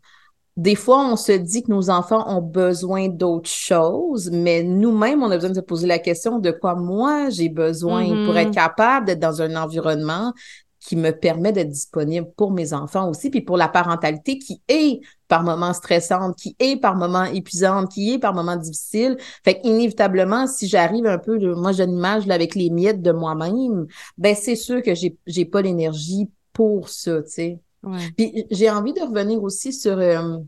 des 0.59 0.75
fois, 0.75 1.09
on 1.09 1.15
se 1.15 1.31
dit 1.31 1.63
que 1.63 1.71
nos 1.71 1.89
enfants 1.89 2.25
ont 2.29 2.43
besoin 2.43 3.09
d'autres 3.09 3.49
choses, 3.49 4.29
mais 4.33 4.65
nous-mêmes, 4.65 5.23
on 5.23 5.31
a 5.31 5.37
besoin 5.37 5.51
de 5.51 5.55
se 5.55 5.61
poser 5.61 5.87
la 5.87 6.01
question 6.01 6.41
de 6.41 6.51
quoi 6.51 6.75
moi 6.75 7.31
j'ai 7.31 7.49
besoin 7.49 8.25
pour 8.27 8.37
être 8.37 8.51
mm-hmm. 8.51 8.55
capable 8.55 9.07
d'être 9.07 9.21
dans 9.21 9.41
un 9.41 9.55
environnement 9.55 10.33
qui 10.81 10.97
me 10.97 11.13
permet 11.13 11.53
d'être 11.53 11.69
disponible 11.69 12.29
pour 12.37 12.51
mes 12.51 12.73
enfants 12.73 13.09
aussi, 13.09 13.31
puis 13.31 13.41
pour 13.41 13.57
la 13.57 13.69
parentalité 13.69 14.39
qui 14.41 14.61
est 14.67 14.99
par 15.29 15.45
moments 15.45 15.73
stressante, 15.73 16.37
qui 16.37 16.57
est 16.59 16.77
par 16.81 16.97
moments 16.97 17.27
épuisante, 17.27 17.93
qui 17.93 18.15
est 18.15 18.19
par 18.19 18.35
moments 18.35 18.57
difficile. 18.57 19.17
Fait 19.45 19.61
qu'inévitablement, 19.61 20.49
si 20.49 20.67
j'arrive 20.67 21.07
un 21.07 21.19
peu, 21.19 21.39
moi 21.55 21.71
j'ai 21.71 21.85
une 21.85 21.99
image 21.99 22.29
avec 22.29 22.57
les 22.57 22.71
miettes 22.71 23.01
de 23.01 23.13
moi-même, 23.13 23.87
ben 24.17 24.35
c'est 24.35 24.57
sûr 24.57 24.83
que 24.83 24.97
j'ai, 24.97 25.17
j'ai 25.25 25.45
pas 25.45 25.63
l'énergie 25.63 26.29
pour 26.53 26.89
ça, 26.89 27.23
tu 27.23 27.31
sais. 27.31 27.59
Puis 28.17 28.47
j'ai 28.51 28.71
envie 28.71 28.93
de 28.93 29.01
revenir 29.01 29.43
aussi 29.43 29.73
sur 29.73 29.99
euh, 29.99 30.39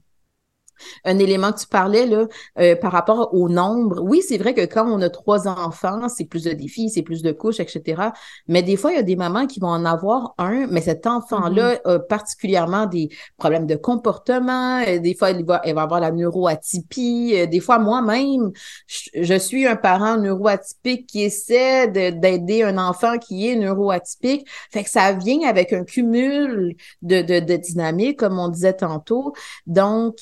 un 1.04 1.18
élément 1.18 1.52
que 1.52 1.60
tu 1.60 1.66
parlais 1.66 2.06
là 2.06 2.26
euh, 2.58 2.76
par 2.76 2.92
rapport 2.92 3.34
au 3.34 3.48
nombre. 3.48 4.00
Oui, 4.02 4.22
c'est 4.26 4.38
vrai 4.38 4.54
que 4.54 4.64
quand 4.64 4.86
on 4.86 5.00
a 5.02 5.10
trois 5.10 5.48
enfants, 5.48 6.08
c'est 6.08 6.24
plus 6.24 6.44
de 6.44 6.52
défis, 6.52 6.90
c'est 6.90 7.02
plus 7.02 7.22
de 7.22 7.32
couches, 7.32 7.60
etc. 7.60 8.02
Mais 8.48 8.62
des 8.62 8.76
fois, 8.76 8.92
il 8.92 8.96
y 8.96 8.98
a 8.98 9.02
des 9.02 9.16
mamans 9.16 9.46
qui 9.46 9.60
vont 9.60 9.68
en 9.68 9.84
avoir 9.84 10.34
un, 10.38 10.66
mais 10.68 10.80
cet 10.80 11.06
enfant-là 11.06 11.74
mm-hmm. 11.74 11.94
a 11.94 11.98
particulièrement 12.00 12.86
des 12.86 13.08
problèmes 13.36 13.66
de 13.66 13.76
comportement. 13.76 14.80
Euh, 14.86 14.98
des 14.98 15.14
fois, 15.14 15.30
elle 15.30 15.44
va, 15.44 15.60
elle 15.64 15.74
va 15.74 15.82
avoir 15.82 16.00
la 16.00 16.10
neuroatypie. 16.10 17.48
Des 17.48 17.60
fois, 17.60 17.78
moi-même, 17.78 18.52
je, 18.86 19.38
suis 19.38 19.66
un 19.66 19.76
parent 19.76 20.16
neuroatypique 20.16 21.06
qui 21.06 21.22
essaie 21.22 21.88
d'aider 21.88 22.62
un 22.62 22.78
enfant 22.78 23.18
qui 23.18 23.48
est 23.48 23.56
neuroatypique. 23.56 24.46
Fait 24.70 24.84
que 24.84 24.90
ça 24.90 25.12
vient 25.12 25.48
avec 25.48 25.72
un 25.72 25.84
cumul 25.84 26.76
de, 27.02 27.22
de, 27.22 27.40
de 27.40 27.56
dynamiques, 27.56 28.18
comme 28.18 28.38
on 28.38 28.48
disait 28.48 28.74
tantôt. 28.74 29.32
Donc, 29.66 30.16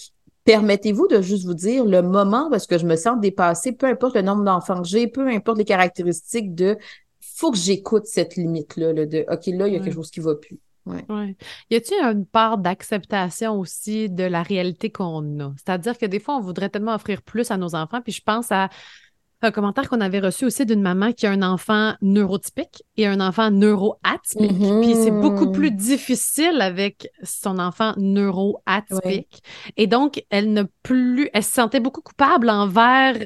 permettez-vous 0.49 1.07
de 1.09 1.21
juste 1.21 1.45
vous 1.45 1.53
dire 1.53 1.85
le 1.85 2.01
moment 2.01 2.49
où 2.49 2.55
est-ce 2.55 2.67
que 2.67 2.79
je 2.79 2.87
me 2.87 2.97
sens 2.97 3.21
dépassée, 3.21 3.73
peu 3.73 3.85
importe 3.85 4.15
le 4.15 4.23
nombre 4.23 4.45
d'enfants 4.45 4.81
que 4.81 4.89
j'ai, 4.89 5.07
peu 5.07 5.29
importe 5.29 5.59
les 5.59 5.67
caractéristiques 5.67 6.55
de 6.55 6.79
faut 7.21 7.51
que 7.51 7.59
j'écoute 7.59 8.07
cette 8.07 8.37
limite-là, 8.37 8.95
de 8.95 9.27
OK, 9.31 9.47
là, 9.49 9.69
il 9.69 9.75
y 9.75 9.77
a 9.77 9.81
quelque 9.81 9.93
chose 9.93 10.11
qui 10.11 10.21
va 10.21 10.37
plus. 10.37 10.59
Ouais. 10.87 11.05
Ouais. 11.11 11.37
Y 11.69 11.77
a-t-il 11.77 12.03
une 12.03 12.25
part 12.25 12.57
d'acceptation 12.57 13.61
aussi 13.61 14.09
de 14.09 14.25
la 14.25 14.43
réalité 14.43 14.91
qu'on 14.91 15.39
a? 15.39 15.53
C'est-à-dire 15.59 15.99
que 15.99 16.07
des 16.07 16.19
fois, 16.19 16.37
on 16.37 16.41
voudrait 16.41 16.71
tellement 16.71 16.95
offrir 16.95 17.21
plus 17.21 17.51
à 17.51 17.59
nos 17.59 17.75
enfants, 17.75 18.01
puis 18.01 18.13
je 18.13 18.23
pense 18.23 18.51
à 18.51 18.71
un 19.43 19.51
commentaire 19.51 19.89
qu'on 19.89 20.01
avait 20.01 20.21
reçu 20.21 20.45
aussi 20.45 20.67
d'une 20.67 20.83
maman 20.83 21.13
qui 21.13 21.27
a 21.27 21.31
un 21.31 21.43
enfant 21.43 21.95
neurotypique 22.03 22.83
et 22.97 23.07
un 23.07 23.21
enfant 23.21 23.51
neuroatypique. 23.51 24.51
Mm-hmm. 24.51 24.81
Puis 24.83 24.95
c'est 24.95 25.11
beaucoup 25.11 25.53
plus 25.53 25.71
difficile 25.71 26.61
avec 26.61 27.11
son 27.23 27.59
enfant 27.59 27.95
neuroatypique. 27.97 29.43
Et 29.77 29.87
donc, 29.87 30.25
elle 30.31 30.53
ne 30.53 30.65
plus, 30.83 31.31
elle 31.33 31.45
se 31.45 31.53
sentait 31.53 31.81
beaucoup 31.81 32.03
coupable 32.03 32.51
envers 32.51 33.17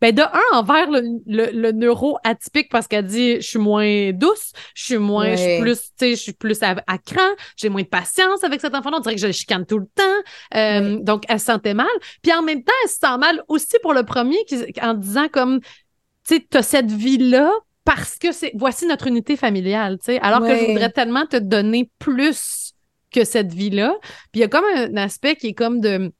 ben 0.00 0.14
de 0.14 0.22
un, 0.22 0.58
envers 0.58 0.90
le, 0.90 1.20
le, 1.26 1.72
neuro 1.72 2.18
atypique 2.24 2.70
parce 2.70 2.88
qu'elle 2.88 3.06
dit 3.06 3.36
je 3.36 3.46
suis 3.46 3.58
moins 3.58 4.12
douce, 4.12 4.52
je 4.74 4.84
suis 4.84 4.98
moins, 4.98 5.30
je 5.32 5.42
suis 5.42 5.60
plus, 5.60 5.80
tu 5.80 5.90
sais, 5.98 6.10
je 6.12 6.20
suis 6.20 6.32
plus 6.32 6.58
à, 6.62 6.74
cran, 6.98 7.28
j'ai 7.56 7.68
moins 7.68 7.82
de 7.82 7.88
patience 7.88 8.42
avec 8.44 8.60
cet 8.60 8.74
enfant-là. 8.74 8.98
On 8.98 9.00
dirait 9.00 9.14
que 9.14 9.20
je 9.20 9.26
le 9.26 9.32
chicane 9.32 9.66
tout 9.66 9.78
le 9.78 9.86
temps. 9.94 10.56
Euh, 10.56 10.98
donc, 11.00 11.24
elle 11.28 11.38
se 11.38 11.46
sentait 11.46 11.74
mal. 11.74 11.86
Puis 12.22 12.32
en 12.32 12.42
même 12.42 12.62
temps, 12.62 12.72
elle 12.84 12.90
se 12.90 12.96
sent 12.96 13.18
mal 13.18 13.42
aussi 13.48 13.76
pour 13.82 13.92
le 13.92 14.02
premier 14.04 14.38
en 14.82 14.94
disant 14.94 15.28
comme, 15.28 15.60
tu 15.60 16.36
sais, 16.36 16.46
t'as 16.48 16.62
cette 16.62 16.90
vie-là 16.90 17.50
parce 17.84 18.16
que 18.16 18.32
c'est 18.32 18.52
voici 18.54 18.86
notre 18.86 19.06
unité 19.06 19.36
familiale, 19.36 19.98
tu 19.98 20.06
sais. 20.06 20.20
Alors 20.20 20.40
que 20.40 20.56
je 20.56 20.66
voudrais 20.66 20.90
tellement 20.90 21.26
te 21.26 21.36
donner 21.36 21.90
plus 21.98 22.74
que 23.12 23.24
cette 23.24 23.52
vie-là. 23.52 23.96
Puis 24.32 24.36
il 24.36 24.40
y 24.40 24.44
a 24.44 24.48
comme 24.48 24.64
un 24.64 24.96
aspect 24.96 25.36
qui 25.36 25.48
est 25.48 25.54
comme 25.54 25.80
de 25.80 26.12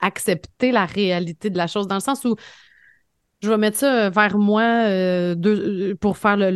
accepter 0.00 0.72
la 0.72 0.86
réalité 0.86 1.50
de 1.50 1.56
la 1.56 1.66
chose, 1.66 1.86
dans 1.86 1.96
le 1.96 2.00
sens 2.00 2.24
où 2.24 2.36
je 3.42 3.48
vais 3.48 3.56
mettre 3.56 3.78
ça 3.78 4.10
vers 4.10 4.36
moi 4.38 4.62
euh, 4.62 5.34
euh, 5.44 5.94
pour 5.96 6.18
faire 6.18 6.36
le, 6.36 6.50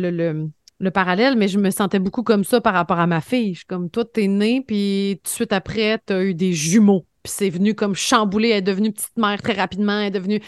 le, 0.79 0.91
parallèle, 0.91 1.35
mais 1.35 1.47
je 1.47 1.57
me 1.57 1.71
sentais 1.71 1.99
beaucoup 1.99 2.23
comme 2.23 2.43
ça 2.43 2.61
par 2.61 2.73
rapport 2.73 2.99
à 2.99 3.07
ma 3.07 3.21
fille. 3.21 3.53
Je 3.53 3.59
suis 3.59 3.65
comme, 3.65 3.89
toi, 3.89 4.05
t'es 4.05 4.27
née, 4.27 4.63
puis 4.65 5.19
tout 5.23 5.29
de 5.29 5.33
suite 5.33 5.53
après, 5.53 5.99
t'as 6.05 6.21
eu 6.23 6.33
des 6.35 6.53
jumeaux. 6.53 7.05
Puis 7.23 7.33
c'est 7.35 7.49
venu 7.49 7.73
comme 7.73 7.95
chambouler, 7.95 8.49
elle 8.49 8.57
est 8.57 8.61
devenue 8.61 8.91
petite 8.91 9.17
mère 9.17 9.41
très 9.41 9.53
rapidement, 9.53 9.99
elle 9.99 10.07
est 10.07 10.11
devenue... 10.11 10.41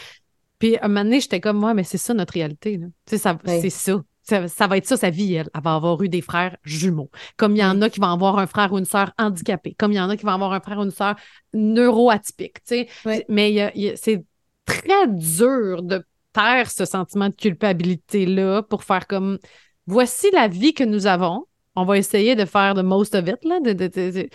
Puis 0.60 0.76
à 0.76 0.86
un 0.86 0.88
moment 0.88 1.04
donné, 1.04 1.20
j'étais 1.20 1.40
comme, 1.40 1.58
moi, 1.58 1.74
mais 1.74 1.84
c'est 1.84 1.98
ça 1.98 2.14
notre 2.14 2.34
réalité. 2.34 2.80
C'est 3.06 3.70
ça. 3.70 4.00
Ça, 4.28 4.66
va 4.66 4.76
être 4.76 4.86
ça 4.86 4.96
sa 4.96 5.10
vie, 5.10 5.34
elle. 5.34 5.48
Elle 5.54 5.62
va 5.62 5.74
avoir 5.74 6.02
eu 6.02 6.08
des 6.08 6.20
frères 6.20 6.56
jumeaux. 6.62 7.10
Comme 7.36 7.56
il 7.56 7.60
y 7.60 7.64
en 7.64 7.80
a 7.80 7.88
qui 7.88 8.00
vont 8.00 8.12
avoir 8.12 8.38
un 8.38 8.46
frère 8.46 8.72
ou 8.72 8.78
une 8.78 8.84
sœur 8.84 9.12
handicapé. 9.18 9.74
Comme 9.78 9.92
il 9.92 9.96
y 9.96 10.00
en 10.00 10.10
a 10.10 10.16
qui 10.16 10.24
vont 10.24 10.32
avoir 10.32 10.52
un 10.52 10.60
frère 10.60 10.78
ou 10.78 10.84
une 10.84 10.90
sœur 10.90 11.16
neuroatypique. 11.54 12.58
sais. 12.64 12.88
Mais 13.28 13.72
c'est 13.96 14.24
très 14.64 15.06
dur 15.08 15.82
de 15.82 16.04
taire 16.32 16.70
ce 16.70 16.84
sentiment 16.84 17.28
de 17.28 17.34
culpabilité-là 17.34 18.62
pour 18.62 18.84
faire 18.84 19.06
comme 19.06 19.38
voici 19.86 20.30
la 20.32 20.48
vie 20.48 20.74
que 20.74 20.84
nous 20.84 21.06
avons. 21.06 21.46
On 21.74 21.84
va 21.84 21.96
essayer 21.96 22.34
de 22.34 22.44
faire 22.44 22.74
the 22.74 22.82
most 22.82 23.14
of 23.14 23.26
it. 23.28 23.42
Là, 23.44 23.60
de, 23.60 24.28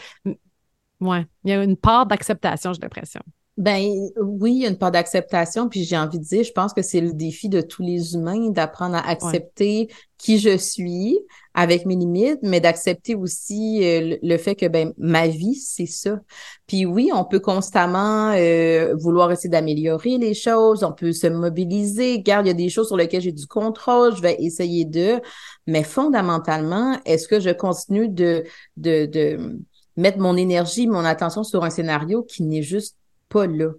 Ouais, 1.00 1.26
il 1.44 1.50
y 1.50 1.54
a 1.54 1.62
une 1.62 1.76
part 1.76 2.06
d'acceptation, 2.06 2.72
j'ai 2.72 2.82
l'impression. 2.82 3.22
Ben 3.58 4.10
oui, 4.20 4.54
il 4.54 4.62
y 4.64 4.66
a 4.66 4.70
une 4.70 4.80
part 4.80 4.90
d'acceptation, 4.90 5.70
puis 5.70 5.84
j'ai 5.84 5.96
envie 5.96 6.18
de 6.18 6.24
dire, 6.24 6.44
je 6.44 6.52
pense 6.52 6.74
que 6.74 6.82
c'est 6.82 7.02
le 7.02 7.14
défi 7.14 7.50
de 7.50 7.62
tous 7.62 7.84
les 7.84 8.16
humains 8.16 8.50
d'apprendre 8.50 8.96
à 8.96 9.08
accepter 9.08 9.90
qui 10.18 10.40
je 10.40 10.58
suis 10.58 11.20
avec 11.54 11.86
mes 11.86 11.96
limites, 11.96 12.40
mais 12.42 12.60
d'accepter 12.60 13.14
aussi 13.14 13.82
euh, 13.84 14.18
le 14.24 14.38
fait 14.38 14.56
que 14.56 14.68
ben 14.68 14.92
ma 14.98 15.28
vie 15.28 15.54
c'est 15.54 15.86
ça. 15.86 16.20
Puis 16.66 16.88
oui, 16.88 17.12
on 17.14 17.26
peut 17.26 17.40
constamment 17.40 18.32
euh, 18.32 18.96
vouloir 18.96 19.32
essayer 19.32 19.52
d'améliorer 19.52 20.18
les 20.18 20.34
choses, 20.34 20.84
on 20.84 20.92
peut 20.92 21.12
se 21.12 21.28
mobiliser, 21.28 22.22
garde 22.22 22.48
il 22.48 22.50
y 22.50 22.52
a 22.52 22.56
des 22.56 22.70
choses 22.70 22.88
sur 22.88 22.98
lesquelles 22.98 23.22
j'ai 23.22 23.32
du 23.32 23.46
contrôle, 23.46 24.16
je 24.16 24.22
vais 24.24 24.36
essayer 24.40 24.86
de, 24.86 25.22
mais 25.68 25.84
fondamentalement, 25.84 26.98
est-ce 27.06 27.28
que 27.28 27.40
je 27.40 27.52
continue 27.52 28.10
de 28.10 28.46
de, 28.78 29.06
de 29.06 29.60
mettre 29.96 30.18
mon 30.18 30.36
énergie, 30.38 30.88
mon 30.88 31.06
attention 31.06 31.44
sur 31.44 31.64
un 31.64 31.70
scénario 31.70 32.24
qui 32.24 32.42
n'est 32.42 32.64
juste 32.64 32.98
pas 33.34 33.48
là. 33.48 33.72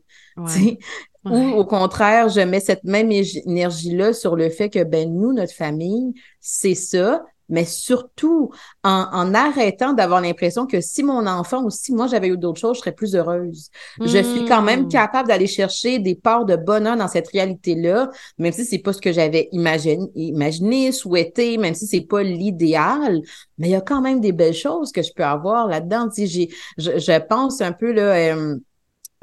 Ou 1.24 1.38
au 1.54 1.64
contraire, 1.64 2.28
je 2.28 2.40
mets 2.40 2.60
cette 2.60 2.84
même 2.84 3.10
énergie-là 3.10 4.12
sur 4.12 4.36
le 4.36 4.50
fait 4.50 4.68
que 4.68 4.84
ben 4.84 5.10
nous, 5.10 5.32
notre 5.32 5.54
famille, 5.54 6.12
c'est 6.40 6.74
ça, 6.74 7.24
mais 7.48 7.64
surtout 7.64 8.50
en, 8.82 9.34
arrêtant 9.34 9.92
d'avoir 9.92 10.20
l'impression 10.20 10.66
que 10.66 10.80
si 10.80 11.02
mon 11.02 11.26
enfant 11.26 11.64
ou 11.64 11.70
si 11.70 11.92
moi 11.92 12.06
j'avais 12.06 12.28
eu 12.28 12.38
d'autres 12.38 12.60
choses, 12.60 12.76
je 12.76 12.80
serais 12.80 12.94
plus 12.94 13.14
heureuse. 13.14 13.70
Je 14.00 14.22
suis 14.22 14.44
quand 14.46 14.62
même 14.62 14.84
hmm. 14.84 14.88
capable 14.88 15.28
d'aller 15.28 15.46
chercher 15.46 15.98
des 15.98 16.14
parts 16.14 16.46
de 16.46 16.56
bonheur 16.56 16.96
dans 16.96 17.08
cette 17.08 17.28
réalité-là, 17.28 18.10
même 18.38 18.52
si 18.52 18.64
c'est 18.64 18.78
pas 18.78 18.92
ce 18.92 19.00
que 19.00 19.12
j'avais 19.12 19.48
imaginé, 19.52 20.06
imaginé, 20.14 20.92
souhaité, 20.92 21.58
même 21.58 21.74
si 21.74 21.86
c'est 21.86 22.06
pas 22.06 22.22
l'idéal, 22.22 23.20
mais 23.58 23.68
il 23.68 23.72
y 23.72 23.76
a 23.76 23.80
quand 23.80 24.00
même 24.00 24.20
des 24.20 24.32
belles 24.32 24.54
choses 24.54 24.92
que 24.92 25.02
je 25.02 25.12
peux 25.14 25.24
avoir 25.24 25.68
là-dedans. 25.68 26.08
Si 26.10 26.26
j'ai, 26.26 26.48
je, 26.78 26.98
je, 26.98 27.18
pense 27.26 27.60
un 27.60 27.72
peu 27.72 27.92
là. 27.92 28.34
Euh, 28.34 28.56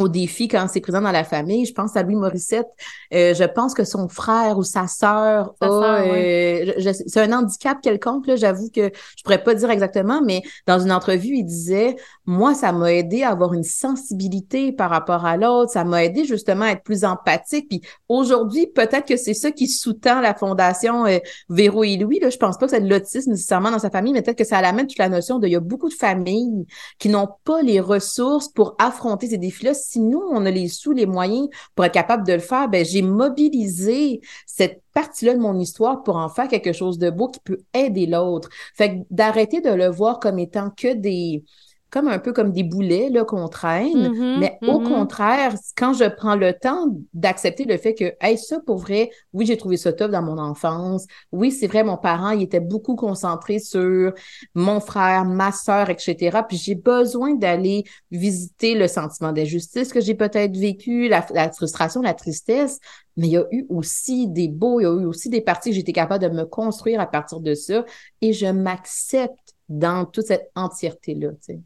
au 0.02 0.08
défi 0.08 0.48
quand 0.48 0.68
c'est 0.72 0.82
présent 0.82 1.02
dans 1.02 1.12
la 1.12 1.24
famille. 1.24 1.66
Je 1.66 1.74
pense 1.74 1.96
à 1.96 2.04
Louis 2.04 2.16
Morissette. 2.16 2.68
Euh, 3.14 3.34
je 3.34 3.44
pense 3.44 3.74
que 3.74 3.84
son 3.84 4.10
frère 4.10 4.58
ou 4.58 4.64
sa 4.64 4.88
sœur 4.88 5.54
a... 5.62 5.66
Euh, 5.66 6.74
c'est 6.80 7.20
un 7.22 7.32
handicap 7.32 7.80
quelconque, 7.82 8.28
là, 8.28 8.36
j'avoue 8.36 8.70
que 8.70 8.92
je 9.18 9.24
pourrais 9.24 9.44
pas 9.44 9.54
dire 9.54 9.70
exactement, 9.70 10.22
mais 10.24 10.42
dans 10.68 10.80
une 10.80 10.92
entrevue, 10.92 11.36
il 11.36 11.46
disait, 11.46 11.96
moi, 12.26 12.54
ça 12.54 12.72
m'a 12.72 12.94
aidé 12.94 13.24
à 13.24 13.30
avoir 13.30 13.54
une 13.54 13.64
sensibilité 13.64 14.72
par 14.72 14.90
rapport 14.90 15.26
à 15.26 15.38
l'autre. 15.38 15.72
Ça 15.72 15.84
m'a 15.84 16.04
aidé 16.04 16.26
justement 16.26 16.66
à 16.66 16.72
être 16.72 16.84
plus 16.84 17.04
empathique. 17.04 17.70
Puis 17.70 17.82
aujourd'hui, 18.10 18.68
peut-être 18.68 19.06
que 19.08 19.18
c'est 19.18 19.34
ça 19.34 19.52
qui 19.52 19.68
sous-tend 19.68 20.22
la 20.22 20.34
fondation 20.34 21.06
euh, 21.06 21.18
Véro 21.50 21.84
et 21.84 21.98
Louis. 21.98 22.20
Là. 22.20 22.30
Je 22.30 22.38
pense 22.38 22.58
pas 22.58 22.66
que 22.66 22.72
c'est 22.72 22.82
de 22.82 22.90
l'autisme 22.90 23.32
nécessairement 23.32 23.72
dans 23.72 23.80
sa 23.80 23.90
famille, 23.90 24.14
mais 24.14 24.22
peut-être 24.22 24.38
que 24.38 24.44
ça 24.44 24.58
amène 24.58 24.88
toute 24.88 25.00
la 25.00 25.10
notion 25.10 25.40
de... 25.40 25.48
Il 25.48 25.54
y 25.54 25.56
a 25.56 25.60
beaucoup 25.60 25.90
de 25.90 25.94
familles 25.94 26.66
qui 27.00 27.10
n'ont 27.10 27.28
pas 27.44 27.62
les 27.62 27.80
ressources 27.80 28.48
pour 28.48 28.76
affronter 28.80 29.28
ces 29.28 29.38
défis-là 29.38 29.74
si 29.92 30.00
nous, 30.00 30.22
on 30.32 30.46
a 30.46 30.52
les 30.52 30.68
sous, 30.68 30.94
les 30.94 31.06
moyens 31.06 31.50
pour 31.76 31.86
être 31.86 31.94
capable 31.94 32.26
de 32.26 32.34
le 32.34 32.40
faire, 32.40 32.70
ben, 32.70 32.86
j'ai 32.86 33.02
mobilisé 33.02 34.22
cette 34.46 34.82
partie-là 34.94 35.34
de 35.34 35.40
mon 35.40 35.60
histoire 35.60 36.04
pour 36.04 36.16
en 36.16 36.30
faire 36.30 36.48
quelque 36.48 36.72
chose 36.72 36.98
de 36.98 37.10
beau 37.10 37.28
qui 37.28 37.40
peut 37.42 37.62
aider 37.74 38.06
l'autre. 38.06 38.50
Fait 38.76 39.06
d'arrêter 39.10 39.60
de 39.62 39.70
le 39.70 39.88
voir 39.88 40.20
comme 40.20 40.40
étant 40.40 40.70
que 40.70 40.94
des, 40.94 41.44
comme 41.92 42.08
un 42.08 42.20
peu 42.20 42.32
comme 42.32 42.52
des 42.52 42.64
boulets 42.64 43.10
là 43.10 43.26
qu'on 43.26 43.50
traîne, 43.50 44.08
mm-hmm, 44.08 44.40
mais 44.40 44.58
au 44.62 44.80
mm-hmm. 44.80 44.88
contraire, 44.88 45.54
quand 45.78 45.94
je 45.94 46.06
prends 46.06 46.36
le 46.36 46.54
temps 46.54 46.88
d'accepter 47.14 47.66
le 47.66 47.78
fait 47.78 47.94
que 47.94 48.14
hey 48.22 48.38
ça 48.38 48.60
pour 48.66 48.78
vrai, 48.78 49.12
oui, 49.34 49.46
j'ai 49.46 49.58
trouvé 49.58 49.76
ça 49.76 49.92
top 49.92 50.10
dans 50.10 50.22
mon 50.22 50.38
enfance. 50.38 51.06
Oui, 51.34 51.52
c'est 51.52 51.68
vrai 51.68 51.84
mon 51.84 51.98
parent, 51.98 52.32
il 52.32 52.42
était 52.42 52.62
beaucoup 52.62 52.96
concentré 52.96 53.60
sur 53.60 54.14
mon 54.56 54.80
frère, 54.80 55.26
ma 55.26 55.52
sœur, 55.52 55.90
etc. 55.90 56.40
Puis 56.48 56.58
j'ai 56.58 56.76
besoin 56.76 57.36
d'aller 57.36 57.84
visiter 58.10 58.74
le 58.74 58.88
sentiment 58.88 59.34
d'injustice 59.34 59.92
que 59.92 60.00
j'ai 60.00 60.16
peut-être 60.16 60.56
vécu, 60.56 61.10
la, 61.10 61.26
la 61.34 61.52
frustration, 61.52 62.02
la 62.02 62.14
tristesse, 62.14 62.80
mais 63.18 63.28
il 63.28 63.34
y 63.34 63.38
a 63.38 63.46
eu 63.52 63.66
aussi 63.68 64.30
des 64.30 64.48
beaux, 64.48 64.80
il 64.80 64.84
y 64.84 64.86
a 64.86 64.94
eu 64.94 65.06
aussi 65.06 65.30
des 65.30 65.42
parties 65.42 65.72
que 65.72 65.76
j'étais 65.76 65.92
capable 65.92 66.24
de 66.24 66.30
me 66.30 66.46
construire 66.46 67.02
à 67.02 67.06
partir 67.06 67.42
de 67.42 67.54
ça 67.54 67.84
et 68.22 68.32
je 68.32 68.48
m'accepte 68.48 69.56
dans 69.68 70.06
toute 70.06 70.26
cette 70.26 70.52
entièreté-là. 70.56 71.32
Tu 71.32 71.38
sais. 71.42 71.60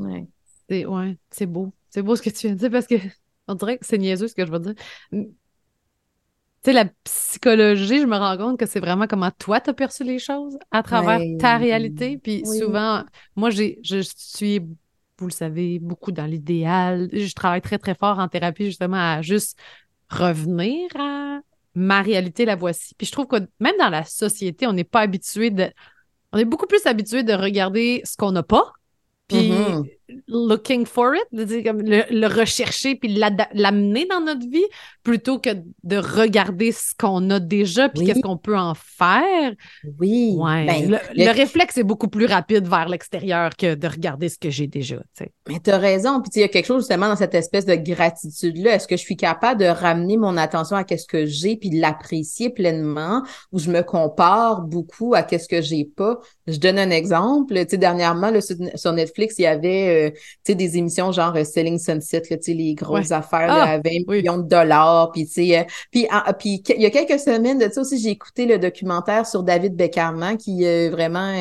Ouais. 0.00 0.26
C'est 0.68 0.86
ouais, 0.86 1.18
c'est 1.30 1.46
beau. 1.46 1.72
C'est 1.90 2.02
beau 2.02 2.16
ce 2.16 2.22
que 2.22 2.30
tu 2.30 2.46
viens 2.46 2.54
de 2.54 2.60
dire 2.60 2.70
parce 2.70 2.86
que 2.86 2.94
on 3.48 3.54
dirait 3.54 3.78
que 3.78 3.86
c'est 3.86 3.98
niaiseux 3.98 4.28
ce 4.28 4.34
que 4.34 4.46
je 4.46 4.52
veux 4.52 4.60
dire. 4.60 4.74
Tu 5.10 5.26
sais, 6.62 6.72
la 6.72 6.84
psychologie, 7.04 8.00
je 8.00 8.06
me 8.06 8.16
rends 8.16 8.36
compte 8.36 8.58
que 8.58 8.66
c'est 8.66 8.80
vraiment 8.80 9.06
comment 9.06 9.30
toi 9.38 9.60
tu 9.60 9.70
as 9.70 9.74
perçu 9.74 10.04
les 10.04 10.18
choses 10.18 10.58
à 10.70 10.82
travers 10.82 11.20
ta 11.38 11.56
réalité. 11.56 12.18
Puis 12.18 12.44
souvent, 12.44 13.02
moi, 13.34 13.50
j'ai, 13.50 13.78
je 13.82 14.00
suis, 14.16 14.60
vous 14.60 15.26
le 15.26 15.32
savez, 15.32 15.78
beaucoup 15.78 16.12
dans 16.12 16.26
l'idéal. 16.26 17.08
Je 17.12 17.34
travaille 17.34 17.62
très, 17.62 17.78
très 17.78 17.94
fort 17.94 18.18
en 18.18 18.28
thérapie 18.28 18.66
justement 18.66 18.98
à 18.98 19.22
juste 19.22 19.58
revenir 20.10 20.88
à 20.98 21.40
ma 21.74 22.02
réalité, 22.02 22.44
la 22.44 22.56
voici. 22.56 22.94
Puis 22.94 23.06
je 23.06 23.12
trouve 23.12 23.26
que 23.26 23.36
même 23.58 23.76
dans 23.78 23.88
la 23.88 24.04
société, 24.04 24.66
on 24.66 24.72
n'est 24.72 24.84
pas 24.84 25.00
habitué 25.00 25.50
de. 25.50 25.70
On 26.32 26.38
est 26.38 26.44
beaucoup 26.44 26.66
plus 26.66 26.84
habitué 26.86 27.22
de 27.22 27.32
regarder 27.32 28.02
ce 28.04 28.16
qu'on 28.16 28.32
n'a 28.32 28.42
pas 28.42 28.70
puis 29.30 29.50
mm-hmm. 29.50 29.84
Looking 30.28 30.86
for 30.86 31.14
it, 31.14 31.26
le, 31.32 32.26
rechercher 32.26 32.94
puis 32.96 33.08
l'amener 33.54 34.06
dans 34.06 34.20
notre 34.20 34.48
vie 34.48 34.64
plutôt 35.02 35.38
que 35.38 35.50
de 35.82 35.96
regarder 35.96 36.72
ce 36.72 36.92
qu'on 36.98 37.30
a 37.30 37.40
déjà 37.40 37.88
puis 37.88 38.06
qu'est-ce 38.06 38.20
qu'on 38.20 38.36
peut 38.36 38.56
en 38.56 38.74
faire. 38.74 39.52
Oui. 39.98 40.34
Ouais. 40.36 40.66
Ben, 40.66 41.00
le, 41.14 41.30
réflexe 41.30 41.78
est 41.78 41.84
beaucoup 41.84 42.08
plus 42.08 42.26
rapide 42.26 42.68
vers 42.68 42.88
l'extérieur 42.88 43.50
que 43.56 43.74
de 43.74 43.88
regarder 43.88 44.28
ce 44.28 44.38
que 44.38 44.50
j'ai 44.50 44.66
déjà. 44.66 44.96
Mais 45.48 45.60
tu 45.62 45.70
as 45.70 45.78
raison. 45.78 46.20
Puis 46.20 46.30
il 46.36 46.40
y 46.40 46.44
a 46.44 46.48
quelque 46.48 46.66
chose 46.66 46.82
justement 46.82 47.08
dans 47.08 47.16
cette 47.16 47.34
espèce 47.34 47.66
de 47.66 47.74
gratitude-là. 47.74 48.74
Est-ce 48.74 48.86
que 48.86 48.96
je 48.96 49.02
suis 49.02 49.16
capable 49.16 49.60
de 49.60 49.66
ramener 49.66 50.16
mon 50.16 50.36
attention 50.36 50.76
à 50.76 50.84
ce 50.86 51.06
que 51.06 51.26
j'ai 51.26 51.56
puis 51.56 51.70
de 51.70 51.80
l'apprécier 51.80 52.50
pleinement 52.50 53.22
ou 53.52 53.58
je 53.58 53.70
me 53.70 53.82
compare 53.82 54.62
beaucoup 54.62 55.14
à 55.14 55.26
ce 55.26 55.48
que 55.48 55.62
j'ai 55.62 55.84
pas? 55.84 56.18
Je 56.46 56.58
donne 56.58 56.78
un 56.78 56.90
exemple. 56.90 57.54
Tu 57.54 57.70
sais, 57.70 57.78
dernièrement, 57.78 58.32
sur 58.74 58.92
Netflix, 58.92 59.36
il 59.38 59.42
y 59.42 59.46
avait 59.46 59.99
euh, 60.08 60.54
des 60.54 60.78
émissions 60.78 61.12
genre 61.12 61.34
euh, 61.36 61.44
Selling 61.44 61.78
Sunset, 61.78 62.22
là, 62.30 62.36
les 62.46 62.74
grosses 62.74 63.10
affaires 63.10 63.50
à 63.50 63.78
20 63.78 63.82
ah, 63.84 64.12
millions 64.12 64.38
de 64.38 64.48
dollars. 64.48 65.10
Puis, 65.12 65.26
euh, 65.54 65.64
puis, 65.90 66.06
puis 66.38 66.62
il 66.68 66.82
y 66.82 66.86
a 66.86 66.90
quelques 66.90 67.20
semaines 67.20 67.62
aussi, 67.76 67.98
j'ai 67.98 68.10
écouté 68.10 68.46
le 68.46 68.58
documentaire 68.58 69.26
sur 69.26 69.42
David 69.42 69.74
Beckham, 69.74 70.22
hein, 70.22 70.36
qui 70.36 70.64
est 70.64 70.88
vraiment... 70.88 71.34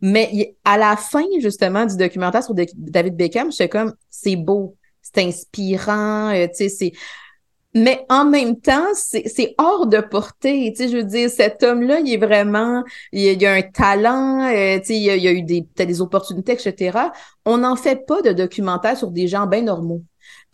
mais 0.00 0.56
à 0.64 0.78
la 0.78 0.96
fin, 0.96 1.24
justement, 1.40 1.86
du 1.86 1.96
documentaire 1.96 2.42
sur 2.42 2.54
David 2.54 3.16
Beckham, 3.16 3.50
je 3.50 3.56
suis 3.56 3.68
comme, 3.68 3.94
c'est 4.10 4.36
beau, 4.36 4.76
c'est 5.02 5.22
inspirant, 5.22 6.32
tu 6.32 6.54
sais, 6.54 6.68
c'est 6.68 6.92
mais 7.74 8.06
en 8.08 8.24
même 8.24 8.60
temps, 8.60 8.86
c'est 8.94 9.54
hors 9.58 9.86
de 9.86 9.98
portée. 9.98 10.72
Tu 10.76 10.84
sais, 10.84 10.88
je 10.88 10.98
veux 10.98 11.04
dire, 11.04 11.28
cet 11.28 11.62
homme-là, 11.62 12.00
il 12.00 12.12
est 12.12 12.16
vraiment, 12.16 12.84
il, 13.12 13.22
y 13.22 13.46
a 13.46 13.52
un 13.52 13.62
talent, 13.62 14.42
euh, 14.42 14.78
tu 14.78 14.86
sais, 14.86 14.96
il, 14.96 15.02
y 15.02 15.10
a, 15.10 15.16
il 15.16 15.26
a 15.26 15.32
eu 15.32 15.42
des 15.42 15.66
des 15.76 16.00
opportunités, 16.00 16.52
etc. 16.52 16.98
On 17.44 17.58
n'en 17.58 17.76
fait 17.76 18.06
pas 18.06 18.22
de 18.22 18.32
documentaire 18.32 18.96
sur 18.96 19.10
des 19.10 19.26
gens 19.28 19.46
bien 19.46 19.62
normaux. 19.62 20.02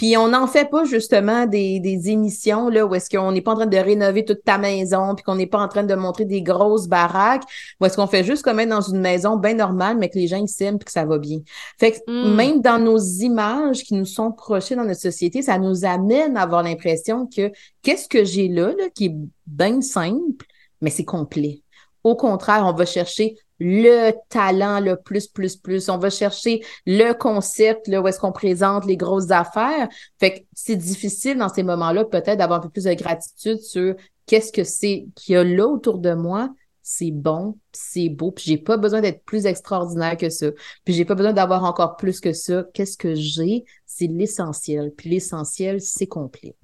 Puis 0.01 0.17
on 0.17 0.29
n'en 0.29 0.47
fait 0.47 0.65
pas 0.71 0.85
justement 0.85 1.45
des, 1.45 1.79
des 1.79 2.09
émissions 2.09 2.71
là 2.71 2.87
où 2.87 2.95
est-ce 2.95 3.11
qu'on 3.11 3.33
n'est 3.33 3.43
pas 3.43 3.53
en 3.53 3.57
train 3.57 3.67
de 3.67 3.77
rénover 3.77 4.25
toute 4.25 4.43
ta 4.43 4.57
maison, 4.57 5.15
puis 5.15 5.23
qu'on 5.23 5.35
n'est 5.35 5.47
pas 5.47 5.59
en 5.59 5.69
train 5.69 5.83
de 5.85 5.95
montrer 5.95 6.25
des 6.25 6.41
grosses 6.41 6.89
baraques, 6.89 7.43
ou 7.79 7.85
est-ce 7.85 7.97
qu'on 7.97 8.07
fait 8.07 8.25
juste 8.25 8.43
comme 8.43 8.61
être 8.61 8.71
dans 8.71 8.81
une 8.81 9.03
maison 9.03 9.37
bien 9.37 9.53
normale, 9.53 9.99
mais 9.99 10.09
que 10.09 10.17
les 10.19 10.27
gens 10.27 10.39
ils 10.39 10.49
s'aiment 10.49 10.79
puis 10.79 10.87
que 10.87 10.91
ça 10.91 11.05
va 11.05 11.19
bien. 11.19 11.41
Fait 11.79 11.93
que 11.93 11.99
hmm. 12.07 12.35
même 12.35 12.63
dans 12.63 12.79
nos 12.79 12.97
images 12.99 13.83
qui 13.83 13.93
nous 13.93 14.07
sont 14.07 14.33
projetées 14.33 14.75
dans 14.75 14.87
notre 14.87 15.03
société, 15.03 15.43
ça 15.43 15.59
nous 15.59 15.85
amène 15.85 16.35
à 16.39 16.45
avoir 16.45 16.63
l'impression 16.63 17.27
que 17.27 17.53
qu'est-ce 17.83 18.09
que 18.09 18.25
j'ai 18.25 18.49
là, 18.49 18.69
là, 18.69 18.89
qui 18.95 19.05
est 19.05 19.15
bien 19.47 19.83
simple, 19.83 20.47
mais 20.81 20.89
c'est 20.89 21.05
complet. 21.05 21.61
Au 22.05 22.17
contraire, 22.17 22.65
on 22.67 22.73
va 22.73 22.87
chercher 22.87 23.37
le 23.59 24.13
talent, 24.31 24.81
le 24.81 24.97
plus, 24.97 25.27
plus, 25.29 25.57
plus. 25.57 25.89
On 25.91 25.99
va 25.99 26.11
chercher 26.11 26.65
le 26.87 27.13
concept, 27.13 27.89
là, 27.89 28.01
où 28.01 28.09
est-ce 28.09 28.19
qu'on 28.19 28.33
présente 28.33 28.87
les 28.87 28.97
grosses 28.97 29.31
affaires. 29.31 29.89
Fait 30.19 30.41
que 30.41 30.45
c'est 30.55 30.77
difficile 30.77 31.37
dans 31.37 31.51
ces 31.51 31.63
moments-là, 31.63 32.07
peut-être, 32.07 32.39
d'avoir 32.39 32.61
un 32.61 32.63
peu 32.63 32.71
plus 32.71 32.85
de 32.85 32.95
gratitude 32.95 33.61
sur 33.61 33.95
qu'est-ce 34.27 34.51
que 34.51 34.65
c'est 34.65 35.07
qu'il 35.15 35.35
y 35.35 35.37
a 35.37 35.45
là 35.45 35.67
autour 35.67 35.99
de 35.99 36.15
moi. 36.15 36.51
C'est 36.83 37.11
bon, 37.11 37.59
c'est 37.73 38.09
beau, 38.09 38.33
puis 38.33 38.45
j'ai 38.47 38.59
pas 38.59 38.77
besoin 38.77 39.01
d'être 39.01 39.23
plus 39.25 39.47
extraordinaire 39.47 40.17
que 40.17 40.31
ça. 40.31 40.47
Puis 40.85 40.95
j'ai 40.95 41.05
pas 41.05 41.15
besoin 41.15 41.33
d'avoir 41.33 41.63
encore 41.65 41.97
plus 41.97 42.19
que 42.19 42.33
ça. 42.33 42.65
Qu'est-ce 42.73 42.97
que 42.97 43.15
j'ai? 43.15 43.65
C'est 43.87 44.07
l'essentiel. 44.07 44.91
Puis 44.97 45.11
l'essentiel, 45.11 45.81
c'est 45.81 46.07
complet. 46.07 46.57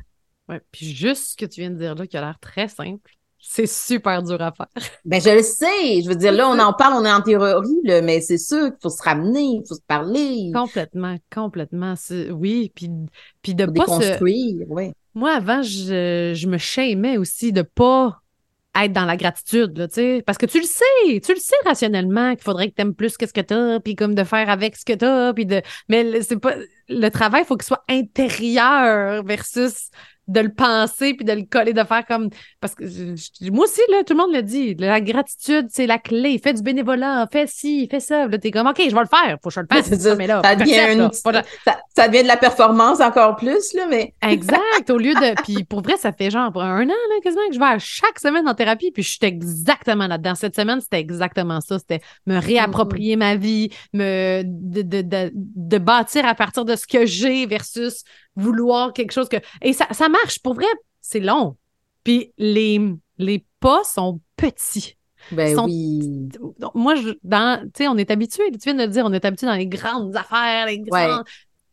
Ouais, 0.48 0.60
puis 0.72 0.86
juste 0.86 1.32
ce 1.32 1.36
que 1.36 1.44
tu 1.44 1.60
viens 1.60 1.70
de 1.70 1.76
dire 1.76 1.94
là, 1.94 2.06
qui 2.06 2.16
a 2.16 2.22
l'air 2.22 2.38
très 2.40 2.68
simple, 2.68 3.15
c'est 3.48 3.66
super 3.66 4.22
dur 4.22 4.40
à 4.42 4.52
faire. 4.52 4.66
Ben, 5.04 5.20
je 5.20 5.30
le 5.30 5.42
sais. 5.42 6.02
Je 6.02 6.08
veux 6.08 6.16
dire, 6.16 6.32
là, 6.32 6.48
on 6.48 6.58
en 6.58 6.72
parle, 6.72 6.94
on 6.94 7.04
est 7.04 7.12
en 7.12 7.22
théorie, 7.22 7.80
là, 7.84 8.02
mais 8.02 8.20
c'est 8.20 8.38
sûr 8.38 8.66
qu'il 8.66 8.78
faut 8.82 8.90
se 8.90 9.02
ramener, 9.02 9.42
il 9.42 9.62
faut 9.66 9.74
se 9.76 9.86
parler. 9.86 10.50
Complètement, 10.52 11.16
complètement. 11.32 11.94
Oui, 12.32 12.72
puis, 12.74 12.90
puis 13.42 13.54
de 13.54 13.64
pas 13.64 13.72
déconstruire, 13.72 14.66
oui. 14.68 14.92
Moi, 15.14 15.32
avant, 15.32 15.62
je, 15.62 16.32
je 16.34 16.46
me 16.46 16.58
shamais 16.58 17.16
aussi 17.16 17.52
de 17.52 17.62
pas 17.62 18.20
être 18.78 18.92
dans 18.92 19.06
la 19.06 19.16
gratitude, 19.16 19.78
là, 19.78 19.88
tu 19.88 19.94
sais. 19.94 20.22
Parce 20.26 20.36
que 20.36 20.46
tu 20.46 20.58
le 20.58 20.66
sais, 20.66 21.20
tu 21.24 21.32
le 21.32 21.40
sais 21.40 21.56
rationnellement 21.64 22.34
qu'il 22.34 22.44
faudrait 22.44 22.68
que 22.68 22.74
tu 22.74 22.82
aimes 22.82 22.94
plus 22.94 23.16
que 23.16 23.26
ce 23.26 23.32
que 23.32 23.40
tu 23.40 23.54
as, 23.54 23.80
puis 23.80 23.94
comme 23.94 24.14
de 24.14 24.24
faire 24.24 24.50
avec 24.50 24.76
ce 24.76 24.84
que 24.84 24.92
tu 24.92 25.04
as, 25.04 25.32
puis 25.32 25.46
de. 25.46 25.62
Mais 25.88 26.20
c'est 26.20 26.38
pas. 26.38 26.54
Le 26.88 27.08
travail, 27.08 27.42
il 27.42 27.46
faut 27.46 27.56
qu'il 27.56 27.66
soit 27.66 27.84
intérieur 27.88 29.24
versus 29.24 29.88
de 30.28 30.40
le 30.40 30.48
penser 30.48 31.14
puis 31.14 31.24
de 31.24 31.32
le 31.32 31.42
coller, 31.42 31.72
de 31.72 31.84
faire 31.84 32.04
comme. 32.06 32.30
Parce 32.60 32.74
que 32.74 32.84
moi 33.50 33.64
aussi, 33.64 33.80
là, 33.90 34.02
tout 34.04 34.14
le 34.14 34.18
monde 34.18 34.34
le 34.34 34.42
dit. 34.42 34.74
La 34.74 35.00
gratitude, 35.00 35.68
c'est 35.70 35.86
la 35.86 35.98
clé. 35.98 36.40
Fais 36.42 36.52
du 36.52 36.62
bénévolat, 36.62 37.26
fais 37.30 37.46
ci, 37.46 37.86
fais 37.90 38.00
ça. 38.00 38.26
Là, 38.26 38.38
t'es 38.38 38.50
comme, 38.50 38.66
OK, 38.66 38.78
je 38.78 38.94
vais 38.94 39.00
le 39.00 39.06
faire. 39.06 39.38
Faut 39.42 39.48
que 39.48 39.54
je 39.54 39.60
le 39.60 39.66
fasse. 39.70 39.94
Ça, 40.06 40.14
mais 40.14 40.26
là, 40.26 40.42
ça, 40.44 40.54
devient 40.54 41.08
ça, 41.94 42.08
devient 42.08 42.22
de 42.22 42.28
la 42.28 42.36
performance 42.36 43.00
encore 43.00 43.36
plus, 43.36 43.72
là, 43.74 43.86
mais. 43.88 44.14
exact. 44.22 44.90
Au 44.90 44.98
lieu 44.98 45.14
de. 45.14 45.42
Puis 45.42 45.64
pour 45.64 45.82
vrai, 45.82 45.96
ça 45.96 46.12
fait 46.12 46.30
genre 46.30 46.52
un 46.60 46.84
an, 46.84 46.86
là, 46.86 47.20
quasiment, 47.22 47.46
que 47.48 47.54
je 47.54 47.58
vais 47.58 47.64
à 47.64 47.78
chaque 47.78 48.18
semaine 48.18 48.48
en 48.48 48.54
thérapie. 48.54 48.90
Puis 48.90 49.02
je 49.02 49.10
suis 49.10 49.18
exactement 49.22 50.06
là-dedans. 50.06 50.34
Cette 50.34 50.56
semaine, 50.56 50.80
c'était 50.80 51.00
exactement 51.00 51.60
ça. 51.60 51.78
C'était 51.78 52.00
me 52.26 52.38
réapproprier 52.38 53.16
ma 53.16 53.36
vie, 53.36 53.70
me 53.92 54.42
de, 54.44 54.82
de, 54.82 55.02
de, 55.02 55.30
de 55.34 55.78
bâtir 55.78 56.26
à 56.26 56.34
partir 56.34 56.64
de 56.64 56.76
ce 56.76 56.86
que 56.86 57.06
j'ai 57.06 57.46
versus 57.46 58.04
vouloir 58.36 58.92
quelque 58.92 59.12
chose 59.12 59.28
que. 59.28 59.36
Et 59.62 59.72
ça, 59.72 59.86
ça 59.92 60.08
marche. 60.08 60.38
Pour 60.40 60.54
vrai, 60.54 60.66
c'est 61.00 61.20
long. 61.20 61.56
Puis 62.04 62.32
les, 62.38 62.80
les 63.18 63.44
pas 63.60 63.82
sont 63.84 64.20
petits. 64.36 64.96
Ben 65.32 65.58
oui. 65.58 66.28
Moi, 66.74 66.94
je, 66.94 67.10
dans, 67.24 67.60
tu 67.64 67.70
sais, 67.78 67.88
on 67.88 67.96
est 67.96 68.10
habitué, 68.10 68.44
tu 68.52 68.58
viens 68.62 68.74
de 68.74 68.82
le 68.82 68.88
dire, 68.88 69.04
on 69.04 69.12
est 69.12 69.24
habitué 69.24 69.46
dans 69.46 69.54
les 69.54 69.66
grandes 69.66 70.14
affaires, 70.14 70.66
les 70.66 70.78
grands. 70.78 71.24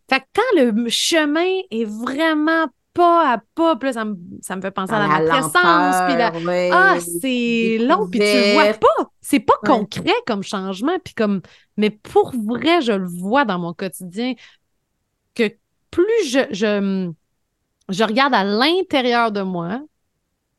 Fait 0.09 0.19
que 0.19 0.25
quand 0.35 0.61
le 0.61 0.89
chemin 0.89 1.61
est 1.69 1.85
vraiment 1.85 2.67
pas 2.93 3.33
à 3.33 3.37
pas, 3.55 3.75
puis 3.75 3.89
là, 3.89 3.93
ça 3.93 4.05
me, 4.05 4.15
ça 4.41 4.55
me 4.55 4.61
fait 4.61 4.71
penser 4.71 4.93
à, 4.93 4.99
la, 4.99 5.07
matrescence, 5.07 5.95
puis 6.07 6.43
la... 6.45 6.69
Ah, 6.71 6.99
c'est 6.99 7.77
long, 7.79 8.07
puis 8.09 8.19
tu 8.19 8.25
le 8.25 8.53
vois 8.53 8.73
pas. 8.73 9.09
C'est 9.21 9.39
pas 9.39 9.57
concret 9.63 10.13
comme 10.27 10.43
changement, 10.43 10.97
puis 11.03 11.13
comme... 11.13 11.41
Mais 11.77 11.89
pour 11.89 12.33
vrai, 12.35 12.81
je 12.81 12.91
le 12.91 13.07
vois 13.07 13.45
dans 13.45 13.57
mon 13.57 13.73
quotidien, 13.73 14.33
que 15.33 15.49
plus 15.93 16.27
je, 16.27 17.03
je, 17.89 18.03
regarde 18.03 18.33
à 18.33 18.43
l'intérieur 18.43 19.31
de 19.31 19.41
moi, 19.41 19.79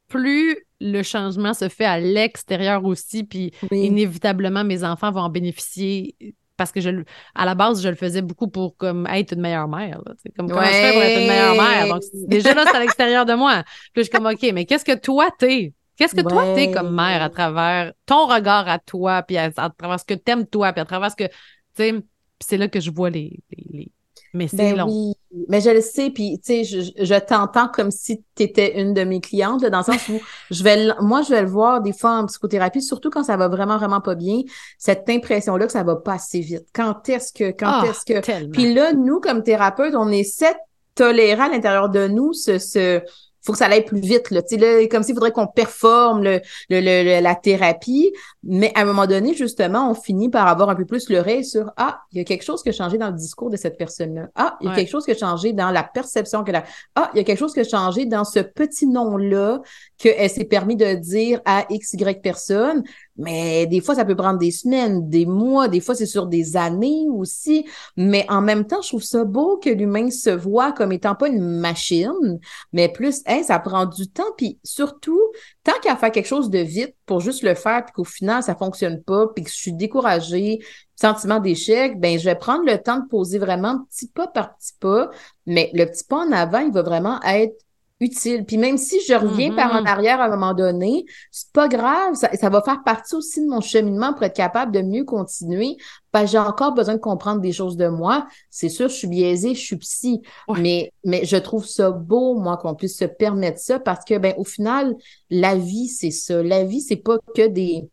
plus 0.08 0.56
le 0.80 1.02
changement 1.02 1.54
se 1.54 1.68
fait 1.68 1.84
à 1.84 1.98
l'extérieur 1.98 2.84
aussi, 2.84 3.24
puis 3.24 3.52
inévitablement, 3.72 4.62
mes 4.62 4.84
enfants 4.84 5.10
vont 5.10 5.22
en 5.22 5.30
bénéficier 5.30 6.14
parce 6.56 6.70
que 6.70 6.80
je, 6.80 6.90
à 7.34 7.44
la 7.44 7.56
base, 7.56 7.82
je 7.82 7.88
le 7.88 7.96
faisais 7.96 8.22
beaucoup 8.22 8.46
pour 8.46 8.76
comme 8.76 9.08
être 9.08 9.32
une 9.32 9.40
meilleure 9.40 9.66
mère. 9.66 10.00
comme 10.36 10.48
comment 10.48 10.62
je 10.62 10.70
fais 10.70 10.92
pour 10.92 11.02
être 11.02 11.20
une 11.20 11.26
meilleure 11.26 11.56
mère? 11.56 11.88
Donc, 11.88 12.02
déjà 12.28 12.54
là, 12.54 12.64
c'est 12.66 12.76
à 12.76 12.80
l'extérieur 12.80 13.26
de 13.26 13.34
moi. 13.34 13.64
Puis 13.92 13.96
je 13.96 14.02
suis 14.02 14.10
comme, 14.10 14.26
OK, 14.26 14.42
mais 14.52 14.64
qu'est-ce 14.64 14.84
que 14.84 14.96
toi, 14.96 15.30
t'es? 15.36 15.72
Qu'est-ce 15.96 16.14
que 16.14 16.20
toi, 16.20 16.54
t'es 16.54 16.70
comme 16.70 16.94
mère 16.94 17.22
à 17.22 17.28
travers 17.28 17.92
ton 18.06 18.26
regard 18.26 18.68
à 18.68 18.78
toi, 18.78 19.22
puis 19.22 19.36
à, 19.36 19.50
travers 19.50 19.98
ce 19.98 20.04
que 20.04 20.14
t'aimes 20.14 20.46
toi, 20.46 20.72
puis 20.72 20.80
à 20.80 20.84
travers 20.84 21.10
ce 21.10 21.16
que, 21.16 21.26
tu 21.26 21.32
sais, 21.74 21.94
c'est 22.40 22.56
là 22.56 22.68
que 22.68 22.78
je 22.78 22.92
vois 22.92 23.10
les, 23.10 23.40
les, 23.50 23.90
mais 24.34 24.48
c'est 24.48 24.56
ben 24.56 24.76
long. 24.76 24.86
Oui. 24.88 25.14
Mais 25.48 25.60
je 25.60 25.70
le 25.70 25.80
sais, 25.80 26.10
puis 26.10 26.38
tu 26.38 26.64
sais, 26.64 26.64
je, 26.64 26.80
je 27.02 27.14
t'entends 27.18 27.68
comme 27.68 27.90
si 27.90 28.22
tu 28.36 28.42
étais 28.42 28.80
une 28.80 28.94
de 28.94 29.02
mes 29.02 29.20
clientes, 29.20 29.64
dans 29.64 29.78
le 29.78 29.84
sens 29.84 30.08
où 30.08 30.20
je 30.50 30.62
vais 30.62 30.88
moi, 31.00 31.22
je 31.22 31.30
vais 31.30 31.42
le 31.42 31.48
voir 31.48 31.80
des 31.80 31.92
fois 31.92 32.18
en 32.18 32.26
psychothérapie, 32.26 32.82
surtout 32.82 33.10
quand 33.10 33.24
ça 33.24 33.36
va 33.36 33.48
vraiment, 33.48 33.78
vraiment 33.78 34.00
pas 34.00 34.14
bien, 34.14 34.42
cette 34.78 35.08
impression-là 35.08 35.66
que 35.66 35.72
ça 35.72 35.82
va 35.82 35.96
pas 35.96 36.14
assez 36.14 36.40
vite. 36.40 36.66
Quand 36.72 37.08
est-ce 37.08 37.32
que, 37.32 37.50
quand 37.50 37.82
ah, 37.82 37.84
est-ce 37.88 38.04
que? 38.04 38.50
Puis 38.50 38.74
là, 38.74 38.92
nous, 38.92 39.20
comme 39.20 39.42
thérapeutes, 39.42 39.94
on 39.96 40.10
essaie 40.10 40.52
de 40.52 40.58
tolérer 40.94 41.42
à 41.42 41.48
l'intérieur 41.48 41.88
de 41.88 42.06
nous 42.06 42.32
ce, 42.32 42.58
ce 42.58 43.00
faut 43.44 43.52
que 43.52 43.58
ça 43.58 43.66
aille 43.66 43.84
plus 43.84 44.00
vite. 44.00 44.30
Là. 44.30 44.40
Là, 44.50 44.86
comme 44.88 45.02
s'il 45.02 45.14
faudrait 45.14 45.32
qu'on 45.32 45.46
performe 45.46 46.22
le, 46.22 46.40
le, 46.70 47.20
la 47.20 47.34
thérapie. 47.34 48.12
Mais 48.42 48.72
à 48.74 48.82
un 48.82 48.84
moment 48.84 49.06
donné, 49.06 49.34
justement, 49.34 49.90
on 49.90 49.94
finit 49.94 50.30
par 50.30 50.46
avoir 50.48 50.68
un 50.70 50.74
peu 50.74 50.84
plus 50.84 51.08
le 51.08 51.16
l'oreille 51.16 51.44
sur 51.44 51.70
Ah, 51.76 52.00
il 52.12 52.18
y 52.18 52.20
a 52.20 52.24
quelque 52.24 52.42
chose 52.42 52.62
qui 52.62 52.70
a 52.70 52.72
changé 52.72 52.98
dans 52.98 53.08
le 53.08 53.16
discours 53.16 53.50
de 53.50 53.56
cette 53.56 53.76
personne-là. 53.76 54.28
Ah, 54.34 54.56
il 54.60 54.68
y 54.68 54.70
a 54.70 54.74
quelque 54.74 54.90
chose 54.90 55.04
qui 55.04 55.12
a 55.12 55.16
changé 55.16 55.52
dans 55.52 55.70
la 55.70 55.82
perception 55.82 56.42
que 56.42 56.52
la. 56.52 56.64
Ah, 56.94 57.10
il 57.14 57.18
y 57.18 57.20
a 57.20 57.24
quelque 57.24 57.38
chose 57.38 57.52
qui 57.52 57.60
a 57.60 57.64
changé 57.64 58.06
dans 58.06 58.24
ce 58.24 58.40
petit 58.40 58.86
nom-là 58.86 59.60
qu'elle 59.98 60.30
s'est 60.30 60.44
permis 60.44 60.76
de 60.76 60.94
dire 60.94 61.40
à 61.44 61.66
X, 61.70 61.92
Y 61.94 62.22
personne. 62.22 62.82
Mais 63.16 63.66
des 63.66 63.80
fois, 63.80 63.94
ça 63.94 64.04
peut 64.04 64.16
prendre 64.16 64.38
des 64.38 64.50
semaines, 64.50 65.08
des 65.08 65.26
mois, 65.26 65.68
des 65.68 65.80
fois, 65.80 65.94
c'est 65.94 66.06
sur 66.06 66.26
des 66.26 66.56
années 66.56 67.06
aussi. 67.08 67.64
Mais 67.96 68.26
en 68.28 68.40
même 68.40 68.66
temps, 68.66 68.82
je 68.82 68.88
trouve 68.88 69.02
ça 69.02 69.24
beau 69.24 69.56
que 69.58 69.70
l'humain 69.70 70.10
se 70.10 70.30
voit 70.30 70.72
comme 70.72 70.92
étant 70.92 71.14
pas 71.14 71.28
une 71.28 71.40
machine, 71.40 72.40
mais 72.72 72.88
plus, 72.88 73.22
hey, 73.26 73.44
ça 73.44 73.58
prend 73.58 73.86
du 73.86 74.08
temps. 74.08 74.24
Puis 74.36 74.58
surtout, 74.64 75.20
tant 75.62 75.78
qu'à 75.82 75.96
faire 75.96 76.10
quelque 76.10 76.26
chose 76.26 76.50
de 76.50 76.58
vite 76.58 76.94
pour 77.06 77.20
juste 77.20 77.42
le 77.42 77.54
faire, 77.54 77.84
puis 77.84 77.92
qu'au 77.92 78.04
final, 78.04 78.42
ça 78.42 78.54
fonctionne 78.54 79.02
pas, 79.02 79.28
puis 79.28 79.44
que 79.44 79.50
je 79.50 79.56
suis 79.56 79.72
découragée, 79.72 80.60
sentiment 80.96 81.40
d'échec, 81.40 81.98
ben 82.00 82.18
je 82.18 82.24
vais 82.24 82.36
prendre 82.36 82.64
le 82.64 82.78
temps 82.78 82.98
de 82.98 83.08
poser 83.08 83.38
vraiment 83.38 83.84
petit 83.90 84.08
pas 84.08 84.26
par 84.26 84.56
petit 84.56 84.74
pas. 84.80 85.10
Mais 85.46 85.70
le 85.74 85.84
petit 85.86 86.04
pas 86.04 86.18
en 86.18 86.32
avant, 86.32 86.60
il 86.60 86.72
va 86.72 86.82
vraiment 86.82 87.20
être 87.22 87.63
utile. 88.04 88.44
Puis 88.44 88.58
même 88.58 88.76
si 88.76 89.00
je 89.06 89.14
reviens 89.14 89.54
par 89.54 89.72
en 89.74 89.82
mm-hmm. 89.82 89.88
arrière 89.88 90.20
à 90.20 90.26
un 90.26 90.30
moment 90.30 90.54
donné, 90.54 91.04
c'est 91.30 91.52
pas 91.52 91.68
grave, 91.68 92.14
ça, 92.14 92.30
ça, 92.34 92.48
va 92.48 92.62
faire 92.62 92.82
partie 92.84 93.14
aussi 93.14 93.40
de 93.40 93.48
mon 93.48 93.60
cheminement 93.60 94.12
pour 94.12 94.22
être 94.22 94.36
capable 94.36 94.72
de 94.72 94.82
mieux 94.82 95.04
continuer. 95.04 95.76
Parce 96.12 96.26
que 96.26 96.30
j'ai 96.32 96.38
encore 96.38 96.74
besoin 96.74 96.94
de 96.94 97.00
comprendre 97.00 97.40
des 97.40 97.52
choses 97.52 97.76
de 97.76 97.88
moi. 97.88 98.26
C'est 98.48 98.68
sûr, 98.68 98.88
je 98.88 98.94
suis 98.94 99.08
biaisée, 99.08 99.54
je 99.54 99.60
suis 99.60 99.76
psy, 99.76 100.22
mais, 100.56 100.92
mais 101.04 101.24
je 101.24 101.36
trouve 101.36 101.66
ça 101.66 101.90
beau, 101.90 102.34
moi, 102.38 102.56
qu'on 102.56 102.74
puisse 102.74 102.98
se 102.98 103.04
permettre 103.04 103.58
ça 103.58 103.80
parce 103.80 104.04
que, 104.04 104.16
ben, 104.18 104.32
au 104.38 104.44
final, 104.44 104.94
la 105.30 105.56
vie, 105.56 105.88
c'est 105.88 106.12
ça. 106.12 106.42
La 106.42 106.62
vie, 106.62 106.80
c'est 106.80 106.96
pas 106.96 107.18
que 107.34 107.48
des 107.48 107.88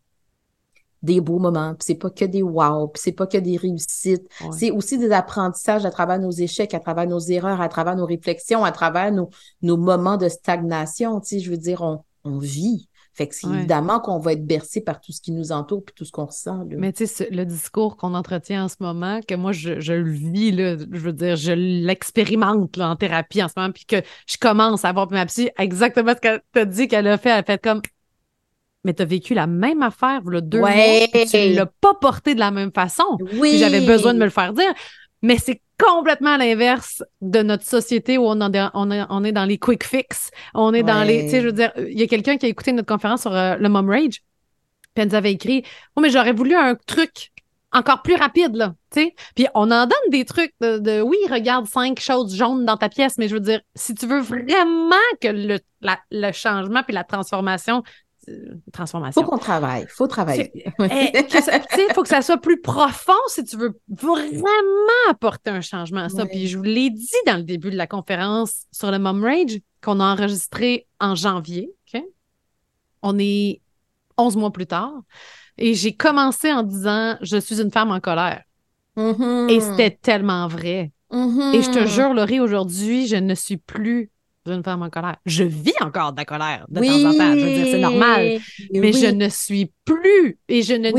des 1.02 1.20
beaux 1.20 1.38
moments, 1.38 1.74
puis 1.74 1.84
c'est 1.84 1.94
pas 1.96 2.10
que 2.10 2.24
des 2.24 2.42
wow, 2.42 2.88
puis 2.88 3.02
c'est 3.02 3.12
pas 3.12 3.26
que 3.26 3.38
des 3.38 3.56
réussites. 3.56 4.28
C'est 4.52 4.70
aussi 4.70 4.98
des 4.98 5.10
apprentissages 5.10 5.84
à 5.84 5.90
travers 5.90 6.18
nos 6.18 6.30
échecs, 6.30 6.74
à 6.74 6.80
travers 6.80 7.06
nos 7.06 7.20
erreurs, 7.20 7.60
à 7.60 7.68
travers 7.68 7.96
nos 7.96 8.06
réflexions, 8.06 8.64
à 8.64 8.72
travers 8.72 9.12
nos, 9.12 9.28
nos 9.62 9.76
moments 9.76 10.16
de 10.16 10.28
stagnation. 10.28 11.20
Tu 11.20 11.28
sais, 11.28 11.40
je 11.40 11.50
veux 11.50 11.56
dire, 11.56 11.82
on, 11.82 12.04
on 12.24 12.38
vit. 12.38 12.88
Fait 13.14 13.28
que 13.28 13.34
c'est 13.34 13.46
évidemment 13.46 14.00
qu'on 14.00 14.18
va 14.18 14.32
être 14.32 14.46
bercé 14.46 14.80
par 14.80 14.98
tout 14.98 15.12
ce 15.12 15.20
qui 15.20 15.32
nous 15.32 15.52
entoure 15.52 15.84
puis 15.84 15.94
tout 15.94 16.06
ce 16.06 16.12
qu'on 16.12 16.24
ressent. 16.24 16.64
Là. 16.64 16.76
Mais 16.78 16.94
tu 16.94 17.06
sais, 17.06 17.28
le 17.30 17.44
discours 17.44 17.98
qu'on 17.98 18.14
entretient 18.14 18.64
en 18.64 18.68
ce 18.68 18.76
moment, 18.80 19.20
que 19.20 19.34
moi, 19.34 19.52
je, 19.52 19.80
je 19.80 19.92
le 19.92 20.10
vis, 20.10 20.50
là, 20.50 20.78
je 20.78 20.98
veux 20.98 21.12
dire, 21.12 21.36
je 21.36 21.52
l'expérimente 21.52 22.78
en 22.78 22.96
thérapie 22.96 23.42
en 23.42 23.48
ce 23.48 23.54
moment, 23.54 23.70
puis 23.70 23.84
que 23.84 23.96
je 24.26 24.38
commence 24.38 24.86
à 24.86 24.88
avoir 24.88 25.10
ma 25.10 25.26
psy 25.26 25.50
exactement 25.58 26.14
ce 26.14 26.20
qu'elle 26.20 26.40
t'a 26.52 26.64
dit 26.64 26.88
qu'elle 26.88 27.06
a 27.06 27.18
fait. 27.18 27.28
Elle 27.28 27.40
a 27.40 27.42
fait 27.42 27.62
comme 27.62 27.82
mais 28.84 28.94
tu 28.94 29.02
as 29.02 29.06
vécu 29.06 29.34
la 29.34 29.46
même 29.46 29.82
affaire, 29.82 30.22
là, 30.24 30.40
deux 30.40 30.58
mois, 30.58 30.74
et 30.74 31.08
tu 31.30 31.36
ne 31.36 31.56
l'as 31.56 31.66
pas 31.66 31.94
porté 31.94 32.34
de 32.34 32.40
la 32.40 32.50
même 32.50 32.72
façon. 32.72 33.18
Oui. 33.34 33.58
J'avais 33.58 33.80
besoin 33.80 34.14
de 34.14 34.18
me 34.18 34.24
le 34.24 34.30
faire 34.30 34.52
dire. 34.52 34.72
Mais 35.22 35.38
c'est 35.38 35.62
complètement 35.78 36.36
l'inverse 36.36 37.02
de 37.20 37.42
notre 37.42 37.64
société 37.64 38.18
où 38.18 38.24
on, 38.26 38.40
on, 38.40 39.24
est 39.24 39.32
dans 39.32 39.44
les 39.44 39.58
quick 39.58 39.84
fix. 39.84 40.30
On 40.54 40.74
est 40.74 40.82
dans 40.82 41.04
les. 41.04 41.24
Tu 41.24 41.30
sais, 41.30 41.40
je 41.40 41.46
veux 41.46 41.52
dire, 41.52 41.72
il 41.76 41.98
y 41.98 42.02
a 42.02 42.06
quelqu'un 42.06 42.36
qui 42.36 42.46
a 42.46 42.48
écouté 42.48 42.72
notre 42.72 42.88
conférence 42.88 43.22
sur 43.22 43.34
euh, 43.34 43.56
le 43.56 43.68
mom 43.68 43.88
rage. 43.88 44.22
Puis 44.94 45.02
elle 45.02 45.08
nous 45.08 45.14
avait 45.14 45.32
écrit 45.32 45.64
Oh, 45.96 46.00
mais 46.00 46.10
j'aurais 46.10 46.32
voulu 46.32 46.54
un 46.54 46.74
truc 46.74 47.30
encore 47.72 48.02
plus 48.02 48.16
rapide, 48.16 48.54
là. 48.54 48.74
Tu 48.92 49.00
sais? 49.00 49.14
Puis 49.34 49.46
on 49.54 49.70
en 49.70 49.86
donne 49.86 50.10
des 50.10 50.24
trucs 50.24 50.52
de, 50.60 51.00
oui, 51.00 51.16
regarde 51.30 51.66
cinq 51.66 52.00
choses 52.00 52.34
jaunes 52.36 52.64
dans 52.64 52.76
ta 52.76 52.88
pièce, 52.88 53.16
mais 53.16 53.28
je 53.28 53.34
veux 53.34 53.40
dire, 53.40 53.60
si 53.74 53.94
tu 53.94 54.06
veux 54.06 54.20
vraiment 54.20 54.96
que 55.20 55.28
le, 55.28 55.58
le 56.10 56.32
changement 56.32 56.82
puis 56.82 56.92
la 56.92 57.04
transformation 57.04 57.82
transformation. 58.72 59.22
Faut 59.22 59.28
qu'on 59.28 59.38
travaille, 59.38 59.86
faut 59.88 60.06
travailler. 60.06 60.50
Il 60.54 60.72
eh, 60.90 61.92
faut 61.94 62.02
que 62.02 62.08
ça 62.08 62.22
soit 62.22 62.38
plus 62.38 62.60
profond 62.60 63.12
si 63.28 63.44
tu 63.44 63.56
veux 63.56 63.78
vraiment 63.88 64.46
apporter 65.10 65.50
un 65.50 65.60
changement 65.60 66.02
à 66.02 66.08
ça. 66.08 66.26
Puis 66.26 66.46
je 66.46 66.56
vous 66.56 66.62
l'ai 66.62 66.90
dit 66.90 67.08
dans 67.26 67.36
le 67.36 67.42
début 67.42 67.70
de 67.70 67.76
la 67.76 67.86
conférence 67.86 68.66
sur 68.70 68.90
le 68.90 68.98
Mom 68.98 69.22
Rage 69.24 69.60
qu'on 69.82 70.00
a 70.00 70.04
enregistré 70.04 70.86
en 71.00 71.14
janvier. 71.14 71.70
On 73.04 73.18
est 73.18 73.60
11 74.16 74.36
mois 74.36 74.52
plus 74.52 74.66
tard. 74.66 74.92
Et 75.58 75.74
j'ai 75.74 75.92
commencé 75.92 76.52
en 76.52 76.62
disant 76.62 77.16
Je 77.20 77.36
suis 77.38 77.60
une 77.60 77.72
femme 77.72 77.90
en 77.90 77.98
colère. 77.98 78.42
Mm-hmm. 78.96 79.50
Et 79.50 79.60
c'était 79.60 79.90
tellement 79.90 80.46
vrai. 80.46 80.92
Mm-hmm. 81.10 81.54
Et 81.54 81.62
je 81.62 81.70
te 81.70 81.86
jure, 81.86 82.14
Laurie, 82.14 82.38
aujourd'hui, 82.38 83.08
je 83.08 83.16
ne 83.16 83.34
suis 83.34 83.56
plus 83.56 84.11
d'une 84.46 84.62
femme 84.62 84.82
en 84.82 84.90
colère. 84.90 85.16
Je 85.26 85.44
vis 85.44 85.74
encore 85.80 86.12
de 86.12 86.18
la 86.18 86.24
colère 86.24 86.66
de 86.68 86.80
temps 86.80 87.10
en 87.10 87.12
temps. 87.12 87.32
Je 87.38 87.44
veux 87.44 87.54
dire, 87.54 87.66
c'est 87.70 87.78
normal. 87.78 88.38
Mais 88.72 88.92
je 88.92 89.06
ne 89.06 89.28
suis 89.28 89.72
plus 89.84 90.38
et 90.48 90.62
je 90.62 90.74
ne. 90.74 90.90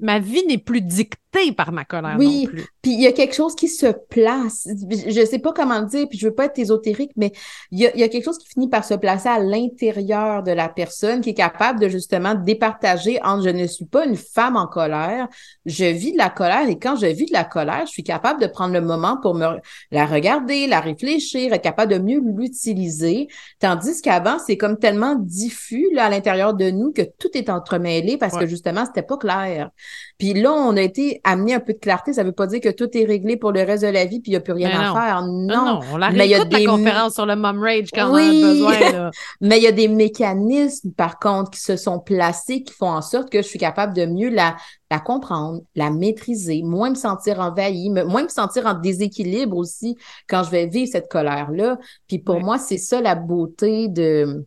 Ma 0.00 0.18
vie 0.18 0.44
n'est 0.46 0.58
plus 0.58 0.80
dictée 0.80 1.18
par 1.56 1.72
ma 1.72 1.84
colère 1.84 2.16
oui, 2.18 2.44
non 2.44 2.50
plus. 2.50 2.66
Puis 2.82 2.92
il 2.92 3.00
y 3.00 3.06
a 3.06 3.12
quelque 3.12 3.34
chose 3.34 3.54
qui 3.54 3.68
se 3.68 3.86
place. 4.08 4.68
Je 4.90 5.24
sais 5.24 5.38
pas 5.38 5.52
comment 5.52 5.80
le 5.80 5.86
dire, 5.86 6.06
puis 6.08 6.18
je 6.18 6.28
veux 6.28 6.34
pas 6.34 6.46
être 6.46 6.58
ésotérique, 6.58 7.12
mais 7.16 7.32
il 7.70 7.80
y 7.80 7.86
a, 7.86 7.94
il 7.94 8.00
y 8.00 8.02
a 8.02 8.08
quelque 8.08 8.24
chose 8.24 8.38
qui 8.38 8.46
finit 8.46 8.68
par 8.68 8.84
se 8.84 8.94
placer 8.94 9.28
à 9.28 9.38
l'intérieur 9.38 10.42
de 10.42 10.52
la 10.52 10.68
personne 10.68 11.20
qui 11.20 11.30
est 11.30 11.34
capable 11.34 11.80
de 11.80 11.88
justement 11.88 12.34
départager 12.34 13.20
entre 13.22 13.44
je 13.44 13.50
ne 13.50 13.66
suis 13.66 13.84
pas 13.84 14.06
une 14.06 14.16
femme 14.16 14.56
en 14.56 14.66
colère, 14.66 15.28
je 15.66 15.84
vis 15.84 16.12
de 16.12 16.18
la 16.18 16.30
colère 16.30 16.68
et 16.68 16.78
quand 16.78 16.96
je 16.96 17.06
vis 17.06 17.26
de 17.26 17.32
la 17.32 17.44
colère, 17.44 17.86
je 17.86 17.92
suis 17.92 18.04
capable 18.04 18.40
de 18.40 18.46
prendre 18.46 18.72
le 18.72 18.80
moment 18.80 19.18
pour 19.20 19.34
me 19.34 19.46
la 19.90 20.06
regarder, 20.06 20.66
la 20.66 20.80
réfléchir, 20.80 21.52
être 21.52 21.62
capable 21.62 21.92
de 21.92 21.98
mieux 21.98 22.20
l'utiliser. 22.20 23.28
Tandis 23.58 24.00
qu'avant, 24.00 24.38
c'est 24.38 24.56
comme 24.56 24.78
tellement 24.78 25.16
diffus 25.16 25.88
là, 25.92 26.06
à 26.06 26.10
l'intérieur 26.10 26.54
de 26.54 26.70
nous 26.70 26.92
que 26.92 27.02
tout 27.02 27.30
est 27.34 27.50
entremêlé 27.50 28.16
parce 28.16 28.36
que 28.36 28.46
justement, 28.46 28.84
c'était 28.86 29.02
pas 29.02 29.16
clair. 29.16 29.70
Puis 30.18 30.34
là, 30.34 30.52
on 30.52 30.76
a 30.76 30.82
été 30.82 31.20
amené 31.24 31.54
un 31.54 31.60
peu 31.60 31.72
de 31.72 31.78
clarté. 31.78 32.12
Ça 32.12 32.22
veut 32.22 32.32
pas 32.32 32.46
dire 32.46 32.60
que 32.60 32.68
tout 32.68 32.88
est 32.96 33.04
réglé 33.04 33.36
pour 33.36 33.50
le 33.52 33.62
reste 33.62 33.82
de 33.82 33.88
la 33.88 34.04
vie 34.04 34.20
puis 34.20 34.30
il 34.30 34.34
n'y 34.34 34.36
a 34.36 34.40
plus 34.40 34.52
rien 34.52 34.70
à 34.70 34.92
faire. 34.92 35.22
Non. 35.22 35.46
non, 35.46 35.80
on 35.92 35.96
la 35.96 36.10
mais 36.10 36.26
il 36.26 36.30
y 36.30 36.34
a 36.34 36.44
des... 36.44 36.64
la 36.64 36.70
conférence 36.70 37.14
sur 37.14 37.26
le 37.26 37.34
mom 37.36 37.60
rage 37.60 37.88
quand 37.92 38.10
on 38.10 38.14
a 38.14 38.30
besoin. 38.30 39.10
mais 39.40 39.58
il 39.58 39.62
y 39.62 39.66
a 39.66 39.72
des 39.72 39.88
mécanismes, 39.88 40.92
par 40.92 41.18
contre, 41.18 41.50
qui 41.50 41.60
se 41.60 41.76
sont 41.76 41.98
placés, 41.98 42.62
qui 42.62 42.72
font 42.72 42.90
en 42.90 43.02
sorte 43.02 43.30
que 43.30 43.42
je 43.42 43.48
suis 43.48 43.58
capable 43.58 43.94
de 43.94 44.06
mieux 44.06 44.30
la, 44.30 44.56
la 44.90 45.00
comprendre, 45.00 45.62
la 45.74 45.90
maîtriser, 45.90 46.62
moins 46.62 46.90
me 46.90 46.94
sentir 46.94 47.40
envahie, 47.40 47.90
moins 47.90 48.24
me 48.24 48.28
sentir 48.28 48.66
en 48.66 48.74
déséquilibre 48.74 49.56
aussi 49.56 49.96
quand 50.28 50.44
je 50.44 50.50
vais 50.50 50.66
vivre 50.66 50.90
cette 50.90 51.10
colère-là. 51.10 51.78
Puis 52.06 52.18
pour 52.18 52.40
moi, 52.40 52.58
c'est 52.58 52.78
ça 52.78 53.00
la 53.00 53.14
beauté 53.14 53.88
de 53.88 54.46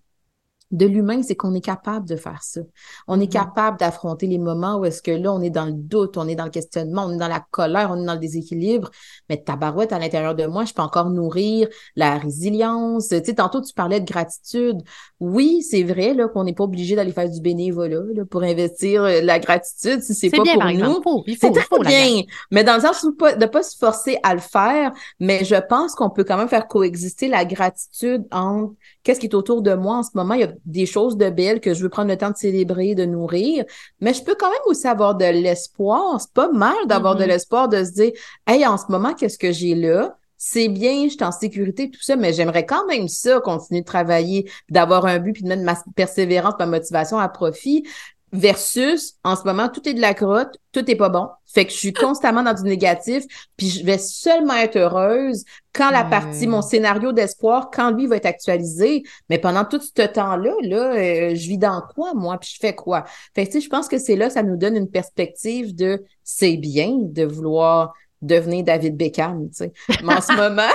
de 0.71 0.85
l'humain, 0.85 1.23
c'est 1.23 1.35
qu'on 1.35 1.53
est 1.53 1.61
capable 1.61 2.07
de 2.07 2.15
faire 2.15 2.43
ça. 2.43 2.61
On 3.07 3.19
est 3.19 3.25
mm-hmm. 3.25 3.29
capable 3.29 3.77
d'affronter 3.79 4.27
les 4.27 4.37
moments 4.37 4.77
où 4.77 4.85
est-ce 4.85 5.01
que 5.01 5.11
là, 5.11 5.31
on 5.33 5.41
est 5.41 5.49
dans 5.49 5.65
le 5.65 5.73
doute, 5.73 6.17
on 6.17 6.27
est 6.27 6.35
dans 6.35 6.45
le 6.45 6.49
questionnement, 6.49 7.05
on 7.05 7.13
est 7.13 7.17
dans 7.17 7.27
la 7.27 7.45
colère, 7.51 7.89
on 7.91 8.01
est 8.01 8.05
dans 8.05 8.13
le 8.13 8.19
déséquilibre. 8.19 8.89
Mais 9.29 9.37
ta 9.37 9.55
barouette 9.55 9.93
à 9.93 9.99
l'intérieur 9.99 10.35
de 10.35 10.45
moi, 10.45 10.65
je 10.65 10.73
peux 10.73 10.81
encore 10.81 11.09
nourrir 11.09 11.67
la 11.95 12.17
résilience. 12.17 13.07
Tu 13.09 13.17
sais, 13.23 13.35
tantôt, 13.35 13.61
tu 13.61 13.73
parlais 13.73 14.01
de 14.01 14.05
gratitude. 14.05 14.81
Oui, 15.19 15.61
c'est 15.61 15.83
vrai 15.83 16.13
là 16.13 16.27
qu'on 16.27 16.43
n'est 16.43 16.53
pas 16.53 16.65
obligé 16.65 16.95
d'aller 16.95 17.11
faire 17.11 17.29
du 17.29 17.41
bénévolat 17.41 18.01
là, 18.13 18.25
pour 18.25 18.43
investir 18.43 19.03
euh, 19.03 19.21
la 19.21 19.39
gratitude 19.39 20.01
si 20.01 20.13
c'est 20.13 20.29
pas 20.29 20.43
bien, 20.43 20.53
pour 20.53 20.63
par 20.63 20.73
nous. 20.73 21.23
C'est 21.39 21.51
très 21.51 21.79
bien. 21.85 22.21
Mais 22.51 22.63
dans 22.63 22.75
le 22.75 22.81
sens 22.81 23.05
de 23.05 23.45
pas 23.45 23.63
se 23.63 23.77
forcer 23.77 24.17
à 24.23 24.33
le 24.33 24.41
faire, 24.41 24.91
mais 25.19 25.45
je 25.45 25.55
pense 25.55 25.95
qu'on 25.95 26.09
peut 26.09 26.23
quand 26.23 26.37
même 26.37 26.49
faire 26.49 26.67
coexister 26.67 27.27
la 27.27 27.45
gratitude 27.45 28.25
entre 28.31 28.73
qu'est-ce 29.07 29.21
qui 29.21 29.27
est 29.27 29.35
autour 29.35 29.61
de 29.61 29.73
moi 29.73 29.99
en 29.99 30.03
ce 30.03 30.09
moment? 30.15 30.33
Il 30.33 30.41
y 30.41 30.43
a 30.43 30.51
des 30.65 30.85
choses 30.85 31.15
de 31.15 31.29
belles 31.29 31.61
que 31.61 31.73
je 31.73 31.81
veux 31.81 31.87
prendre 31.87 32.09
le 32.09 32.17
temps 32.17 32.29
de 32.29 32.35
célébrer, 32.35 32.93
de 32.93 33.05
nourrir, 33.05 33.63
mais 34.01 34.13
je 34.13 34.21
peux 34.21 34.35
quand 34.37 34.49
même 34.49 34.59
aussi 34.65 34.85
avoir 34.85 35.15
de 35.15 35.23
l'espoir. 35.23 36.19
C'est 36.19 36.33
pas 36.33 36.51
mal 36.51 36.75
d'avoir 36.87 37.15
de 37.15 37.23
mm-hmm. 37.23 37.27
l'espoir 37.27 37.69
de 37.69 37.85
se 37.85 37.91
dire, 37.91 38.11
hey, 38.45 38.67
en 38.67 38.77
ce 38.77 38.83
moment, 38.89 39.13
qu'est-ce 39.13 39.37
que 39.37 39.53
j'ai 39.53 39.75
là? 39.75 40.17
c'est 40.39 40.67
bien, 40.67 41.05
je 41.05 41.13
suis 41.13 41.23
en 41.23 41.31
sécurité, 41.31 41.89
tout 41.89 42.01
ça, 42.01 42.15
mais 42.15 42.31
j'aimerais 42.31 42.63
quand 42.63 42.85
même 42.85 43.07
ça, 43.07 43.39
continuer 43.39 43.81
de 43.81 43.85
travailler, 43.87 44.47
d'avoir 44.69 45.07
un 45.07 45.17
but, 45.17 45.33
puis 45.33 45.41
de 45.41 45.47
mettre 45.47 45.63
ma 45.63 45.75
persévérance, 45.95 46.53
ma 46.59 46.67
motivation 46.67 47.17
à 47.17 47.27
profit 47.27 47.87
versus 48.33 49.13
en 49.23 49.35
ce 49.35 49.43
moment 49.43 49.69
tout 49.69 49.87
est 49.87 49.93
de 49.93 50.01
la 50.01 50.13
crotte, 50.13 50.57
tout 50.73 50.89
est 50.89 50.95
pas 50.95 51.09
bon. 51.09 51.27
Fait 51.45 51.65
que 51.65 51.71
je 51.71 51.77
suis 51.77 51.93
constamment 51.93 52.43
dans 52.43 52.53
du 52.53 52.63
négatif, 52.63 53.23
puis 53.55 53.69
je 53.69 53.85
vais 53.85 53.97
seulement 53.97 54.55
être 54.55 54.75
heureuse 54.75 55.45
quand 55.73 55.91
la 55.91 56.03
partie 56.03 56.47
mon 56.47 56.61
scénario 56.61 57.13
d'espoir 57.13 57.69
quand 57.71 57.91
lui 57.91 58.05
va 58.07 58.17
être 58.17 58.25
actualisé, 58.25 59.03
mais 59.29 59.37
pendant 59.37 59.63
tout 59.63 59.79
ce 59.79 60.01
temps-là 60.01 60.53
là, 60.61 60.93
euh, 60.93 61.35
je 61.35 61.47
vis 61.47 61.57
dans 61.57 61.81
quoi 61.95 62.13
moi, 62.13 62.37
puis 62.37 62.51
je 62.53 62.59
fais 62.59 62.75
quoi? 62.75 63.05
Fait 63.33 63.45
que 63.45 63.51
tu 63.51 63.59
sais, 63.59 63.65
je 63.65 63.69
pense 63.69 63.87
que 63.87 63.97
c'est 63.97 64.15
là 64.15 64.29
ça 64.29 64.43
nous 64.43 64.57
donne 64.57 64.75
une 64.75 64.89
perspective 64.89 65.73
de 65.73 66.03
c'est 66.23 66.57
bien 66.57 66.97
de 66.99 67.23
vouloir 67.23 67.93
devenir 68.21 68.63
David 68.63 68.97
Beckham, 68.97 69.49
tu 69.49 69.55
sais. 69.55 69.73
Mais 70.03 70.15
en 70.15 70.21
ce 70.21 70.33
moment 70.35 70.73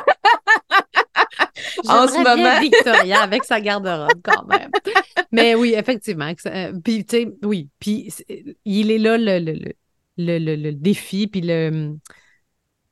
en 1.92 2.08
ce 2.08 2.18
moment. 2.18 2.60
Victoria 2.60 3.20
avec 3.22 3.44
sa 3.44 3.60
garde-robe 3.60 4.20
quand 4.22 4.46
même. 4.46 4.70
Mais 5.30 5.54
oui, 5.54 5.74
effectivement. 5.76 6.32
Euh, 6.46 6.72
puis, 6.82 7.04
tu 7.04 7.16
sais, 7.16 7.28
oui. 7.42 7.68
Puis, 7.78 8.12
il 8.64 8.90
est 8.90 8.98
là 8.98 9.18
le, 9.18 9.38
le, 9.38 9.74
le, 10.18 10.56
le 10.56 10.72
défi, 10.72 11.26
puis 11.26 11.40
le, 11.40 11.96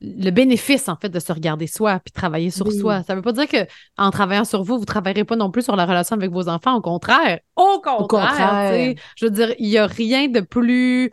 le 0.01 0.31
bénéfice, 0.31 0.89
en 0.89 0.97
fait, 0.97 1.11
de 1.11 1.19
se 1.19 1.33
regarder 1.33 1.67
soi, 1.67 2.01
puis 2.01 2.13
travailler 2.13 2.51
sur 2.51 2.73
soi. 2.73 3.03
Ça 3.03 3.15
ne 3.15 3.19
veut 3.19 3.23
pas 3.23 3.33
dire 3.33 3.47
qu'en 3.49 4.11
travaillant 4.11 4.45
sur 4.45 4.63
vous, 4.63 4.75
vous 4.75 4.81
ne 4.81 4.87
travaillerez 4.87 5.25
pas 5.25 5.37
non 5.37 5.51
plus 5.51 5.63
sur 5.63 5.77
la 5.77 5.85
relation 5.85 6.17
avec 6.17 6.31
vos 6.31 6.49
enfants. 6.49 6.77
Au 6.77 6.81
contraire. 6.81 7.41
Au 7.57 7.81
contraire. 7.83 8.01
Au 8.01 8.07
contraire. 8.07 8.95
Je 9.17 9.25
veux 9.27 9.31
dire, 9.31 9.55
il 9.59 9.69
n'y 9.69 9.79
a 9.79 9.87
rien 9.87 10.29
de 10.29 10.41
plus. 10.41 11.11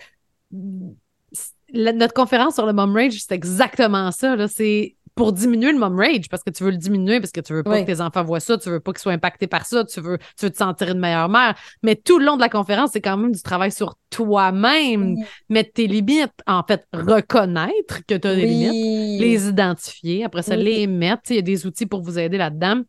notre 1.73 2.13
conférence 2.13 2.55
sur 2.55 2.65
le 2.65 2.73
mom 2.73 2.95
rage, 2.95 3.21
c'est 3.21 3.35
exactement 3.35 4.11
ça. 4.11 4.47
C'est 4.47 4.96
pour 5.17 5.33
diminuer 5.33 5.71
le 5.71 5.79
mom 5.79 5.97
rage, 5.99 6.29
parce 6.29 6.43
que 6.43 6.51
tu 6.51 6.63
veux 6.63 6.69
le 6.69 6.77
diminuer, 6.77 7.19
parce 7.19 7.31
que 7.31 7.41
tu 7.41 7.51
veux 7.51 7.63
pas 7.63 7.81
que 7.81 7.85
tes 7.87 7.99
enfants 7.99 8.23
voient 8.23 8.39
ça, 8.39 8.57
tu 8.57 8.69
veux 8.69 8.79
pas 8.79 8.93
qu'ils 8.93 9.01
soient 9.01 9.13
impactés 9.13 9.47
par 9.47 9.65
ça, 9.65 9.83
tu 9.83 9.99
veux, 9.99 10.17
tu 10.37 10.45
veux 10.45 10.51
te 10.51 10.57
sentir 10.57 10.89
une 10.89 10.99
meilleure 10.99 11.27
mère. 11.27 11.55
Mais 11.83 11.95
tout 11.95 12.19
le 12.19 12.25
long 12.25 12.35
de 12.35 12.41
la 12.41 12.49
conférence, 12.49 12.91
c'est 12.93 13.01
quand 13.01 13.17
même 13.17 13.31
du 13.31 13.41
travail 13.41 13.71
sur 13.71 13.95
toi-même, 14.11 15.15
mettre 15.49 15.73
tes 15.73 15.87
limites, 15.87 16.31
en 16.45 16.63
fait, 16.63 16.87
reconnaître 16.93 18.05
que 18.07 18.15
tu 18.15 18.27
as 18.27 18.35
des 18.35 18.45
limites, 18.45 19.19
les 19.19 19.47
identifier, 19.49 20.23
après 20.23 20.43
ça, 20.43 20.55
les 20.55 20.87
mettre. 20.87 21.23
Il 21.31 21.35
y 21.35 21.39
a 21.39 21.41
des 21.41 21.65
outils 21.65 21.87
pour 21.87 22.01
vous 22.01 22.19
aider 22.19 22.37
là-dedans. 22.37 22.81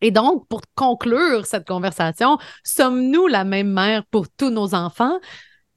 Et 0.00 0.10
donc, 0.10 0.48
pour 0.48 0.62
conclure 0.74 1.44
cette 1.44 1.66
conversation, 1.66 2.38
sommes-nous 2.64 3.26
la 3.26 3.44
même 3.44 3.70
mère 3.70 4.04
pour 4.10 4.28
tous 4.30 4.48
nos 4.48 4.74
enfants? 4.74 5.18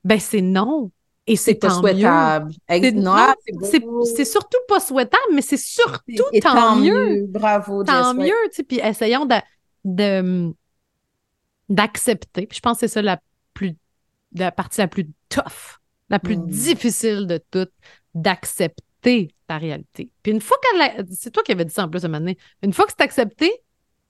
Ben, 0.05 0.19
c'est 0.19 0.41
non. 0.41 0.91
Et 1.26 1.36
c'est 1.36 1.55
pas 1.55 1.69
souhaitable. 1.69 2.53
C'est 2.67 4.26
surtout 4.26 4.57
pas 4.67 4.80
souhaitable, 4.80 5.24
mais 5.34 5.41
c'est 5.41 5.57
surtout 5.57 6.24
tant, 6.41 6.76
mieux. 6.76 7.26
Bravo, 7.28 7.84
Tant 7.84 8.13
mieux, 8.13 8.34
tu 8.49 8.55
sais. 8.57 8.63
Puis 8.63 8.80
essayons 8.80 9.28
de, 9.86 10.53
d'accepter. 11.69 12.47
je 12.51 12.59
pense 12.59 12.80
que 12.80 12.88
c'est 12.88 12.93
ça 12.93 13.01
la 13.01 13.19
plus 13.53 13.76
la 14.36 14.51
partie 14.51 14.82
la 14.82 14.88
plus 14.88 15.09
tough, 15.30 15.80
la 16.09 16.19
plus 16.19 16.38
hmm. 16.38 16.47
difficile 16.47 17.28
de 17.28 17.39
toutes, 17.51 17.71
d'accepter 18.15 19.34
ta 19.47 19.57
réalité. 19.57 20.09
Puis 20.24 20.32
une 20.32 20.41
fois 20.41 20.57
qu'elle 20.61 21.05
c'est 21.11 21.32
toi 21.32 21.43
qui 21.43 21.51
avais 21.51 21.65
dit 21.65 21.74
ça 21.74 21.86
en 21.86 21.89
plus 21.89 22.03
à 22.03 22.07
un 22.07 22.09
moment 22.09 22.19
donné, 22.19 22.38
une 22.63 22.74
fois 22.74 22.86
que 22.86 22.91
c'est 22.97 23.03
accepté, 23.03 23.51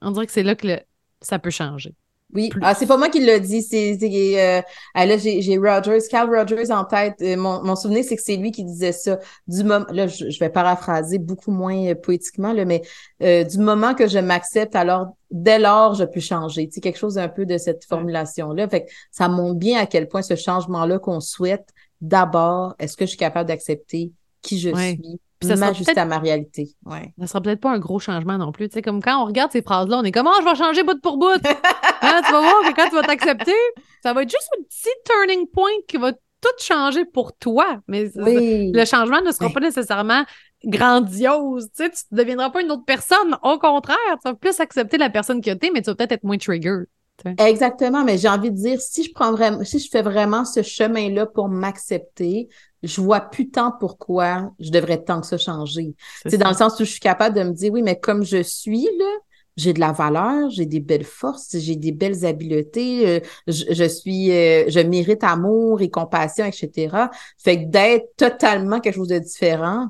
on 0.01 0.11
dirait 0.11 0.25
que 0.25 0.31
c'est 0.31 0.43
là 0.43 0.55
que 0.55 0.79
ça 1.21 1.39
peut 1.39 1.49
changer. 1.49 1.93
Oui, 2.33 2.49
ah, 2.61 2.73
c'est 2.73 2.87
pas 2.87 2.97
moi 2.97 3.09
qui 3.09 3.23
l'a 3.23 3.39
dit. 3.39 3.61
C'est, 3.61 3.97
euh, 4.01 4.61
ah, 4.93 5.05
là, 5.05 5.17
j'ai 5.17 5.57
Rogers, 5.57 6.07
Carl 6.09 6.35
Rogers 6.35 6.71
en 6.71 6.83
tête. 6.83 7.15
Euh, 7.21 7.37
mon, 7.37 7.75
souvenir, 7.75 8.03
c'est 8.03 8.15
que 8.15 8.21
c'est 8.21 8.37
lui 8.37 8.51
qui 8.51 8.63
disait 8.63 8.91
ça. 8.91 9.19
Du 9.47 9.63
moment, 9.63 9.85
là, 9.91 10.07
je, 10.07 10.39
vais 10.39 10.49
paraphraser 10.49 11.19
beaucoup 11.19 11.51
moins 11.51 11.91
euh, 11.91 11.95
poétiquement, 11.95 12.53
là, 12.53 12.65
mais 12.65 12.81
du 13.19 13.57
moment 13.59 13.93
que 13.93 14.07
je 14.07 14.19
m'accepte, 14.19 14.75
alors 14.75 15.15
dès 15.31 15.59
lors, 15.59 15.95
je 15.95 16.03
peux 16.03 16.19
changer. 16.19 16.69
Tu 16.69 16.79
quelque 16.79 16.97
chose 16.97 17.17
un 17.17 17.29
peu 17.29 17.45
de 17.45 17.57
cette 17.57 17.85
formulation-là. 17.85 18.67
Fait 18.67 18.85
que 18.85 18.91
ça 19.11 19.27
montre 19.27 19.55
bien 19.55 19.79
à 19.79 19.85
quel 19.85 20.07
point 20.07 20.21
ce 20.21 20.35
changement-là 20.35 20.99
qu'on 20.99 21.19
souhaite, 21.19 21.69
d'abord, 22.01 22.75
est-ce 22.79 22.97
que 22.97 23.05
je 23.05 23.09
suis 23.09 23.17
capable 23.17 23.47
d'accepter 23.47 24.11
qui 24.41 24.59
je 24.59 24.69
suis? 24.69 25.19
Ça 25.43 25.55
m'ajuster 25.55 25.97
à 25.97 26.05
ma 26.05 26.19
réalité. 26.19 26.69
Ouais. 26.85 27.13
Ça 27.19 27.27
sera 27.27 27.41
peut-être 27.41 27.61
pas 27.61 27.71
un 27.71 27.79
gros 27.79 27.99
changement 27.99 28.37
non 28.37 28.51
plus. 28.51 28.69
Tu 28.69 28.75
sais, 28.75 28.81
comme 28.81 29.01
quand 29.01 29.21
on 29.21 29.25
regarde 29.25 29.51
ces 29.51 29.61
phrases-là, 29.61 29.99
on 29.99 30.03
est 30.03 30.11
comme, 30.11 30.27
oh, 30.27 30.41
je 30.41 30.45
vais 30.45 30.55
changer 30.55 30.83
bout 30.83 30.99
pour 31.01 31.17
bout. 31.17 31.41
Hein, 32.05 32.21
tu 32.25 32.33
vas 32.33 32.41
voir 32.41 32.61
que 32.63 32.75
quand 32.75 32.89
tu 32.89 32.95
vas 32.95 33.03
t'accepter, 33.03 33.55
ça 34.03 34.11
va 34.11 34.23
être 34.23 34.29
juste 34.29 34.49
un 34.59 34.63
petit 34.63 34.89
turning 35.05 35.47
point 35.47 35.71
qui 35.87 35.95
va 35.95 36.11
tout 36.11 36.49
changer 36.59 37.05
pour 37.05 37.31
toi. 37.37 37.79
Mais 37.87 38.11
le 38.15 38.83
changement 38.83 39.21
ne 39.21 39.31
sera 39.31 39.49
pas 39.49 39.61
nécessairement 39.61 40.25
grandiose. 40.65 41.69
Tu 41.75 41.85
sais, 41.85 41.89
tu 41.89 42.03
ne 42.11 42.17
deviendras 42.17 42.49
pas 42.49 42.61
une 42.61 42.71
autre 42.71 42.83
personne. 42.85 43.37
Au 43.41 43.57
contraire, 43.57 43.97
tu 44.21 44.29
vas 44.29 44.33
plus 44.33 44.59
accepter 44.59 44.97
la 44.97 45.09
personne 45.09 45.39
que 45.39 45.53
tu 45.53 45.65
es, 45.65 45.71
mais 45.71 45.81
tu 45.81 45.89
vas 45.89 45.95
peut-être 45.95 46.11
être 46.11 46.23
moins 46.25 46.37
trigger. 46.37 46.83
Exactement, 47.37 48.03
mais 48.03 48.17
j'ai 48.17 48.27
envie 48.27 48.51
de 48.51 48.55
dire, 48.57 48.81
si 48.81 49.03
je 49.03 49.11
prends 49.13 49.31
vraiment, 49.31 49.63
si 49.63 49.79
je 49.79 49.89
fais 49.89 50.01
vraiment 50.01 50.45
ce 50.45 50.61
chemin-là 50.61 51.25
pour 51.27 51.47
m'accepter, 51.47 52.49
je 52.83 53.01
vois 53.01 53.21
plus 53.21 53.49
tant 53.49 53.71
pourquoi 53.71 54.51
je 54.59 54.69
devrais 54.69 55.01
tant 55.01 55.21
que 55.21 55.27
ça 55.27 55.37
changer. 55.37 55.95
C'est 56.25 56.37
dans 56.37 56.49
le 56.49 56.55
sens 56.55 56.75
où 56.79 56.85
je 56.85 56.91
suis 56.91 56.99
capable 56.99 57.35
de 57.35 57.43
me 57.43 57.51
dire, 57.51 57.71
oui, 57.71 57.81
mais 57.81 57.99
comme 57.99 58.23
je 58.23 58.43
suis, 58.43 58.83
là, 58.99 59.11
j'ai 59.55 59.73
de 59.73 59.79
la 59.79 59.91
valeur, 59.91 60.49
j'ai 60.49 60.65
des 60.65 60.79
belles 60.79 61.03
forces, 61.03 61.57
j'ai 61.57 61.75
des 61.75 61.91
belles 61.91 62.25
habiletés, 62.25 63.07
euh, 63.07 63.19
je, 63.47 63.87
suis, 63.87 64.31
euh, 64.31 64.65
je 64.67 64.79
mérite 64.79 65.23
amour 65.23 65.81
et 65.81 65.89
compassion, 65.89 66.45
etc. 66.45 67.09
Fait 67.37 67.63
que 67.63 67.69
d'être 67.69 68.15
totalement 68.17 68.79
quelque 68.79 68.95
chose 68.95 69.09
de 69.09 69.19
différent, 69.19 69.89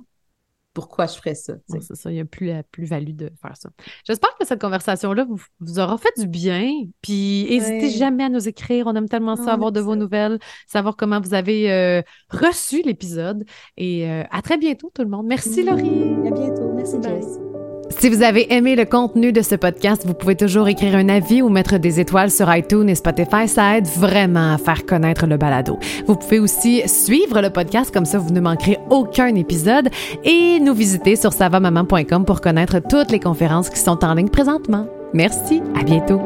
pourquoi 0.73 1.05
je 1.05 1.15
ferais 1.15 1.35
ça. 1.35 1.53
c'est 1.67 1.95
ça, 1.95 2.11
il 2.11 2.15
n'y 2.15 2.19
a 2.19 2.25
plus 2.25 2.47
la 2.47 2.63
plus-value 2.63 3.15
de 3.15 3.31
faire 3.41 3.55
ça. 3.55 3.69
J'espère 4.05 4.35
que 4.39 4.45
cette 4.45 4.59
conversation-là 4.59 5.25
vous, 5.59 5.79
aura 5.79 5.97
fait 5.97 6.13
du 6.17 6.27
bien. 6.27 6.71
Puis 7.01 7.45
n'hésitez 7.49 7.89
jamais 7.91 8.23
à 8.23 8.29
nous 8.29 8.47
écrire. 8.47 8.87
On 8.87 8.95
aime 8.95 9.09
tellement 9.09 9.35
ça, 9.35 9.53
avoir 9.53 9.71
de 9.71 9.79
vos 9.79 9.95
nouvelles, 9.95 10.39
savoir 10.67 10.95
comment 10.95 11.21
vous 11.21 11.33
avez 11.33 11.71
euh, 11.71 12.01
reçu 12.29 12.81
l'épisode. 12.81 13.45
Et 13.77 14.09
euh, 14.09 14.23
à 14.31 14.41
très 14.41 14.57
bientôt, 14.57 14.91
tout 14.93 15.03
le 15.03 15.09
monde. 15.09 15.27
Merci, 15.27 15.63
Laurie. 15.63 16.27
À 16.27 16.31
bientôt. 16.31 16.73
Merci, 16.73 16.97
Jess. 17.01 17.52
Si 17.89 18.09
vous 18.09 18.23
avez 18.23 18.53
aimé 18.53 18.75
le 18.75 18.85
contenu 18.85 19.31
de 19.31 19.41
ce 19.41 19.55
podcast, 19.55 20.03
vous 20.05 20.13
pouvez 20.13 20.35
toujours 20.35 20.67
écrire 20.67 20.95
un 20.95 21.09
avis 21.09 21.41
ou 21.41 21.49
mettre 21.49 21.77
des 21.77 21.99
étoiles 21.99 22.31
sur 22.31 22.53
iTunes 22.53 22.89
et 22.89 22.95
Spotify. 22.95 23.47
Ça 23.47 23.77
aide 23.77 23.87
vraiment 23.87 24.53
à 24.53 24.57
faire 24.57 24.85
connaître 24.85 25.25
le 25.25 25.37
balado. 25.37 25.79
Vous 26.07 26.15
pouvez 26.15 26.39
aussi 26.39 26.81
suivre 26.87 27.41
le 27.41 27.49
podcast, 27.49 27.93
comme 27.93 28.05
ça 28.05 28.17
vous 28.17 28.31
ne 28.31 28.41
manquerez 28.41 28.77
aucun 28.89 29.35
épisode, 29.35 29.89
et 30.23 30.59
nous 30.59 30.73
visiter 30.73 31.15
sur 31.15 31.33
savamaman.com 31.33 32.25
pour 32.25 32.41
connaître 32.41 32.79
toutes 32.79 33.11
les 33.11 33.19
conférences 33.19 33.69
qui 33.69 33.79
sont 33.79 34.03
en 34.03 34.13
ligne 34.13 34.29
présentement. 34.29 34.87
Merci, 35.13 35.61
à 35.79 35.83
bientôt. 35.83 36.21